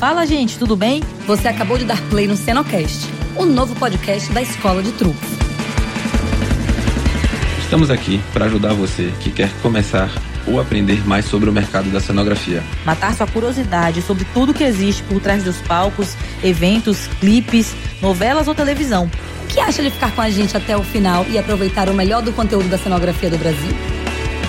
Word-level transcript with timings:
Fala, 0.00 0.24
gente, 0.24 0.58
tudo 0.58 0.74
bem? 0.76 1.02
Você 1.26 1.46
acabou 1.46 1.76
de 1.76 1.84
dar 1.84 2.00
play 2.08 2.26
no 2.26 2.34
Cenocast, 2.34 3.06
o 3.36 3.44
novo 3.44 3.74
podcast 3.74 4.32
da 4.32 4.40
Escola 4.40 4.82
de 4.82 4.92
Truques. 4.92 5.28
Estamos 7.60 7.90
aqui 7.90 8.18
para 8.32 8.46
ajudar 8.46 8.72
você 8.72 9.12
que 9.20 9.30
quer 9.30 9.52
começar 9.60 10.10
ou 10.46 10.58
aprender 10.58 11.06
mais 11.06 11.26
sobre 11.26 11.50
o 11.50 11.52
mercado 11.52 11.90
da 11.90 12.00
cenografia. 12.00 12.64
Matar 12.86 13.14
sua 13.14 13.26
curiosidade 13.26 14.00
sobre 14.00 14.24
tudo 14.32 14.54
que 14.54 14.64
existe 14.64 15.02
por 15.02 15.20
trás 15.20 15.44
dos 15.44 15.58
palcos, 15.58 16.16
eventos, 16.42 17.06
clipes, 17.20 17.76
novelas 18.00 18.48
ou 18.48 18.54
televisão. 18.54 19.04
O 19.44 19.46
que 19.48 19.60
acha 19.60 19.82
de 19.82 19.90
ficar 19.90 20.12
com 20.12 20.22
a 20.22 20.30
gente 20.30 20.56
até 20.56 20.74
o 20.74 20.82
final 20.82 21.26
e 21.28 21.36
aproveitar 21.36 21.90
o 21.90 21.94
melhor 21.94 22.22
do 22.22 22.32
conteúdo 22.32 22.70
da 22.70 22.78
cenografia 22.78 23.28
do 23.28 23.36
Brasil? 23.36 23.76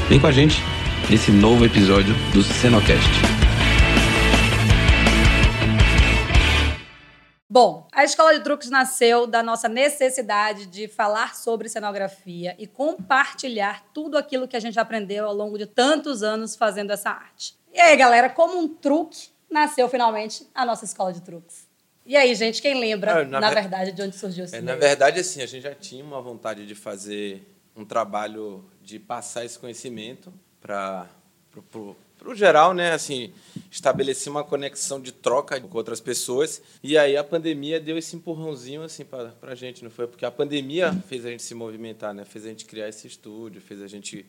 Vem 0.08 0.18
com 0.18 0.28
a 0.28 0.32
gente 0.32 0.64
nesse 1.10 1.30
novo 1.30 1.66
episódio 1.66 2.16
do 2.32 2.42
Cenocast. 2.42 3.41
A 8.02 8.06
Escola 8.06 8.34
de 8.36 8.44
Truques 8.44 8.70
nasceu 8.70 9.28
da 9.28 9.44
nossa 9.44 9.70
necessidade 9.70 10.66
de 10.66 10.88
falar 10.88 11.36
sobre 11.36 11.70
cenografia 11.70 12.56
e 12.58 12.66
compartilhar 12.66 13.86
tudo 13.94 14.18
aquilo 14.18 14.48
que 14.48 14.58
a 14.58 14.60
gente 14.60 14.80
aprendeu 14.80 15.26
ao 15.28 15.34
longo 15.36 15.58
de 15.58 15.68
tantos 15.68 16.24
anos 16.24 16.56
fazendo 16.56 16.92
essa 16.92 17.12
arte. 17.12 17.56
E 17.72 17.80
aí, 17.80 17.96
galera, 17.96 18.28
como 18.30 18.58
um 18.58 18.68
truque, 18.68 19.30
nasceu 19.50 19.88
finalmente 19.88 20.48
a 20.56 20.66
nossa 20.66 20.84
Escola 20.84 21.14
de 21.14 21.22
Truques. 21.22 21.68
E 22.04 22.18
aí, 22.18 22.34
gente, 22.34 22.60
quem 22.62 22.80
lembra, 22.80 23.22
Ah, 23.22 23.24
na, 23.24 23.40
na 23.40 23.50
ver- 23.50 23.62
verdade, 23.62 23.92
de 23.92 24.02
onde 24.02 24.16
surgiu 24.18 24.46
esse 24.46 24.56
É, 24.56 24.62
na 24.62 24.76
verdade, 24.76 25.20
assim, 25.20 25.42
a 25.44 25.46
gente 25.46 25.62
já 25.62 25.76
tinha 25.76 26.04
uma 26.04 26.20
vontade 26.22 26.66
de 26.66 26.74
fazer 26.74 27.48
um 27.76 27.86
trabalho 27.86 28.66
de 28.82 28.98
passar 28.98 29.46
esse 29.46 29.60
conhecimento 29.60 30.34
para 30.60 31.08
o 32.26 32.36
geral, 32.36 32.74
né? 32.74 32.92
Assim, 32.92 33.32
estabelecer 33.72 34.32
uma 34.32 34.44
conexão 34.44 35.00
de 35.00 35.12
troca 35.12 35.60
com 35.60 35.78
outras 35.78 36.00
pessoas. 36.00 36.62
E 36.84 36.98
aí 36.98 37.18
a 37.18 37.24
pandemia 37.24 37.80
deu 37.80 37.98
esse 37.98 38.16
empurrãozinho 38.16 38.84
assim 38.84 39.04
para 39.04 39.34
a 39.42 39.56
gente, 39.56 39.84
não 39.84 39.92
foi? 39.92 40.08
Porque 40.08 40.26
a 40.26 40.32
pandemia 40.32 40.94
fez 41.08 41.26
a 41.26 41.30
gente 41.30 41.44
se 41.44 41.56
movimentar, 41.56 42.14
né? 42.14 42.26
Fez 42.26 42.46
a 42.46 42.50
gente 42.50 42.66
criar 42.66 42.90
esse 42.90 43.08
estúdio, 43.08 43.62
fez 43.62 43.82
a 43.82 43.88
gente 43.88 44.26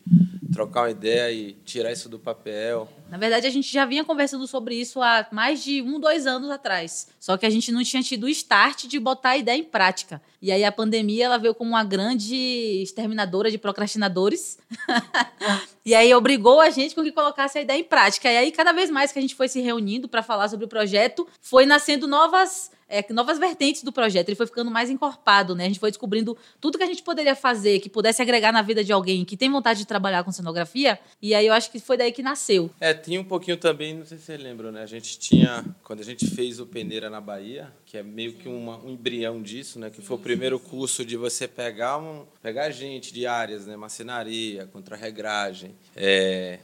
trocar 0.51 0.81
uma 0.81 0.91
ideia 0.91 1.31
e 1.31 1.53
tirar 1.65 1.91
isso 1.91 2.07
do 2.07 2.19
papel. 2.19 2.87
Na 3.13 3.19
verdade, 3.19 3.45
a 3.45 3.49
gente 3.51 3.71
já 3.71 3.85
vinha 3.85 4.03
conversando 4.03 4.47
sobre 4.47 4.73
isso 4.73 4.99
há 4.99 5.27
mais 5.31 5.63
de 5.63 5.83
um, 5.83 5.99
dois 5.99 6.25
anos 6.25 6.49
atrás. 6.49 7.09
Só 7.19 7.37
que 7.37 7.45
a 7.45 7.49
gente 7.51 7.71
não 7.71 7.83
tinha 7.83 8.01
tido 8.01 8.23
o 8.23 8.29
start 8.29 8.87
de 8.87 8.99
botar 8.99 9.29
a 9.29 9.37
ideia 9.37 9.59
em 9.59 9.63
prática. 9.63 10.19
E 10.41 10.51
aí 10.51 10.63
a 10.63 10.71
pandemia 10.71 11.25
ela 11.25 11.37
veio 11.37 11.53
como 11.53 11.69
uma 11.69 11.83
grande 11.83 12.35
exterminadora 12.81 13.51
de 13.51 13.59
procrastinadores. 13.59 14.57
e 15.85 15.93
aí 15.93 16.11
obrigou 16.15 16.59
a 16.59 16.71
gente 16.71 16.95
com 16.95 17.03
que 17.03 17.11
colocasse 17.11 17.59
a 17.59 17.61
ideia 17.61 17.79
em 17.79 17.83
prática. 17.83 18.31
E 18.31 18.35
aí, 18.35 18.51
cada 18.51 18.71
vez 18.71 18.89
mais 18.89 19.11
que 19.11 19.19
a 19.19 19.21
gente 19.21 19.35
foi 19.35 19.47
se 19.47 19.61
reunindo 19.61 20.09
para 20.09 20.23
falar 20.23 20.49
sobre 20.49 20.65
o 20.65 20.67
projeto, 20.67 21.27
foi 21.39 21.67
nascendo 21.67 22.07
novas. 22.07 22.71
é, 22.89 23.05
novas 23.11 23.39
vertentes 23.39 23.81
do 23.81 23.91
projeto, 23.91 24.29
ele 24.29 24.35
foi 24.35 24.45
ficando 24.45 24.69
mais 24.69 24.89
encorpado, 24.89 25.55
né? 25.55 25.63
A 25.63 25.67
gente 25.67 25.79
foi 25.79 25.89
descobrindo 25.89 26.37
tudo 26.61 26.77
que 26.77 26.83
a 26.83 26.87
gente 26.87 27.01
poderia 27.01 27.35
fazer 27.35 27.79
que 27.79 27.89
pudesse 27.89 28.21
agregar 28.21 28.51
na 28.51 28.61
vida 28.61 28.83
de 28.83 28.93
alguém 28.93 29.25
que 29.25 29.35
tem 29.35 29.49
vontade 29.49 29.79
de 29.79 29.87
trabalhar 29.87 30.23
com 30.23 30.31
cenografia, 30.31 30.99
e 31.21 31.33
aí 31.33 31.47
eu 31.47 31.53
acho 31.53 31.71
que 31.71 31.79
foi 31.79 31.97
daí 31.97 32.11
que 32.11 32.21
nasceu. 32.21 32.69
É, 32.79 32.93
tinha 33.03 33.19
um 33.19 33.23
pouquinho 33.23 33.57
também, 33.57 33.93
não 33.93 34.05
sei 34.05 34.17
se 34.17 34.23
você 34.23 34.37
lembra, 34.37 34.71
né? 34.71 34.81
A 34.81 34.85
gente 34.85 35.19
tinha, 35.19 35.63
quando 35.83 35.99
a 35.99 36.03
gente 36.03 36.25
fez 36.27 36.59
o 36.59 36.65
Peneira 36.65 37.09
na 37.09 37.19
Bahia, 37.19 37.71
que 37.85 37.97
é 37.97 38.03
meio 38.03 38.33
que 38.33 38.47
uma, 38.47 38.77
um 38.77 38.91
embrião 38.91 39.41
disso, 39.41 39.77
né? 39.77 39.89
Que 39.89 40.01
foi 40.01 40.15
o 40.15 40.19
primeiro 40.19 40.57
curso 40.57 41.03
de 41.03 41.17
você 41.17 41.47
pegar, 41.47 41.97
um, 41.97 42.25
pegar 42.41 42.71
gente 42.71 43.13
de 43.13 43.27
áreas, 43.27 43.65
né? 43.65 43.75
Marcenaria, 43.75 44.65
contrarregragem, 44.67 45.75
é, 45.95 46.59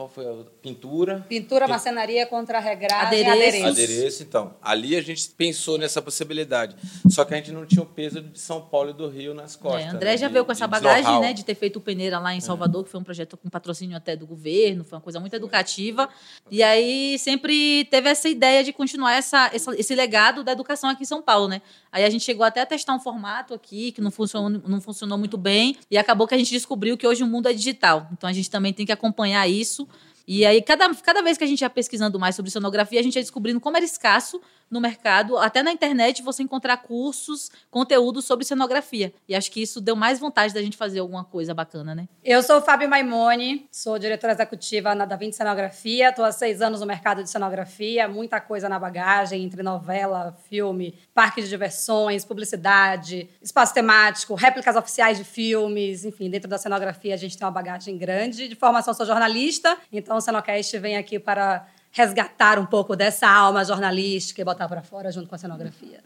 qual 0.00 0.08
foi 0.08 0.26
a 0.26 0.30
outra? 0.30 0.52
pintura. 0.62 1.26
Pintura, 1.28 1.68
marcenaria, 1.68 2.26
contra-regragem, 2.26 3.06
Adereços. 3.26 3.60
adereços. 3.64 3.70
Adereço, 3.94 4.22
então. 4.22 4.54
Ali 4.62 4.96
a 4.96 5.02
gente 5.02 5.28
pensou 5.30 5.76
nessa 5.76 6.00
possibilidade. 6.00 6.74
Só 7.10 7.24
que 7.24 7.34
a 7.34 7.36
gente 7.36 7.52
não 7.52 7.66
tinha 7.66 7.82
o 7.82 7.86
peso 7.86 8.22
de 8.22 8.38
São 8.40 8.62
Paulo 8.62 8.90
e 8.90 8.92
do 8.94 9.08
Rio 9.08 9.34
nas 9.34 9.56
costas. 9.56 9.84
É, 9.84 9.88
André 9.88 10.12
né? 10.12 10.16
já 10.16 10.26
De- 10.26 10.32
veio 10.32 10.44
com 10.44 10.52
essa 10.52 10.64
de 10.64 10.70
bagagem, 10.70 11.20
né, 11.20 11.32
de 11.34 11.44
ter 11.44 11.54
feito 11.54 11.76
o 11.76 11.80
Peneira 11.80 12.18
lá 12.18 12.34
em 12.34 12.40
Salvador, 12.40 12.84
que 12.84 12.90
foi 12.90 12.98
um 13.00 13.04
projeto 13.04 13.36
com 13.36 13.48
patrocínio 13.50 13.96
até 13.96 14.16
do 14.16 14.26
governo, 14.26 14.84
foi 14.84 14.96
uma 14.96 15.02
coisa 15.02 15.20
muito 15.20 15.34
educativa. 15.36 16.08
E 16.50 16.62
aí 16.62 17.18
sempre 17.18 17.84
teve 17.90 18.08
essa 18.08 18.28
ideia 18.28 18.64
de 18.64 18.72
continuar 18.72 19.14
essa, 19.14 19.50
essa- 19.52 19.74
esse 19.78 19.94
legado 19.94 20.42
da 20.42 20.52
educação 20.52 20.88
aqui 20.88 21.02
em 21.02 21.06
São 21.06 21.20
Paulo, 21.20 21.46
né? 21.48 21.60
Aí 21.92 22.04
a 22.04 22.10
gente 22.10 22.24
chegou 22.24 22.44
até 22.44 22.60
a 22.60 22.66
testar 22.66 22.94
um 22.94 23.00
formato 23.00 23.52
aqui 23.52 23.92
que 23.92 24.00
não 24.00 24.10
funcionou, 24.10 24.62
não 24.66 24.80
funcionou 24.80 25.18
muito 25.18 25.36
bem 25.36 25.76
e 25.90 25.98
acabou 25.98 26.26
que 26.26 26.34
a 26.34 26.38
gente 26.38 26.50
descobriu 26.50 26.96
que 26.96 27.06
hoje 27.06 27.22
o 27.22 27.26
mundo 27.26 27.48
é 27.48 27.52
digital. 27.52 28.08
Então 28.12 28.28
a 28.28 28.32
gente 28.32 28.48
também 28.50 28.72
tem 28.72 28.86
que 28.86 28.92
acompanhar 28.92 29.48
isso. 29.48 29.88
E 30.26 30.46
aí, 30.46 30.62
cada, 30.62 30.94
cada 30.94 31.22
vez 31.22 31.36
que 31.36 31.42
a 31.42 31.46
gente 31.46 31.62
ia 31.62 31.70
pesquisando 31.70 32.18
mais 32.18 32.36
sobre 32.36 32.50
sonografia, 32.50 33.00
a 33.00 33.02
gente 33.02 33.16
ia 33.16 33.22
descobrindo 33.22 33.58
como 33.58 33.76
era 33.76 33.84
escasso 33.84 34.40
no 34.70 34.80
mercado, 34.80 35.36
até 35.36 35.62
na 35.62 35.72
internet, 35.72 36.22
você 36.22 36.42
encontrar 36.42 36.76
cursos, 36.78 37.50
conteúdo 37.70 38.22
sobre 38.22 38.44
cenografia. 38.44 39.12
E 39.28 39.34
acho 39.34 39.50
que 39.50 39.60
isso 39.60 39.80
deu 39.80 39.96
mais 39.96 40.20
vontade 40.20 40.54
da 40.54 40.62
gente 40.62 40.76
fazer 40.76 41.00
alguma 41.00 41.24
coisa 41.24 41.52
bacana, 41.52 41.94
né? 41.94 42.08
Eu 42.24 42.42
sou 42.42 42.60
Fábio 42.60 42.88
Maimone, 42.88 43.66
sou 43.72 43.98
diretora 43.98 44.32
executiva 44.32 44.94
na 44.94 45.04
Da 45.04 45.16
Vinci 45.16 45.38
Cenografia, 45.38 46.10
estou 46.10 46.24
há 46.24 46.30
seis 46.30 46.62
anos 46.62 46.80
no 46.80 46.86
mercado 46.86 47.22
de 47.22 47.30
cenografia, 47.30 48.06
muita 48.06 48.40
coisa 48.40 48.68
na 48.68 48.78
bagagem, 48.78 49.42
entre 49.42 49.62
novela, 49.62 50.36
filme, 50.48 50.94
parque 51.12 51.42
de 51.42 51.48
diversões, 51.48 52.24
publicidade, 52.24 53.28
espaço 53.42 53.74
temático, 53.74 54.34
réplicas 54.34 54.76
oficiais 54.76 55.18
de 55.18 55.24
filmes, 55.24 56.04
enfim, 56.04 56.30
dentro 56.30 56.48
da 56.48 56.58
cenografia 56.58 57.14
a 57.14 57.16
gente 57.16 57.36
tem 57.36 57.44
uma 57.44 57.52
bagagem 57.52 57.98
grande. 57.98 58.48
De 58.48 58.54
formação 58.54 58.94
sou 58.94 59.04
jornalista, 59.04 59.76
então 59.92 60.16
o 60.16 60.20
Cenocast 60.20 60.78
vem 60.78 60.96
aqui 60.96 61.18
para 61.18 61.66
resgatar 61.92 62.58
um 62.58 62.66
pouco 62.66 62.96
dessa 62.96 63.28
alma 63.28 63.64
jornalística 63.64 64.40
e 64.40 64.44
botar 64.44 64.68
para 64.68 64.82
fora 64.82 65.10
junto 65.10 65.28
com 65.28 65.34
a 65.34 65.38
cenografia. 65.38 66.00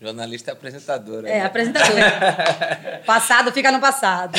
Jornalista 0.00 0.50
e 0.50 0.52
apresentadora. 0.52 1.28
É, 1.28 1.40
né? 1.40 1.44
apresentadora. 1.44 3.02
passado 3.04 3.50
fica 3.50 3.72
no 3.72 3.80
passado. 3.80 4.38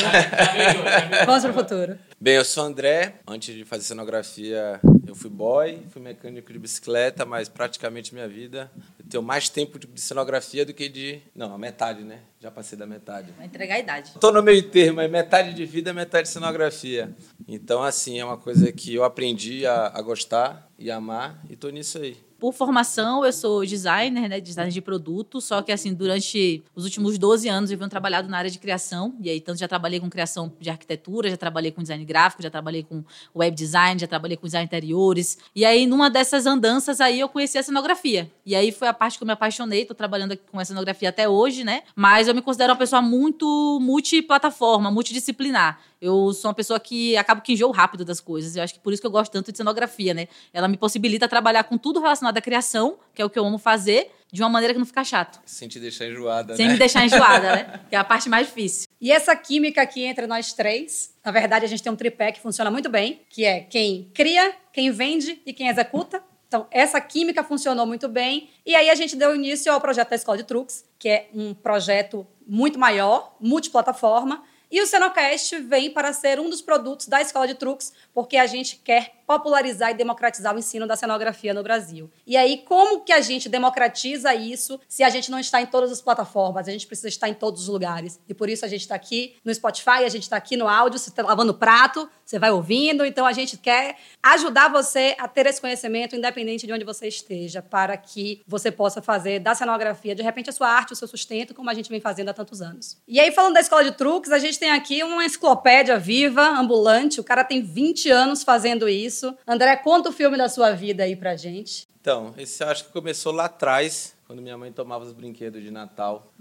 Vamos 1.25 1.43
para 1.43 1.51
o 1.51 1.53
futuro. 1.53 1.99
Bem, 2.19 2.35
eu 2.35 2.45
sou 2.45 2.63
André. 2.63 3.15
Antes 3.27 3.53
de 3.53 3.65
fazer 3.65 3.83
cenografia, 3.83 4.79
eu 5.05 5.13
fui 5.13 5.29
boy, 5.29 5.85
fui 5.89 6.01
mecânico 6.01 6.53
de 6.53 6.59
bicicleta, 6.59 7.25
mas 7.25 7.49
praticamente 7.49 8.13
minha 8.13 8.27
vida 8.27 8.71
tenho 9.09 9.23
mais 9.23 9.49
tempo 9.49 9.79
de 9.79 9.99
cenografia 9.99 10.65
do 10.65 10.73
que 10.73 10.87
de. 10.87 11.21
Não, 11.35 11.53
a 11.53 11.57
metade, 11.57 12.03
né? 12.03 12.19
Já 12.39 12.51
passei 12.51 12.77
da 12.77 12.85
metade. 12.85 13.31
Vai 13.37 13.47
entregar 13.47 13.75
a 13.75 13.79
idade. 13.79 14.11
Estou 14.13 14.31
no 14.31 14.41
meio 14.41 14.69
termo, 14.69 15.01
é 15.01 15.07
metade 15.07 15.53
de 15.53 15.65
vida, 15.65 15.91
metade 15.93 16.27
de 16.27 16.33
cenografia. 16.33 17.13
Então, 17.47 17.83
assim, 17.83 18.19
é 18.19 18.25
uma 18.25 18.37
coisa 18.37 18.71
que 18.71 18.93
eu 18.93 19.03
aprendi 19.03 19.65
a, 19.65 19.87
a 19.87 20.01
gostar 20.01 20.71
e 20.77 20.91
amar 20.91 21.43
e 21.49 21.55
tô 21.55 21.69
nisso 21.69 21.97
aí. 21.97 22.28
Por 22.39 22.53
formação, 22.53 23.25
eu 23.25 23.33
sou 23.33 23.65
designer, 23.65 24.29
né? 24.29 24.39
Designer 24.39 24.71
de 24.71 24.81
produto, 24.81 25.41
só 25.41 25.61
que 25.61 25.71
assim, 25.71 25.93
durante 25.93 26.63
os 26.73 26.85
últimos 26.85 27.17
12 27.17 27.49
anos 27.49 27.69
eu 27.69 27.77
venho 27.77 27.89
trabalhado 27.89 28.29
na 28.29 28.37
área 28.37 28.49
de 28.49 28.57
criação. 28.57 29.13
E 29.19 29.29
aí, 29.29 29.41
tanto 29.41 29.59
já 29.59 29.67
trabalhei 29.67 29.99
com 29.99 30.09
criação 30.09 30.51
de 30.59 30.69
arquitetura, 30.69 31.29
já 31.29 31.37
trabalhei 31.37 31.71
com 31.71 31.81
design 31.81 32.03
gráfico, 32.05 32.41
já 32.41 32.49
trabalhei 32.49 32.83
com 32.83 33.03
web 33.35 33.55
design, 33.55 33.99
já 33.99 34.07
trabalhei 34.07 34.37
com 34.37 34.45
design 34.45 34.65
interiores. 34.65 35.37
E 35.53 35.65
aí, 35.65 35.85
numa 35.85 36.09
dessas 36.09 36.45
andanças 36.45 37.01
aí, 37.01 37.19
eu 37.19 37.27
conheci 37.27 37.57
a 37.57 37.63
cenografia. 37.63 38.31
E 38.45 38.55
aí 38.55 38.71
foi 38.71 38.87
a 38.87 38.93
parte 38.93 39.17
que 39.17 39.23
eu 39.23 39.27
me 39.27 39.33
apaixonei, 39.33 39.85
tô 39.85 39.93
trabalhando 39.93 40.37
com 40.37 40.59
a 40.59 40.65
cenografia 40.65 41.09
até 41.09 41.27
hoje, 41.27 41.63
né? 41.63 41.83
Mas 41.95 42.27
eu 42.27 42.33
me 42.33 42.41
considero 42.41 42.71
uma 42.71 42.79
pessoa 42.79 43.01
muito 43.01 43.79
multiplataforma, 43.81 44.89
multidisciplinar. 44.89 45.79
Eu 46.01 46.31
sou 46.33 46.49
uma 46.49 46.55
pessoa 46.55 46.79
que 46.79 47.17
acabo 47.17 47.41
que 47.41 47.53
enjoo 47.53 47.71
rápido 47.71 48.05
das 48.05 48.19
coisas. 48.21 48.55
Eu 48.55 48.63
acho 48.63 48.73
que 48.73 48.79
por 48.79 48.93
isso 48.93 49.01
que 49.01 49.07
eu 49.07 49.11
gosto 49.11 49.31
tanto 49.31 49.51
de 49.51 49.57
cenografia, 49.57 50.13
né? 50.13 50.27
Ela 50.53 50.67
me 50.67 50.77
possibilita 50.77 51.27
trabalhar 51.27 51.63
com 51.65 51.77
tudo 51.77 51.99
relacionado 51.99 52.37
à 52.37 52.41
criação, 52.41 52.97
que 53.13 53.21
é 53.21 53.25
o 53.25 53.29
que 53.29 53.37
eu 53.37 53.45
amo 53.45 53.57
fazer, 53.57 54.09
de 54.31 54.41
uma 54.41 54.49
maneira 54.49 54.73
que 54.73 54.79
não 54.79 54.85
fica 54.85 55.03
chato. 55.03 55.41
Sem 55.45 55.67
te 55.67 55.79
deixar 55.79 56.05
enjoada, 56.07 56.55
Sem 56.55 56.67
né? 56.67 56.73
me 56.73 56.79
deixar 56.79 57.05
enjoada, 57.05 57.55
né? 57.55 57.79
Que 57.89 57.95
é 57.95 57.99
a 57.99 58.03
parte 58.03 58.29
mais 58.29 58.47
difícil. 58.47 58.87
E 59.01 59.11
essa 59.11 59.35
química 59.35 59.81
aqui 59.81 60.03
entre 60.03 60.25
nós 60.27 60.53
três, 60.53 61.13
na 61.25 61.31
verdade, 61.31 61.65
a 61.65 61.67
gente 61.67 61.83
tem 61.83 61.91
um 61.91 61.95
tripé 61.95 62.31
que 62.31 62.39
funciona 62.39 62.71
muito 62.71 62.89
bem, 62.89 63.21
que 63.29 63.43
é 63.43 63.61
quem 63.61 64.09
cria, 64.13 64.53
quem 64.71 64.91
vende 64.91 65.41
e 65.45 65.51
quem 65.53 65.67
executa. 65.67 66.23
Então, 66.47 66.65
essa 66.71 66.99
química 66.99 67.43
funcionou 67.43 67.85
muito 67.85 68.07
bem. 68.07 68.49
E 68.65 68.73
aí 68.75 68.89
a 68.89 68.95
gente 68.95 69.15
deu 69.15 69.35
início 69.35 69.71
ao 69.71 69.79
projeto 69.79 70.09
da 70.09 70.15
Escola 70.15 70.37
de 70.37 70.43
Truques, 70.43 70.83
que 70.97 71.07
é 71.09 71.29
um 71.33 71.53
projeto 71.53 72.25
muito 72.47 72.79
maior, 72.79 73.35
multiplataforma. 73.39 74.43
E 74.71 74.81
o 74.81 74.87
Cenocast 74.87 75.57
vem 75.59 75.91
para 75.91 76.13
ser 76.13 76.39
um 76.39 76.49
dos 76.49 76.61
produtos 76.61 77.07
da 77.07 77.21
Escola 77.21 77.47
de 77.47 77.55
Truques, 77.55 77.91
porque 78.13 78.37
a 78.37 78.45
gente 78.45 78.77
quer 78.77 79.19
popularizar 79.25 79.91
e 79.91 79.93
democratizar 79.93 80.55
o 80.55 80.59
ensino 80.59 80.87
da 80.87 80.95
cenografia 80.95 81.53
no 81.53 81.61
Brasil. 81.61 82.09
E 82.25 82.35
aí, 82.35 82.63
como 82.65 83.01
que 83.01 83.13
a 83.13 83.21
gente 83.21 83.47
democratiza 83.47 84.33
isso 84.33 84.79
se 84.87 85.03
a 85.03 85.09
gente 85.09 85.29
não 85.29 85.39
está 85.39 85.61
em 85.61 85.67
todas 85.67 85.91
as 85.91 86.01
plataformas? 86.01 86.67
A 86.67 86.71
gente 86.71 86.87
precisa 86.87 87.07
estar 87.07 87.29
em 87.29 87.35
todos 87.35 87.61
os 87.61 87.67
lugares. 87.67 88.19
E 88.27 88.33
por 88.33 88.49
isso 88.49 88.65
a 88.65 88.67
gente 88.67 88.81
está 88.81 88.95
aqui 88.95 89.35
no 89.45 89.53
Spotify, 89.53 90.03
a 90.03 90.09
gente 90.09 90.23
está 90.23 90.35
aqui 90.35 90.57
no 90.57 90.67
áudio, 90.67 90.97
você 90.97 91.09
está 91.09 91.21
lavando 91.21 91.53
prato, 91.53 92.09
você 92.25 92.39
vai 92.39 92.51
ouvindo. 92.51 93.05
Então 93.05 93.25
a 93.25 93.31
gente 93.31 93.57
quer 93.57 93.97
ajudar 94.21 94.67
você 94.69 95.15
a 95.19 95.27
ter 95.27 95.45
esse 95.45 95.61
conhecimento, 95.61 96.15
independente 96.15 96.65
de 96.65 96.73
onde 96.73 96.83
você 96.83 97.07
esteja, 97.07 97.61
para 97.61 97.95
que 97.97 98.41
você 98.47 98.71
possa 98.71 99.01
fazer 99.01 99.39
da 99.39 99.53
cenografia, 99.53 100.15
de 100.15 100.23
repente, 100.23 100.49
a 100.49 100.53
sua 100.53 100.69
arte, 100.69 100.93
o 100.93 100.95
seu 100.95 101.07
sustento, 101.07 101.53
como 101.53 101.69
a 101.69 101.73
gente 101.73 101.89
vem 101.89 102.01
fazendo 102.01 102.29
há 102.29 102.33
tantos 102.33 102.61
anos. 102.61 102.97
E 103.07 103.19
aí, 103.19 103.31
falando 103.31 103.53
da 103.53 103.61
escola 103.61 103.83
de 103.83 103.91
truques, 103.91 104.31
a 104.31 104.39
gente 104.39 104.58
tem 104.59 104.71
aqui 104.71 105.03
uma 105.03 105.25
enciclopédia 105.25 105.97
viva, 105.97 106.47
ambulante. 106.49 107.19
O 107.19 107.23
cara 107.23 107.43
tem 107.43 107.61
20 107.61 108.09
anos 108.11 108.43
fazendo 108.43 108.87
isso. 108.87 109.35
André, 109.47 109.75
conta 109.77 110.09
o 110.09 110.13
filme 110.13 110.37
da 110.37 110.49
sua 110.49 110.71
vida 110.71 111.03
aí 111.03 111.15
pra 111.15 111.35
gente. 111.35 111.87
Então, 112.01 112.33
esse 112.37 112.63
acho 112.63 112.85
que 112.85 112.91
começou 112.91 113.31
lá 113.31 113.45
atrás, 113.45 114.15
quando 114.27 114.41
minha 114.41 114.57
mãe 114.57 114.71
tomava 114.71 115.03
os 115.03 115.13
brinquedos 115.13 115.63
de 115.63 115.71
Natal. 115.71 116.31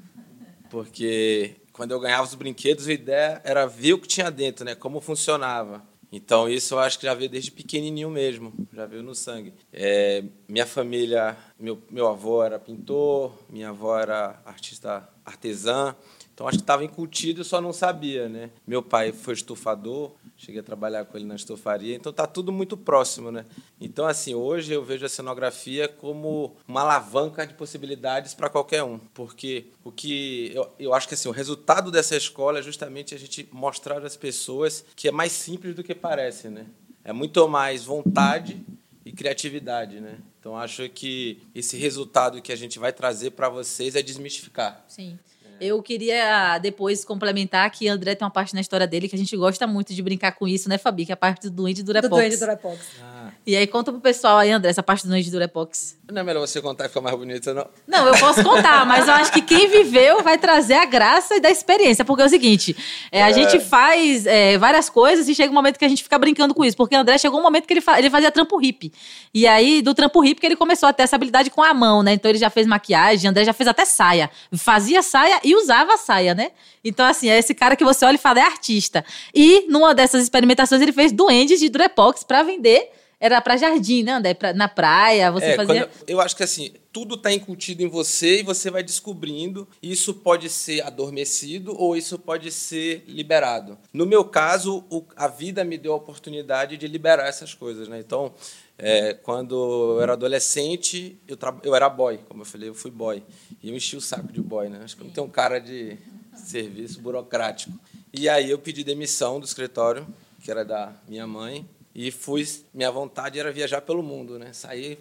Porque 0.70 1.56
quando 1.72 1.92
eu 1.92 2.00
ganhava 2.00 2.24
os 2.24 2.34
brinquedos, 2.34 2.88
a 2.88 2.92
ideia 2.92 3.40
era 3.44 3.66
ver 3.66 3.94
o 3.94 3.98
que 3.98 4.08
tinha 4.08 4.30
dentro, 4.30 4.64
né? 4.64 4.74
Como 4.74 5.00
funcionava. 5.00 5.82
Então, 6.10 6.48
isso 6.48 6.74
eu 6.74 6.78
acho 6.78 6.98
que 6.98 7.04
já 7.04 7.12
veio 7.12 7.28
desde 7.28 7.50
pequenininho 7.50 8.08
mesmo, 8.08 8.52
já 8.72 8.86
veio 8.86 9.02
no 9.02 9.14
sangue. 9.14 9.52
É, 9.72 10.24
minha 10.48 10.64
família, 10.64 11.36
meu, 11.58 11.82
meu 11.90 12.08
avô 12.08 12.42
era 12.42 12.58
pintor, 12.58 13.32
minha 13.50 13.68
avó 13.68 13.98
era 13.98 14.40
artista 14.44 15.06
artesã, 15.24 15.94
então 16.38 16.46
acho 16.46 16.58
que 16.58 16.62
estava 16.62 16.84
incutido, 16.84 17.40
eu 17.40 17.44
só 17.44 17.60
não 17.60 17.72
sabia, 17.72 18.28
né? 18.28 18.50
Meu 18.64 18.80
pai 18.80 19.10
foi 19.10 19.34
estufador, 19.34 20.12
cheguei 20.36 20.60
a 20.60 20.62
trabalhar 20.62 21.04
com 21.04 21.16
ele 21.16 21.26
na 21.26 21.34
estufaria, 21.34 21.96
então 21.96 22.12
tá 22.12 22.28
tudo 22.28 22.52
muito 22.52 22.76
próximo, 22.76 23.32
né? 23.32 23.44
Então 23.80 24.06
assim, 24.06 24.36
hoje 24.36 24.72
eu 24.72 24.84
vejo 24.84 25.04
a 25.04 25.08
cenografia 25.08 25.88
como 25.88 26.54
uma 26.68 26.82
alavanca 26.82 27.44
de 27.44 27.54
possibilidades 27.54 28.34
para 28.34 28.48
qualquer 28.48 28.84
um, 28.84 29.00
porque 29.12 29.66
o 29.82 29.90
que 29.90 30.52
eu, 30.54 30.70
eu 30.78 30.94
acho 30.94 31.08
que 31.08 31.14
assim, 31.14 31.28
o 31.28 31.32
resultado 31.32 31.90
dessa 31.90 32.14
escola 32.14 32.60
é 32.60 32.62
justamente 32.62 33.16
a 33.16 33.18
gente 33.18 33.48
mostrar 33.50 34.06
às 34.06 34.16
pessoas 34.16 34.84
que 34.94 35.08
é 35.08 35.10
mais 35.10 35.32
simples 35.32 35.74
do 35.74 35.82
que 35.82 35.92
parece, 35.92 36.48
né? 36.48 36.66
É 37.02 37.12
muito 37.12 37.48
mais 37.48 37.82
vontade 37.82 38.64
e 39.04 39.10
criatividade, 39.10 39.98
né? 39.98 40.18
Então 40.38 40.56
acho 40.56 40.88
que 40.88 41.40
esse 41.52 41.76
resultado 41.76 42.40
que 42.40 42.52
a 42.52 42.56
gente 42.56 42.78
vai 42.78 42.92
trazer 42.92 43.32
para 43.32 43.48
vocês 43.48 43.96
é 43.96 44.02
desmistificar. 44.02 44.84
Sim. 44.86 45.18
Eu 45.60 45.82
queria 45.82 46.58
depois 46.58 47.04
complementar 47.04 47.70
que 47.70 47.88
André 47.88 48.14
tem 48.14 48.24
uma 48.24 48.30
parte 48.30 48.54
na 48.54 48.60
história 48.60 48.86
dele 48.86 49.08
que 49.08 49.16
a 49.16 49.18
gente 49.18 49.36
gosta 49.36 49.66
muito 49.66 49.94
de 49.94 50.02
brincar 50.02 50.32
com 50.32 50.46
isso, 50.46 50.68
né, 50.68 50.78
Fabi? 50.78 51.04
Que 51.04 51.12
é 51.12 51.14
a 51.14 51.16
parte 51.16 51.48
do 51.48 51.50
doente 51.50 51.82
do 51.82 51.86
Durepox. 51.86 52.10
Do 52.10 52.16
doente 52.16 52.36
do 52.36 52.40
Durepox. 52.40 52.78
Ah. 53.02 53.17
E 53.48 53.56
aí 53.56 53.66
conta 53.66 53.90
pro 53.90 53.98
pessoal 53.98 54.36
aí, 54.36 54.50
André, 54.50 54.68
essa 54.68 54.82
parte 54.82 55.06
do 55.06 55.14
do 55.18 55.30
Durepox. 55.30 55.96
Não 56.12 56.20
é 56.20 56.24
melhor 56.24 56.40
você 56.46 56.60
contar 56.60 56.84
e 56.84 56.88
ficar 56.88 57.00
mais 57.00 57.16
bonita, 57.16 57.54
não? 57.54 57.66
Não, 57.86 58.06
eu 58.06 58.18
posso 58.18 58.44
contar, 58.44 58.84
mas 58.84 59.08
eu 59.08 59.14
acho 59.14 59.32
que 59.32 59.40
quem 59.40 59.66
viveu 59.68 60.22
vai 60.22 60.36
trazer 60.36 60.74
a 60.74 60.84
graça 60.84 61.34
e 61.34 61.40
da 61.40 61.50
experiência. 61.50 62.04
Porque 62.04 62.22
é 62.22 62.26
o 62.26 62.28
seguinte, 62.28 62.76
é, 63.10 63.22
a 63.22 63.30
É. 63.30 63.32
gente 63.32 63.58
faz 63.58 64.26
é, 64.26 64.58
várias 64.58 64.90
coisas 64.90 65.26
e 65.30 65.34
chega 65.34 65.50
um 65.50 65.54
momento 65.54 65.78
que 65.78 65.84
a 65.86 65.88
gente 65.88 66.02
fica 66.02 66.18
brincando 66.18 66.54
com 66.54 66.62
isso. 66.62 66.76
Porque 66.76 66.94
o 66.94 66.98
André 66.98 67.16
chegou 67.16 67.40
um 67.40 67.42
momento 67.42 67.66
que 67.66 67.72
ele, 67.72 67.80
fa- 67.80 67.98
ele 67.98 68.10
fazia 68.10 68.30
trampo 68.30 68.54
hippie. 68.58 68.92
E 69.32 69.46
aí, 69.46 69.80
do 69.80 69.94
trampo 69.94 70.20
hippie, 70.20 70.40
que 70.42 70.46
ele 70.46 70.56
começou 70.56 70.86
a 70.86 70.92
ter 70.92 71.04
essa 71.04 71.16
habilidade 71.16 71.48
com 71.48 71.62
a 71.62 71.72
mão, 71.72 72.02
né? 72.02 72.12
Então 72.12 72.30
ele 72.30 72.38
já 72.38 72.50
fez 72.50 72.66
maquiagem, 72.66 73.30
André 73.30 73.44
já 73.44 73.54
fez 73.54 73.66
até 73.66 73.86
saia. 73.86 74.30
Fazia 74.58 75.00
saia 75.02 75.40
e 75.42 75.54
usava 75.56 75.96
saia, 75.96 76.34
né? 76.34 76.50
Então, 76.84 77.06
assim, 77.06 77.30
é 77.30 77.38
esse 77.38 77.54
cara 77.54 77.74
que 77.76 77.84
você 77.84 78.04
olha 78.04 78.16
e 78.16 78.18
fala, 78.18 78.40
é 78.40 78.42
artista. 78.42 79.02
E 79.34 79.64
numa 79.70 79.94
dessas 79.94 80.22
experimentações, 80.22 80.82
ele 80.82 80.92
fez 80.92 81.12
duendes 81.12 81.58
de 81.60 81.70
Durepox 81.70 82.22
pra 82.24 82.42
vender. 82.42 82.92
Era 83.20 83.40
pra 83.40 83.56
jardim, 83.56 84.04
né, 84.04 84.12
André? 84.12 84.32
Pra- 84.34 84.52
na 84.52 84.68
praia, 84.68 85.30
você 85.32 85.46
É, 85.46 85.56
fazia... 85.56 85.86
quando- 85.86 86.08
eu 86.08 86.20
acho 86.20 86.36
que 86.36 86.42
assim, 86.44 86.72
tudo 86.92 87.16
está 87.16 87.32
incutido 87.32 87.82
em 87.82 87.88
você 87.88 88.40
e 88.40 88.42
você 88.44 88.70
vai 88.70 88.82
descobrindo. 88.82 89.66
Isso 89.82 90.14
pode 90.14 90.48
ser 90.48 90.82
adormecido 90.82 91.74
ou 91.76 91.96
isso 91.96 92.16
pode 92.16 92.52
ser 92.52 93.02
liberado. 93.08 93.76
No 93.92 94.06
meu 94.06 94.24
caso, 94.24 94.84
o- 94.88 95.04
a 95.16 95.26
vida 95.26 95.64
me 95.64 95.76
deu 95.76 95.92
a 95.94 95.96
oportunidade 95.96 96.76
de 96.76 96.86
liberar 96.86 97.26
essas 97.26 97.52
coisas, 97.54 97.88
né? 97.88 97.98
Então, 97.98 98.32
é, 98.78 99.14
quando 99.14 99.96
eu 99.96 100.00
era 100.00 100.12
adolescente, 100.12 101.18
eu, 101.26 101.36
tra- 101.36 101.56
eu 101.64 101.74
era 101.74 101.88
boy, 101.88 102.20
como 102.28 102.42
eu 102.42 102.46
falei, 102.46 102.68
eu 102.68 102.74
fui 102.74 102.90
boy. 102.92 103.20
E 103.60 103.68
eu 103.68 103.74
enchi 103.76 103.96
o 103.96 104.00
saco 104.00 104.32
de 104.32 104.40
boy, 104.40 104.68
né? 104.68 104.80
Acho 104.84 104.94
que 104.96 105.02
eu 105.02 105.06
não 105.06 105.12
tenho 105.12 105.28
cara 105.28 105.58
de 105.58 105.98
serviço 106.36 107.00
burocrático. 107.00 107.72
E 108.14 108.28
aí 108.28 108.48
eu 108.48 108.58
pedi 108.60 108.84
demissão 108.84 109.40
do 109.40 109.44
escritório, 109.44 110.06
que 110.42 110.50
era 110.52 110.64
da 110.64 110.92
minha 111.08 111.26
mãe, 111.26 111.68
e 111.98 112.12
fui. 112.12 112.46
Minha 112.72 112.92
vontade 112.92 113.40
era 113.40 113.50
viajar 113.50 113.80
pelo 113.80 114.04
mundo, 114.04 114.38
né? 114.38 114.52
Sair 114.52 115.00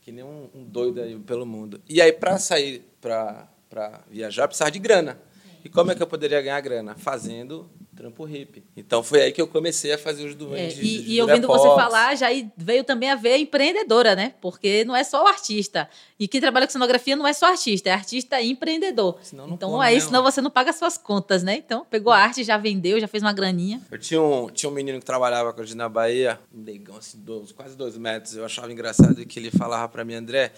que 0.00 0.10
nem 0.10 0.24
um, 0.24 0.48
um 0.54 0.64
doido 0.64 1.02
aí 1.02 1.18
pelo 1.18 1.44
mundo. 1.44 1.78
E 1.86 2.00
aí, 2.00 2.10
para 2.10 2.38
sair 2.38 2.82
para 3.02 4.00
viajar, 4.10 4.48
precisava 4.48 4.70
de 4.70 4.78
grana. 4.78 5.20
E 5.62 5.68
como 5.68 5.92
é 5.92 5.94
que 5.94 6.02
eu 6.02 6.06
poderia 6.06 6.40
ganhar 6.40 6.58
grana? 6.62 6.94
Fazendo 6.96 7.70
trampo 7.94 8.24
hippie. 8.24 8.62
Então 8.76 9.02
foi 9.02 9.22
aí 9.22 9.32
que 9.32 9.40
eu 9.40 9.46
comecei 9.46 9.92
a 9.92 9.98
fazer 9.98 10.24
os 10.24 10.32
É, 10.32 10.34
doentes. 10.34 10.78
e, 10.80 11.14
e 11.14 11.20
ouvindo 11.22 11.46
você 11.46 11.68
falar, 11.68 12.14
já 12.16 12.28
veio 12.56 12.84
também 12.84 13.10
a 13.10 13.14
ver 13.14 13.36
empreendedora, 13.36 14.16
né? 14.16 14.34
Porque 14.40 14.84
não 14.84 14.96
é 14.96 15.04
só 15.04 15.22
o 15.24 15.26
artista. 15.26 15.88
E 16.18 16.26
quem 16.26 16.40
trabalha 16.40 16.66
com 16.66 16.72
cenografia 16.72 17.14
não 17.16 17.26
é 17.26 17.32
só 17.32 17.46
artista, 17.46 17.90
é 17.90 17.92
artista 17.92 18.40
e 18.40 18.50
empreendedor. 18.50 19.18
Senão 19.22 19.46
não 19.46 19.54
então 19.54 19.70
come 19.70 19.84
aí, 19.84 19.94
mesmo. 19.94 20.08
senão 20.08 20.22
você 20.22 20.40
não 20.40 20.50
paga 20.50 20.72
suas 20.72 20.96
contas, 20.96 21.42
né? 21.42 21.56
Então 21.56 21.84
pegou 21.90 22.12
a 22.12 22.18
arte, 22.18 22.42
já 22.44 22.56
vendeu, 22.56 22.98
já 23.00 23.08
fez 23.08 23.22
uma 23.22 23.32
graninha. 23.32 23.80
Eu 23.90 23.98
tinha 23.98 24.22
um, 24.22 24.48
tinha 24.48 24.70
um 24.70 24.72
menino 24.72 24.98
que 24.98 25.04
trabalhava 25.04 25.52
com 25.52 25.60
a 25.60 25.64
gente 25.64 25.76
na 25.76 25.88
Bahia, 25.88 26.38
um 26.54 26.60
negão 26.62 26.96
assim, 26.96 27.18
dois, 27.20 27.52
quase 27.52 27.76
dois 27.76 27.96
metros. 27.98 28.36
Eu 28.36 28.44
achava 28.44 28.72
engraçado 28.72 29.24
que 29.26 29.38
ele 29.38 29.50
falava 29.50 29.88
para 29.88 30.04
mim, 30.04 30.14
André, 30.14 30.52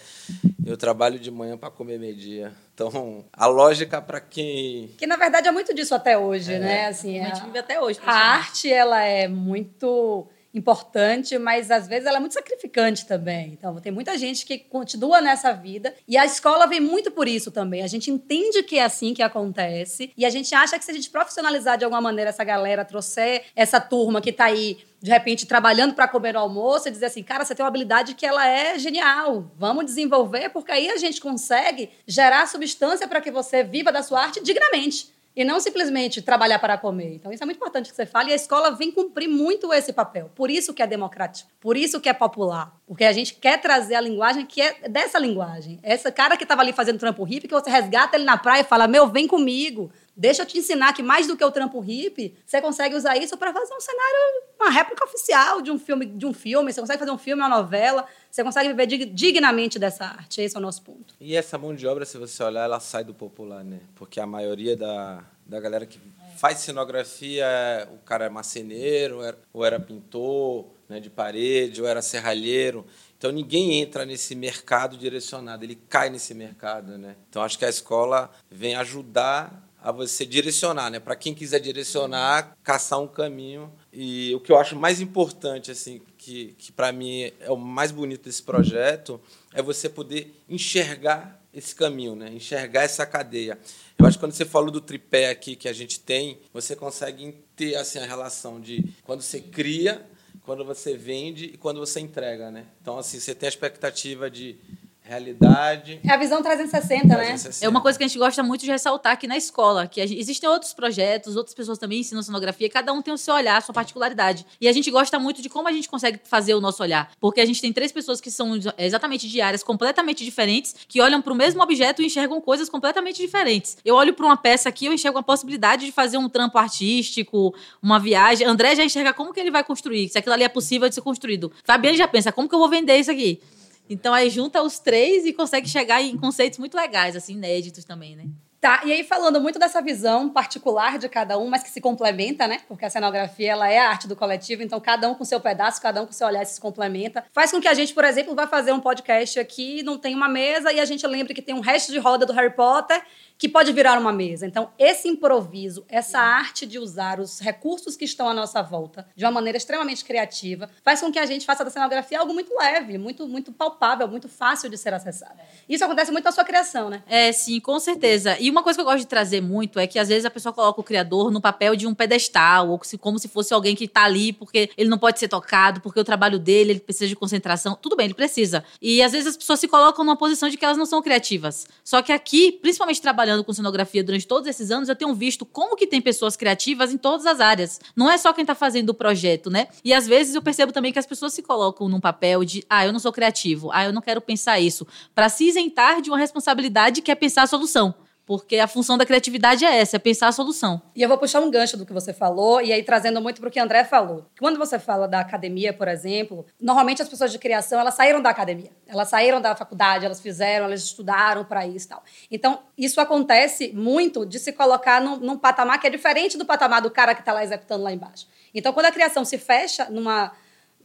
eu 0.65 0.77
trabalho 0.77 1.19
de 1.19 1.29
manhã 1.31 1.57
para 1.57 1.69
comer 1.69 1.99
meio-dia. 1.99 2.53
Então, 2.73 3.23
a 3.31 3.45
lógica 3.47 4.01
para 4.01 4.19
quem 4.19 4.89
Que 4.97 5.07
na 5.07 5.15
verdade 5.15 5.47
é 5.47 5.51
muito 5.51 5.73
disso 5.73 5.95
até 5.95 6.17
hoje, 6.17 6.59
né? 6.59 6.87
Assim, 6.87 7.19
A 7.21 7.24
gente 7.25 7.41
a, 7.41 7.45
vive 7.45 7.59
até 7.59 7.81
hoje. 7.81 7.99
a 8.05 8.13
arte 8.13 8.71
ela 8.71 9.01
é 9.03 9.27
muito 9.27 10.27
importante, 10.55 11.37
mas 11.37 11.69
às 11.69 11.85
vezes 11.85 12.05
ela 12.07 12.17
é 12.17 12.19
muito 12.19 12.33
sacrificante 12.33 13.05
também. 13.05 13.51
Então, 13.51 13.75
tem 13.81 13.91
muita 13.91 14.17
gente 14.17 14.45
que 14.45 14.57
continua 14.57 15.21
nessa 15.21 15.51
vida 15.51 15.93
e 16.07 16.17
a 16.17 16.25
escola 16.25 16.65
vem 16.65 16.79
muito 16.79 17.11
por 17.11 17.27
isso 17.27 17.51
também. 17.51 17.83
A 17.83 17.87
gente 17.87 18.09
entende 18.09 18.63
que 18.63 18.77
é 18.77 18.85
assim 18.85 19.13
que 19.13 19.21
acontece 19.21 20.11
e 20.15 20.25
a 20.25 20.29
gente 20.29 20.55
acha 20.55 20.79
que 20.79 20.85
se 20.85 20.91
a 20.91 20.93
gente 20.93 21.09
profissionalizar 21.09 21.77
de 21.77 21.83
alguma 21.83 22.01
maneira 22.01 22.29
essa 22.29 22.43
galera, 22.43 22.85
trouxer 22.85 23.43
essa 23.53 23.81
turma 23.81 24.21
que 24.21 24.31
tá 24.31 24.45
aí 24.45 24.77
de 25.01 25.11
repente 25.11 25.45
trabalhando 25.45 25.93
para 25.93 26.07
comer 26.07 26.33
no 26.33 26.39
almoço 26.39 26.87
e 26.87 26.91
dizer 26.91 27.07
assim, 27.07 27.21
cara, 27.21 27.43
você 27.43 27.53
tem 27.53 27.63
uma 27.63 27.67
habilidade 27.67 28.15
que 28.15 28.25
ela 28.25 28.47
é 28.47 28.79
genial, 28.79 29.51
vamos 29.57 29.85
desenvolver 29.85 30.49
porque 30.49 30.71
aí 30.71 30.89
a 30.89 30.97
gente 30.97 31.19
consegue 31.19 31.91
gerar 32.07 32.47
substância 32.47 33.07
para 33.07 33.21
que 33.21 33.29
você 33.29 33.61
viva 33.61 33.91
da 33.91 34.01
sua 34.01 34.21
arte 34.21 34.41
dignamente. 34.41 35.13
E 35.35 35.43
não 35.43 35.59
simplesmente 35.59 36.21
trabalhar 36.21 36.59
para 36.59 36.77
comer. 36.77 37.13
Então, 37.15 37.31
isso 37.31 37.43
é 37.43 37.45
muito 37.45 37.57
importante 37.57 37.89
que 37.89 37.95
você 37.95 38.05
fale. 38.05 38.29
E 38.29 38.33
a 38.33 38.35
escola 38.35 38.71
vem 38.71 38.91
cumprir 38.91 39.27
muito 39.27 39.73
esse 39.73 39.91
papel. 39.91 40.31
Por 40.33 40.49
isso 40.49 40.73
que 40.73 40.81
é 40.81 40.87
democrático. 40.87 41.49
Por 41.59 41.75
isso 41.75 41.99
que 41.99 42.07
é 42.07 42.13
popular. 42.13 42.73
Porque 42.87 43.03
a 43.03 43.11
gente 43.11 43.33
quer 43.33 43.59
trazer 43.59 43.95
a 43.95 44.01
linguagem 44.01 44.45
que 44.45 44.61
é 44.61 44.87
dessa 44.87 45.19
linguagem. 45.19 45.79
Essa 45.83 46.11
cara 46.11 46.37
que 46.37 46.43
estava 46.43 46.61
ali 46.61 46.71
fazendo 46.71 46.99
trampo 46.99 47.23
hippie, 47.23 47.47
que 47.47 47.53
você 47.53 47.69
resgata 47.69 48.15
ele 48.15 48.23
na 48.23 48.37
praia 48.37 48.61
e 48.61 48.63
fala, 48.65 48.87
meu, 48.87 49.07
vem 49.07 49.27
comigo. 49.27 49.91
Deixa 50.17 50.43
eu 50.43 50.45
te 50.45 50.57
ensinar 50.57 50.93
que 50.93 51.03
mais 51.03 51.27
do 51.27 51.35
que 51.35 51.43
o 51.43 51.51
trampo 51.51 51.79
hippie, 51.79 52.33
você 52.45 52.61
consegue 52.61 52.95
usar 52.95 53.17
isso 53.17 53.35
para 53.37 53.51
fazer 53.51 53.73
um 53.73 53.79
cenário, 53.81 54.17
uma 54.59 54.69
réplica 54.69 55.03
oficial 55.03 55.61
de 55.61 55.69
um 55.71 55.77
filme, 55.77 56.05
de 56.05 56.25
um 56.25 56.31
filme. 56.33 56.71
Você 56.71 56.79
consegue 56.79 56.99
fazer 56.99 57.11
um 57.11 57.17
filme, 57.17 57.41
uma 57.41 57.49
novela. 57.49 58.05
Você 58.31 58.43
consegue 58.43 58.69
viver 58.69 58.85
dig- 58.87 59.05
dignamente 59.13 59.77
dessa 59.77 60.05
arte. 60.05 60.41
Esse 60.41 60.55
é 60.55 60.59
o 60.59 60.61
nosso 60.61 60.81
ponto. 60.83 61.13
E 61.19 61.35
essa 61.35 61.57
mão 61.57 61.75
de 61.75 61.85
obra, 61.85 62.05
se 62.05 62.17
você 62.17 62.41
olhar, 62.43 62.63
ela 62.63 62.79
sai 62.79 63.03
do 63.03 63.13
popular, 63.13 63.63
né? 63.63 63.79
Porque 63.95 64.19
a 64.19 64.25
maioria 64.25 64.77
da, 64.77 65.21
da 65.45 65.59
galera 65.59 65.85
que 65.85 65.99
faz 66.37 66.59
cenografia, 66.59 67.45
o 67.93 67.97
cara 68.05 68.25
é 68.25 68.29
marceneiro, 68.29 69.17
ou 69.17 69.23
era, 69.23 69.37
ou 69.53 69.65
era 69.65 69.79
pintor 69.79 70.65
né, 70.87 70.99
de 70.99 71.09
parede, 71.09 71.81
ou 71.81 71.87
era 71.87 72.01
serralheiro. 72.01 72.85
Então 73.17 73.31
ninguém 73.31 73.81
entra 73.81 74.05
nesse 74.05 74.35
mercado 74.35 74.97
direcionado, 74.97 75.63
ele 75.63 75.75
cai 75.89 76.09
nesse 76.09 76.33
mercado, 76.33 76.97
né? 76.97 77.15
Então 77.29 77.41
acho 77.41 77.57
que 77.57 77.65
a 77.65 77.69
escola 77.69 78.29
vem 78.51 78.75
ajudar 78.75 79.64
a 79.85 79.91
você 79.91 80.25
direcionar, 80.25 80.89
né? 80.89 80.99
Para 80.99 81.15
quem 81.15 81.31
quiser 81.31 81.59
direcionar, 81.59 82.57
caçar 82.63 82.99
um 82.99 83.07
caminho. 83.07 83.71
E 83.93 84.33
o 84.33 84.39
que 84.39 84.51
eu 84.51 84.57
acho 84.57 84.75
mais 84.75 84.99
importante, 84.99 85.69
assim, 85.69 86.01
que, 86.17 86.55
que 86.57 86.71
para 86.71 86.91
mim 86.91 87.31
é 87.39 87.51
o 87.51 87.55
mais 87.55 87.91
bonito 87.91 88.23
desse 88.23 88.41
projeto, 88.41 89.21
é 89.53 89.61
você 89.61 89.87
poder 89.87 90.33
enxergar 90.49 91.39
esse 91.53 91.75
caminho, 91.75 92.15
né? 92.15 92.31
Enxergar 92.33 92.81
essa 92.81 93.05
cadeia. 93.05 93.59
Eu 93.95 94.07
acho 94.07 94.17
que 94.17 94.23
quando 94.23 94.31
você 94.31 94.43
falou 94.43 94.71
do 94.71 94.81
tripé 94.81 95.29
aqui 95.29 95.55
que 95.55 95.69
a 95.69 95.73
gente 95.73 95.99
tem, 95.99 96.39
você 96.51 96.75
consegue 96.75 97.37
ter 97.55 97.75
assim 97.75 97.99
a 97.99 98.07
relação 98.07 98.59
de 98.59 98.83
quando 99.03 99.21
você 99.21 99.39
cria, 99.39 100.03
quando 100.43 100.65
você 100.65 100.97
vende 100.97 101.45
e 101.45 101.57
quando 101.57 101.79
você 101.79 101.99
entrega, 101.99 102.49
né? 102.49 102.65
Então 102.81 102.97
assim, 102.97 103.19
você 103.19 103.35
tem 103.35 103.45
a 103.45 103.49
expectativa 103.49 104.31
de 104.31 104.57
realidade, 105.05 105.99
É 106.03 106.11
a 106.11 106.17
visão 106.17 106.41
360, 106.41 107.07
né? 107.07 107.15
360. 107.15 107.65
É 107.65 107.69
uma 107.69 107.81
coisa 107.81 107.97
que 107.97 108.03
a 108.03 108.07
gente 108.07 108.17
gosta 108.17 108.41
muito 108.43 108.61
de 108.61 108.71
ressaltar 108.71 109.13
aqui 109.13 109.27
na 109.27 109.37
escola, 109.37 109.87
que 109.87 110.05
gente- 110.05 110.19
existem 110.19 110.49
outros 110.49 110.73
projetos, 110.73 111.35
outras 111.35 111.53
pessoas 111.55 111.77
também 111.77 111.99
ensinam 111.99 112.21
cenografia, 112.23 112.69
cada 112.69 112.91
um 112.91 113.01
tem 113.01 113.13
o 113.13 113.17
seu 113.17 113.33
olhar, 113.35 113.57
a 113.57 113.61
sua 113.61 113.73
particularidade. 113.73 114.45
E 114.59 114.67
a 114.67 114.73
gente 114.73 114.89
gosta 114.91 115.19
muito 115.19 115.41
de 115.41 115.49
como 115.49 115.67
a 115.67 115.71
gente 115.71 115.87
consegue 115.87 116.19
fazer 116.23 116.53
o 116.55 116.61
nosso 116.61 116.81
olhar, 116.81 117.11
porque 117.19 117.39
a 117.41 117.45
gente 117.45 117.61
tem 117.61 117.71
três 117.71 117.91
pessoas 117.91 118.19
que 118.19 118.31
são 118.31 118.53
exatamente 118.77 119.27
de 119.29 119.41
áreas 119.41 119.63
completamente 119.63 120.23
diferentes, 120.23 120.75
que 120.87 121.01
olham 121.01 121.21
para 121.21 121.33
o 121.33 121.35
mesmo 121.35 121.61
objeto 121.61 122.01
e 122.01 122.05
enxergam 122.05 122.41
coisas 122.41 122.69
completamente 122.69 123.17
diferentes. 123.21 123.77
Eu 123.85 123.95
olho 123.95 124.13
para 124.13 124.25
uma 124.25 124.37
peça 124.37 124.69
aqui, 124.69 124.85
eu 124.85 124.93
enxergo 124.93 125.17
a 125.19 125.23
possibilidade 125.23 125.85
de 125.85 125.91
fazer 125.91 126.17
um 126.17 126.27
trampo 126.29 126.57
artístico, 126.57 127.53
uma 127.81 127.99
viagem. 127.99 128.45
André 128.47 128.75
já 128.75 128.83
enxerga 128.83 129.13
como 129.13 129.33
que 129.33 129.39
ele 129.39 129.51
vai 129.51 129.63
construir, 129.63 130.09
se 130.09 130.17
aquilo 130.17 130.33
ali 130.33 130.43
é 130.43 130.49
possível 130.49 130.87
de 130.89 130.95
ser 130.95 131.01
construído. 131.01 131.51
Fabiane 131.63 131.97
já 131.97 132.07
pensa, 132.07 132.31
como 132.31 132.47
que 132.49 132.55
eu 132.55 132.59
vou 132.59 132.69
vender 132.69 132.97
isso 132.97 133.11
aqui? 133.11 133.39
Então 133.89 134.13
aí 134.13 134.29
junta 134.29 134.61
os 134.61 134.79
três 134.79 135.25
e 135.25 135.33
consegue 135.33 135.67
chegar 135.69 136.01
em 136.01 136.17
conceitos 136.17 136.59
muito 136.59 136.75
legais, 136.75 137.15
assim, 137.15 137.33
inéditos 137.33 137.85
também, 137.85 138.15
né? 138.15 138.25
Tá, 138.65 138.81
e 138.83 138.91
aí 138.91 139.03
falando 139.03 139.39
muito 139.39 139.59
dessa 139.59 139.79
visão 139.79 140.27
particular 140.27 140.97
de 140.97 141.07
cada 141.07 141.37
um, 141.37 141.47
mas 141.47 141.61
que 141.61 141.69
se 141.69 141.79
complementa, 141.79 142.47
né? 142.47 142.61
Porque 142.67 142.83
a 142.83 142.89
cenografia, 142.89 143.51
ela 143.51 143.69
é 143.69 143.77
a 143.77 143.89
arte 143.89 144.07
do 144.07 144.15
coletivo, 144.15 144.63
então 144.63 144.79
cada 144.79 145.07
um 145.07 145.13
com 145.13 145.23
seu 145.23 145.39
pedaço, 145.39 145.79
cada 145.79 146.01
um 146.01 146.07
com 146.07 146.11
seu 146.11 146.25
olhar 146.25 146.43
se 146.47 146.59
complementa. 146.59 147.23
Faz 147.31 147.51
com 147.51 147.61
que 147.61 147.67
a 147.67 147.75
gente, 147.75 147.93
por 147.93 148.03
exemplo, 148.03 148.33
vá 148.33 148.47
fazer 148.47 148.71
um 148.71 148.79
podcast 148.79 149.39
aqui, 149.39 149.83
não 149.83 149.99
tem 149.99 150.15
uma 150.15 150.27
mesa 150.27 150.73
e 150.73 150.79
a 150.79 150.85
gente 150.85 151.05
lembre 151.05 151.35
que 151.35 151.43
tem 151.43 151.53
um 151.53 151.59
resto 151.59 151.91
de 151.91 151.99
roda 151.99 152.25
do 152.25 152.33
Harry 152.33 152.55
Potter 152.55 153.03
que 153.37 153.49
pode 153.49 153.71
virar 153.73 153.99
uma 153.99 154.11
mesa. 154.11 154.45
Então, 154.45 154.69
esse 154.77 155.07
improviso, 155.07 155.85
essa 155.89 156.19
arte 156.19 156.65
de 156.65 156.79
usar 156.79 157.19
os 157.19 157.39
recursos 157.39 157.95
que 157.95 158.05
estão 158.05 158.27
à 158.29 158.33
nossa 158.33 158.61
volta 158.61 159.07
de 159.15 159.25
uma 159.25 159.31
maneira 159.31 159.57
extremamente 159.57 160.03
criativa, 160.03 160.69
faz 160.83 161.01
com 161.01 161.11
que 161.11 161.19
a 161.19 161.25
gente 161.25 161.45
faça 161.45 161.63
da 161.63 161.69
cenografia 161.69 162.19
algo 162.19 162.33
muito 162.33 162.55
leve, 162.57 162.97
muito, 162.97 163.27
muito 163.27 163.51
palpável, 163.51 164.07
muito 164.07 164.29
fácil 164.29 164.69
de 164.69 164.77
ser 164.77 164.93
acessado. 164.93 165.39
Isso 165.67 165.83
acontece 165.83 166.11
muito 166.11 166.25
na 166.25 166.31
sua 166.31 166.43
criação, 166.43 166.89
né? 166.89 167.03
É, 167.07 167.31
sim, 167.31 167.59
com 167.59 167.79
certeza. 167.79 168.37
E 168.39 168.49
uma 168.49 168.63
coisa 168.63 168.77
que 168.77 168.81
eu 168.81 168.85
gosto 168.85 168.99
de 168.99 169.07
trazer 169.07 169.41
muito 169.41 169.79
é 169.79 169.87
que 169.87 169.99
às 169.99 170.07
vezes 170.07 170.25
a 170.25 170.29
pessoa 170.29 170.53
coloca 170.53 170.79
o 170.79 170.83
criador 170.83 171.31
no 171.31 171.41
papel 171.41 171.75
de 171.75 171.85
um 171.85 171.93
pedestal, 171.93 172.69
ou 172.69 172.79
como 172.99 173.19
se 173.19 173.27
fosse 173.27 173.53
alguém 173.53 173.75
que 173.75 173.85
está 173.85 174.03
ali 174.03 174.31
porque 174.31 174.69
ele 174.77 174.89
não 174.89 174.97
pode 174.97 175.19
ser 175.19 175.27
tocado, 175.27 175.81
porque 175.81 175.99
o 175.99 176.03
trabalho 176.03 176.39
dele, 176.39 176.71
ele 176.71 176.79
precisa 176.79 177.07
de 177.07 177.15
concentração. 177.15 177.77
Tudo 177.81 177.95
bem, 177.95 178.05
ele 178.05 178.13
precisa. 178.13 178.63
E 178.81 179.01
às 179.01 179.11
vezes 179.11 179.27
as 179.27 179.37
pessoas 179.37 179.59
se 179.59 179.67
colocam 179.67 180.05
numa 180.05 180.17
posição 180.17 180.49
de 180.49 180.57
que 180.57 180.63
elas 180.63 180.77
não 180.77 180.85
são 180.85 181.01
criativas. 181.01 181.67
Só 181.83 182.01
que 182.01 182.11
aqui, 182.11 182.53
principalmente 182.53 183.01
trabalhando 183.01 183.24
trabalhando 183.25 183.43
com 183.43 183.51
cenografia 183.51 184.03
durante 184.03 184.27
todos 184.27 184.47
esses 184.47 184.69
anos, 184.69 184.87
eu 184.87 184.95
tenho 184.95 185.13
visto 185.15 185.45
como 185.45 185.75
que 185.75 185.87
tem 185.87 185.99
pessoas 185.99 186.37
criativas 186.37 186.93
em 186.93 186.97
todas 186.97 187.25
as 187.25 187.39
áreas. 187.39 187.81
Não 187.95 188.09
é 188.09 188.17
só 188.19 188.31
quem 188.31 188.43
está 188.43 188.53
fazendo 188.53 188.89
o 188.89 188.93
projeto, 188.93 189.49
né? 189.49 189.67
E 189.83 189.93
às 189.93 190.05
vezes 190.05 190.35
eu 190.35 190.43
percebo 190.43 190.71
também 190.71 190.93
que 190.93 190.99
as 190.99 191.07
pessoas 191.07 191.33
se 191.33 191.41
colocam 191.41 191.89
num 191.89 191.99
papel 191.99 192.45
de, 192.45 192.63
ah, 192.69 192.85
eu 192.85 192.93
não 192.93 192.99
sou 192.99 193.11
criativo, 193.11 193.71
ah, 193.73 193.85
eu 193.85 193.91
não 193.91 194.01
quero 194.01 194.21
pensar 194.21 194.59
isso, 194.59 194.85
para 195.15 195.27
se 195.27 195.47
isentar 195.47 196.01
de 196.01 196.11
uma 196.11 196.19
responsabilidade 196.19 197.01
que 197.01 197.09
é 197.09 197.15
pensar 197.15 197.43
a 197.43 197.47
solução. 197.47 197.95
Porque 198.25 198.57
a 198.57 198.67
função 198.67 198.97
da 198.97 199.05
criatividade 199.05 199.63
é 199.63 199.77
essa, 199.77 199.97
é 199.97 199.99
pensar 199.99 200.27
a 200.27 200.31
solução. 200.31 200.81
E 200.95 201.01
eu 201.01 201.07
vou 201.07 201.17
puxar 201.17 201.41
um 201.41 201.51
gancho 201.51 201.77
do 201.77 201.85
que 201.85 201.93
você 201.93 202.11
falou, 202.11 202.59
e 202.59 202.73
aí 202.73 202.81
trazendo 202.81 203.21
muito 203.21 203.39
para 203.39 203.47
o 203.47 203.51
que 203.51 203.59
André 203.59 203.83
falou. 203.83 204.25
Quando 204.39 204.57
você 204.57 204.79
fala 204.79 205.07
da 205.07 205.19
academia, 205.19 205.71
por 205.71 205.87
exemplo, 205.87 206.45
normalmente 206.59 207.01
as 207.01 207.07
pessoas 207.07 207.31
de 207.31 207.37
criação, 207.37 207.79
elas 207.79 207.93
saíram 207.93 208.21
da 208.21 208.31
academia. 208.31 208.71
Elas 208.87 209.09
saíram 209.09 209.39
da 209.39 209.55
faculdade, 209.55 210.05
elas 210.05 210.19
fizeram, 210.19 210.65
elas 210.65 210.83
estudaram 210.83 211.45
para 211.45 211.67
isso 211.67 211.85
e 211.85 211.89
tal. 211.89 212.03
Então, 212.31 212.59
isso 212.75 212.99
acontece 212.99 213.71
muito 213.73 214.25
de 214.25 214.39
se 214.39 214.51
colocar 214.51 214.99
num, 214.99 215.17
num 215.17 215.37
patamar 215.37 215.79
que 215.79 215.85
é 215.85 215.89
diferente 215.89 216.35
do 216.35 216.45
patamar 216.45 216.81
do 216.81 216.89
cara 216.89 217.13
que 217.13 217.21
está 217.21 217.31
lá 217.31 217.43
executando 217.43 217.83
lá 217.83 217.91
embaixo. 217.91 218.27
Então, 218.55 218.73
quando 218.73 218.87
a 218.87 218.91
criação 218.91 219.23
se 219.23 219.37
fecha 219.37 219.87
numa, 219.89 220.31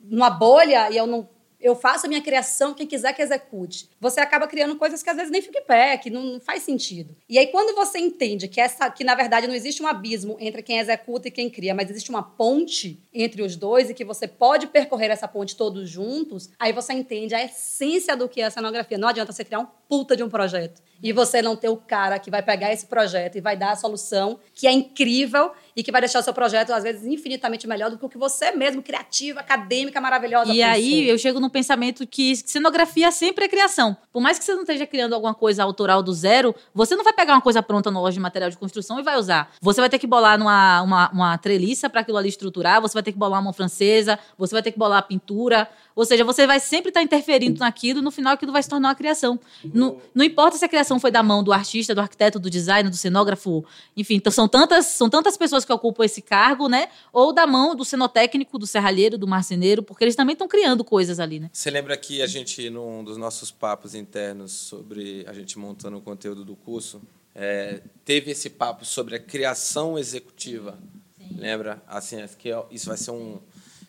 numa 0.03 0.29
bolha, 0.29 0.91
e 0.91 0.97
eu 0.97 1.07
não 1.07 1.27
eu 1.61 1.77
faço 1.77 2.07
a 2.07 2.09
minha 2.09 2.23
criação, 2.23 2.73
quem 2.73 2.87
quiser 2.87 3.13
que 3.13 3.21
execute. 3.21 3.89
Você 4.01 4.21
acaba 4.21 4.47
criando 4.47 4.77
coisas 4.77 5.03
que 5.03 5.11
às 5.11 5.17
vezes 5.17 5.31
nem 5.31 5.43
ficam 5.43 5.61
em 5.61 5.65
pé, 5.65 5.97
que 5.99 6.09
não, 6.09 6.23
não, 6.23 6.41
faz 6.41 6.63
sentido. 6.63 7.15
E 7.29 7.39
aí, 7.39 7.49
quando 7.49 7.75
você 7.75 7.99
entende 7.99 8.49
que, 8.49 8.61
essa, 8.61 8.91
que, 8.91 9.05
na 9.05 9.15
verdade, 9.15 9.47
não 9.47 9.55
existe 9.55 9.83
um 9.83 9.87
abismo 9.87 10.37
entre 10.41 10.63
quem 10.63 10.79
executa 10.79 11.29
e 11.29 11.31
quem 11.31 11.51
cria, 11.51 11.75
mas 11.75 11.91
existe 11.91 12.11
uma 12.11 12.23
ponte 12.23 13.03
entre 13.13 13.43
os 13.43 13.57
dois 13.57 13.91
e 13.91 13.95
que 13.95 14.05
você 14.05 14.27
pode 14.27 14.69
percorrer 14.69 15.11
essa 15.11 15.29
ponte 15.29 15.57
todos 15.57 15.89
juntos, 15.89 16.51
aí 16.59 16.73
você 16.73 16.93
entende 16.93 17.35
a 17.35 17.45
essência 17.45 18.17
do 18.17 18.29
que 18.29 18.41
é 18.41 18.47
a 18.47 18.51
cenografia. 18.51 18.97
Não 18.97 19.09
adianta 19.09 19.33
você 19.33 19.45
criar 19.45 19.61
um 19.61 19.67
puta 19.89 20.17
de 20.17 20.23
um 20.23 20.29
projeto 20.29 20.81
e 21.03 21.13
você 21.13 21.43
não 21.43 21.57
ter 21.57 21.69
o 21.69 21.77
cara 21.77 22.19
que 22.19 22.31
vai 22.31 22.43
pegar 22.43 22.73
esse 22.73 22.87
projeto 22.87 23.37
e 23.37 23.41
vai 23.41 23.57
dar 23.57 23.73
a 23.73 23.77
solução 23.77 24.39
que 24.55 24.67
é 24.67 24.73
incrível 24.73 25.53
e 25.81 25.83
que 25.83 25.91
vai 25.91 26.03
deixar 26.03 26.21
o 26.21 26.23
seu 26.23 26.35
projeto, 26.35 26.75
às 26.75 26.83
vezes, 26.83 27.07
infinitamente 27.07 27.67
melhor 27.67 27.91
do 27.91 27.97
que 27.97 28.05
o 28.05 28.09
que 28.09 28.19
você 28.19 28.53
mesmo, 28.53 28.83
criativa, 28.83 29.41
acadêmica, 29.41 29.99
maravilhosa. 29.99 30.53
E 30.53 30.63
aí 30.63 31.09
eu 31.09 31.17
chego 31.17 31.41
no 31.41 31.49
pensamento 31.49 32.07
que 32.07 32.37
cenografia 32.37 33.11
sempre 33.11 33.47
é 33.47 33.49
criação. 33.49 33.97
Por 34.13 34.21
mais 34.21 34.39
que 34.39 34.45
você 34.45 34.53
não 34.53 34.61
esteja 34.61 34.87
criando 34.87 35.15
alguma 35.15 35.33
coisa 35.33 35.63
autoral 35.63 36.03
do 36.03 36.13
zero, 36.13 36.55
você 36.75 36.95
não 36.95 37.03
vai 37.03 37.15
pegar 37.15 37.33
uma 37.33 37.41
coisa 37.41 37.63
pronta 37.63 37.91
na 37.91 37.99
loja 37.99 38.13
de 38.13 38.21
material 38.21 38.51
de 38.51 38.59
construção 38.59 39.01
e 39.01 39.03
vai 39.03 39.17
usar. 39.17 39.51
Você 39.63 39.81
vai 39.81 39.89
ter 39.89 39.99
que 39.99 40.07
bolar 40.07 40.39
numa, 40.39 40.83
uma, 40.83 41.11
uma 41.13 41.39
treliça 41.39 41.89
para 41.89 42.03
aquilo 42.03 42.19
ali 42.19 42.29
estruturar, 42.29 42.83
você 42.83 42.93
vai 42.93 43.03
ter 43.03 43.13
que 43.13 43.19
bolar 43.19 43.39
uma 43.39 43.45
mão 43.45 43.53
francesa, 43.55 44.19
você 44.37 44.55
vai 44.55 44.63
ter 44.63 44.73
que 44.73 44.79
bolar 44.79 44.99
a 44.99 45.03
pintura. 45.03 45.67
Ou 45.97 46.05
seja, 46.05 46.25
você 46.25 46.47
vai 46.47 46.61
sempre 46.61 46.91
estar 46.91 47.01
tá 47.01 47.05
interferindo 47.05 47.61
naquilo, 47.61 48.03
no 48.03 48.11
final 48.11 48.35
aquilo 48.35 48.53
vai 48.53 48.63
se 48.63 48.69
tornar 48.69 48.89
uma 48.89 48.95
criação. 48.95 49.41
Não, 49.73 49.97
não 50.15 50.25
importa 50.25 50.59
se 50.59 50.65
a 50.65 50.69
criação 50.69 51.01
foi 51.01 51.11
da 51.11 51.23
mão 51.23 51.43
do 51.43 51.53
artista, 51.53 51.95
do 51.95 52.03
arquiteto, 52.03 52.39
do 52.39 52.51
designer, 52.51 52.91
do 52.91 52.97
cenógrafo, 52.97 53.65
enfim, 53.97 54.17
então 54.17 54.31
são 54.31 54.47
tantas, 54.47 54.87
são 54.87 55.09
tantas 55.09 55.37
pessoas 55.37 55.65
que 55.65 55.70
ocupam 55.73 56.05
esse 56.05 56.23
cargo, 56.23 56.69
né? 56.69 56.89
Ou 57.13 57.33
da 57.33 57.47
mão 57.47 57.75
do 57.75 57.85
cenotécnico, 57.85 58.59
do 58.59 58.67
serralheiro, 58.67 59.17
do 59.17 59.27
marceneiro, 59.27 59.83
porque 59.83 60.05
eles 60.05 60.17
também 60.17 60.33
estão 60.33 60.49
criando 60.49 60.85
coisas 60.85 61.21
ali, 61.21 61.41
né? 61.41 61.51
Você 61.53 61.71
lembra 61.71 61.97
que 61.97 62.23
a 62.23 62.27
gente, 62.27 62.69
num 62.71 63.03
dos 63.05 63.17
nossos 63.17 63.51
papos 63.51 63.95
internos 63.95 64.53
sobre 64.53 65.25
a 65.27 65.33
gente 65.33 65.59
montando 65.59 65.99
o 65.99 66.01
conteúdo 66.01 66.45
do 66.45 66.57
curso, 66.57 67.01
é, 67.35 67.81
teve 68.05 68.31
esse 68.31 68.51
papo 68.51 68.85
sobre 68.85 69.17
a 69.17 69.19
criação 69.19 69.99
executiva. 69.99 70.79
Sim. 71.17 71.37
Lembra? 71.37 71.83
Assim, 71.87 72.17
que 72.39 72.51
é, 72.51 72.65
isso 72.71 72.89
vai 72.89 72.97
ser 72.97 73.13
um. 73.13 73.39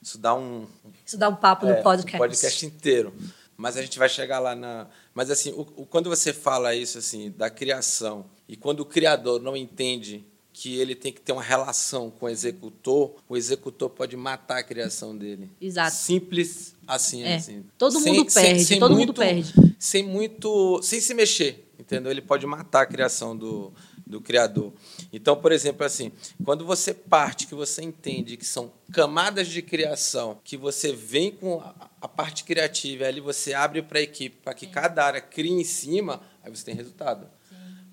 Isso 0.02 0.18
dá 0.18 0.34
um. 0.34 0.68
Isso 1.06 1.18
dá 1.18 1.30
um 1.30 1.36
papo 1.36 1.66
é, 1.66 1.78
no 1.78 1.84
podcast. 1.84 2.16
Um 2.16 2.20
podcast 2.20 2.66
inteiro. 2.66 3.14
Mas 3.58 3.78
a 3.78 3.82
gente 3.82 4.00
vai 4.00 4.10
chegar 4.10 4.40
lá 4.40 4.56
na. 4.56 4.88
Mas 5.14 5.30
assim, 5.30 5.52
o, 5.52 5.62
o, 5.62 5.86
quando 5.86 6.10
você 6.10 6.34
fala 6.34 6.74
isso 6.74 6.98
assim 6.98 7.32
da 7.32 7.50
criação 7.50 8.26
e 8.48 8.56
quando 8.56 8.80
o 8.80 8.86
criador 8.86 9.42
não 9.42 9.56
entende 9.56 10.26
que 10.53 10.77
ele 10.77 10.96
tem 10.96 11.13
que 11.13 11.22
ter 11.22 11.31
uma 11.31 11.41
relação 11.41 12.12
com 12.12 12.25
o 12.25 12.29
executor, 12.29 13.15
o 13.27 13.38
executor 13.38 13.89
pode 13.89 14.17
matar 14.17 14.60
a 14.60 14.63
criação 14.63 15.15
dele. 15.17 15.50
Exato. 15.62 15.96
Simples 15.96 16.75
assim, 16.88 17.24
é. 17.24 17.36
assim. 17.36 17.63
Todo 17.77 18.00
sem, 18.00 18.13
mundo 18.13 18.31
perde, 18.31 18.60
sem, 18.60 18.65
sem 18.65 18.79
todo 18.79 18.96
muito, 18.96 19.08
mundo 19.08 19.17
perde. 19.17 19.53
Sem 19.79 20.03
muito, 20.03 20.81
sem 20.84 21.00
se 21.00 21.13
mexer, 21.13 21.72
entendeu? 21.79 22.12
Ele 22.12 22.22
pode 22.22 22.46
matar 22.46 22.81
a 22.81 22.86
criação 22.86 23.36
do, 23.36 23.74
do 24.05 24.20
criador. 24.20 24.74
Então, 25.12 25.36
por 25.36 25.51
exemplo, 25.51 25.86
assim, 25.86 26.12
quando 26.43 26.65
você 26.65 26.93
parte, 26.93 27.48
que 27.48 27.55
você 27.55 27.81
entende 27.81 28.36
que 28.36 28.46
são 28.46 28.72
camadas 28.91 29.48
de 29.48 29.62
criação, 29.62 30.38
que 30.43 30.58
você 30.58 30.91
vem 30.91 31.31
com 31.31 31.60
a, 31.62 31.89
a 32.01 32.08
parte 32.08 32.43
criativa, 32.43 33.05
ali 33.05 33.22
você 33.22 33.53
abre 33.53 33.81
para 33.81 34.00
a 34.00 34.01
equipe, 34.01 34.38
para 34.43 34.53
que 34.53 34.67
cada 34.67 35.05
área 35.05 35.22
crie 35.22 35.51
em 35.51 35.63
cima, 35.63 36.22
aí 36.43 36.51
você 36.53 36.65
tem 36.65 36.75
resultado. 36.75 37.27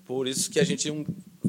Por 0.05 0.27
isso 0.27 0.49
que 0.49 0.59
a 0.59 0.63
gente 0.63 0.89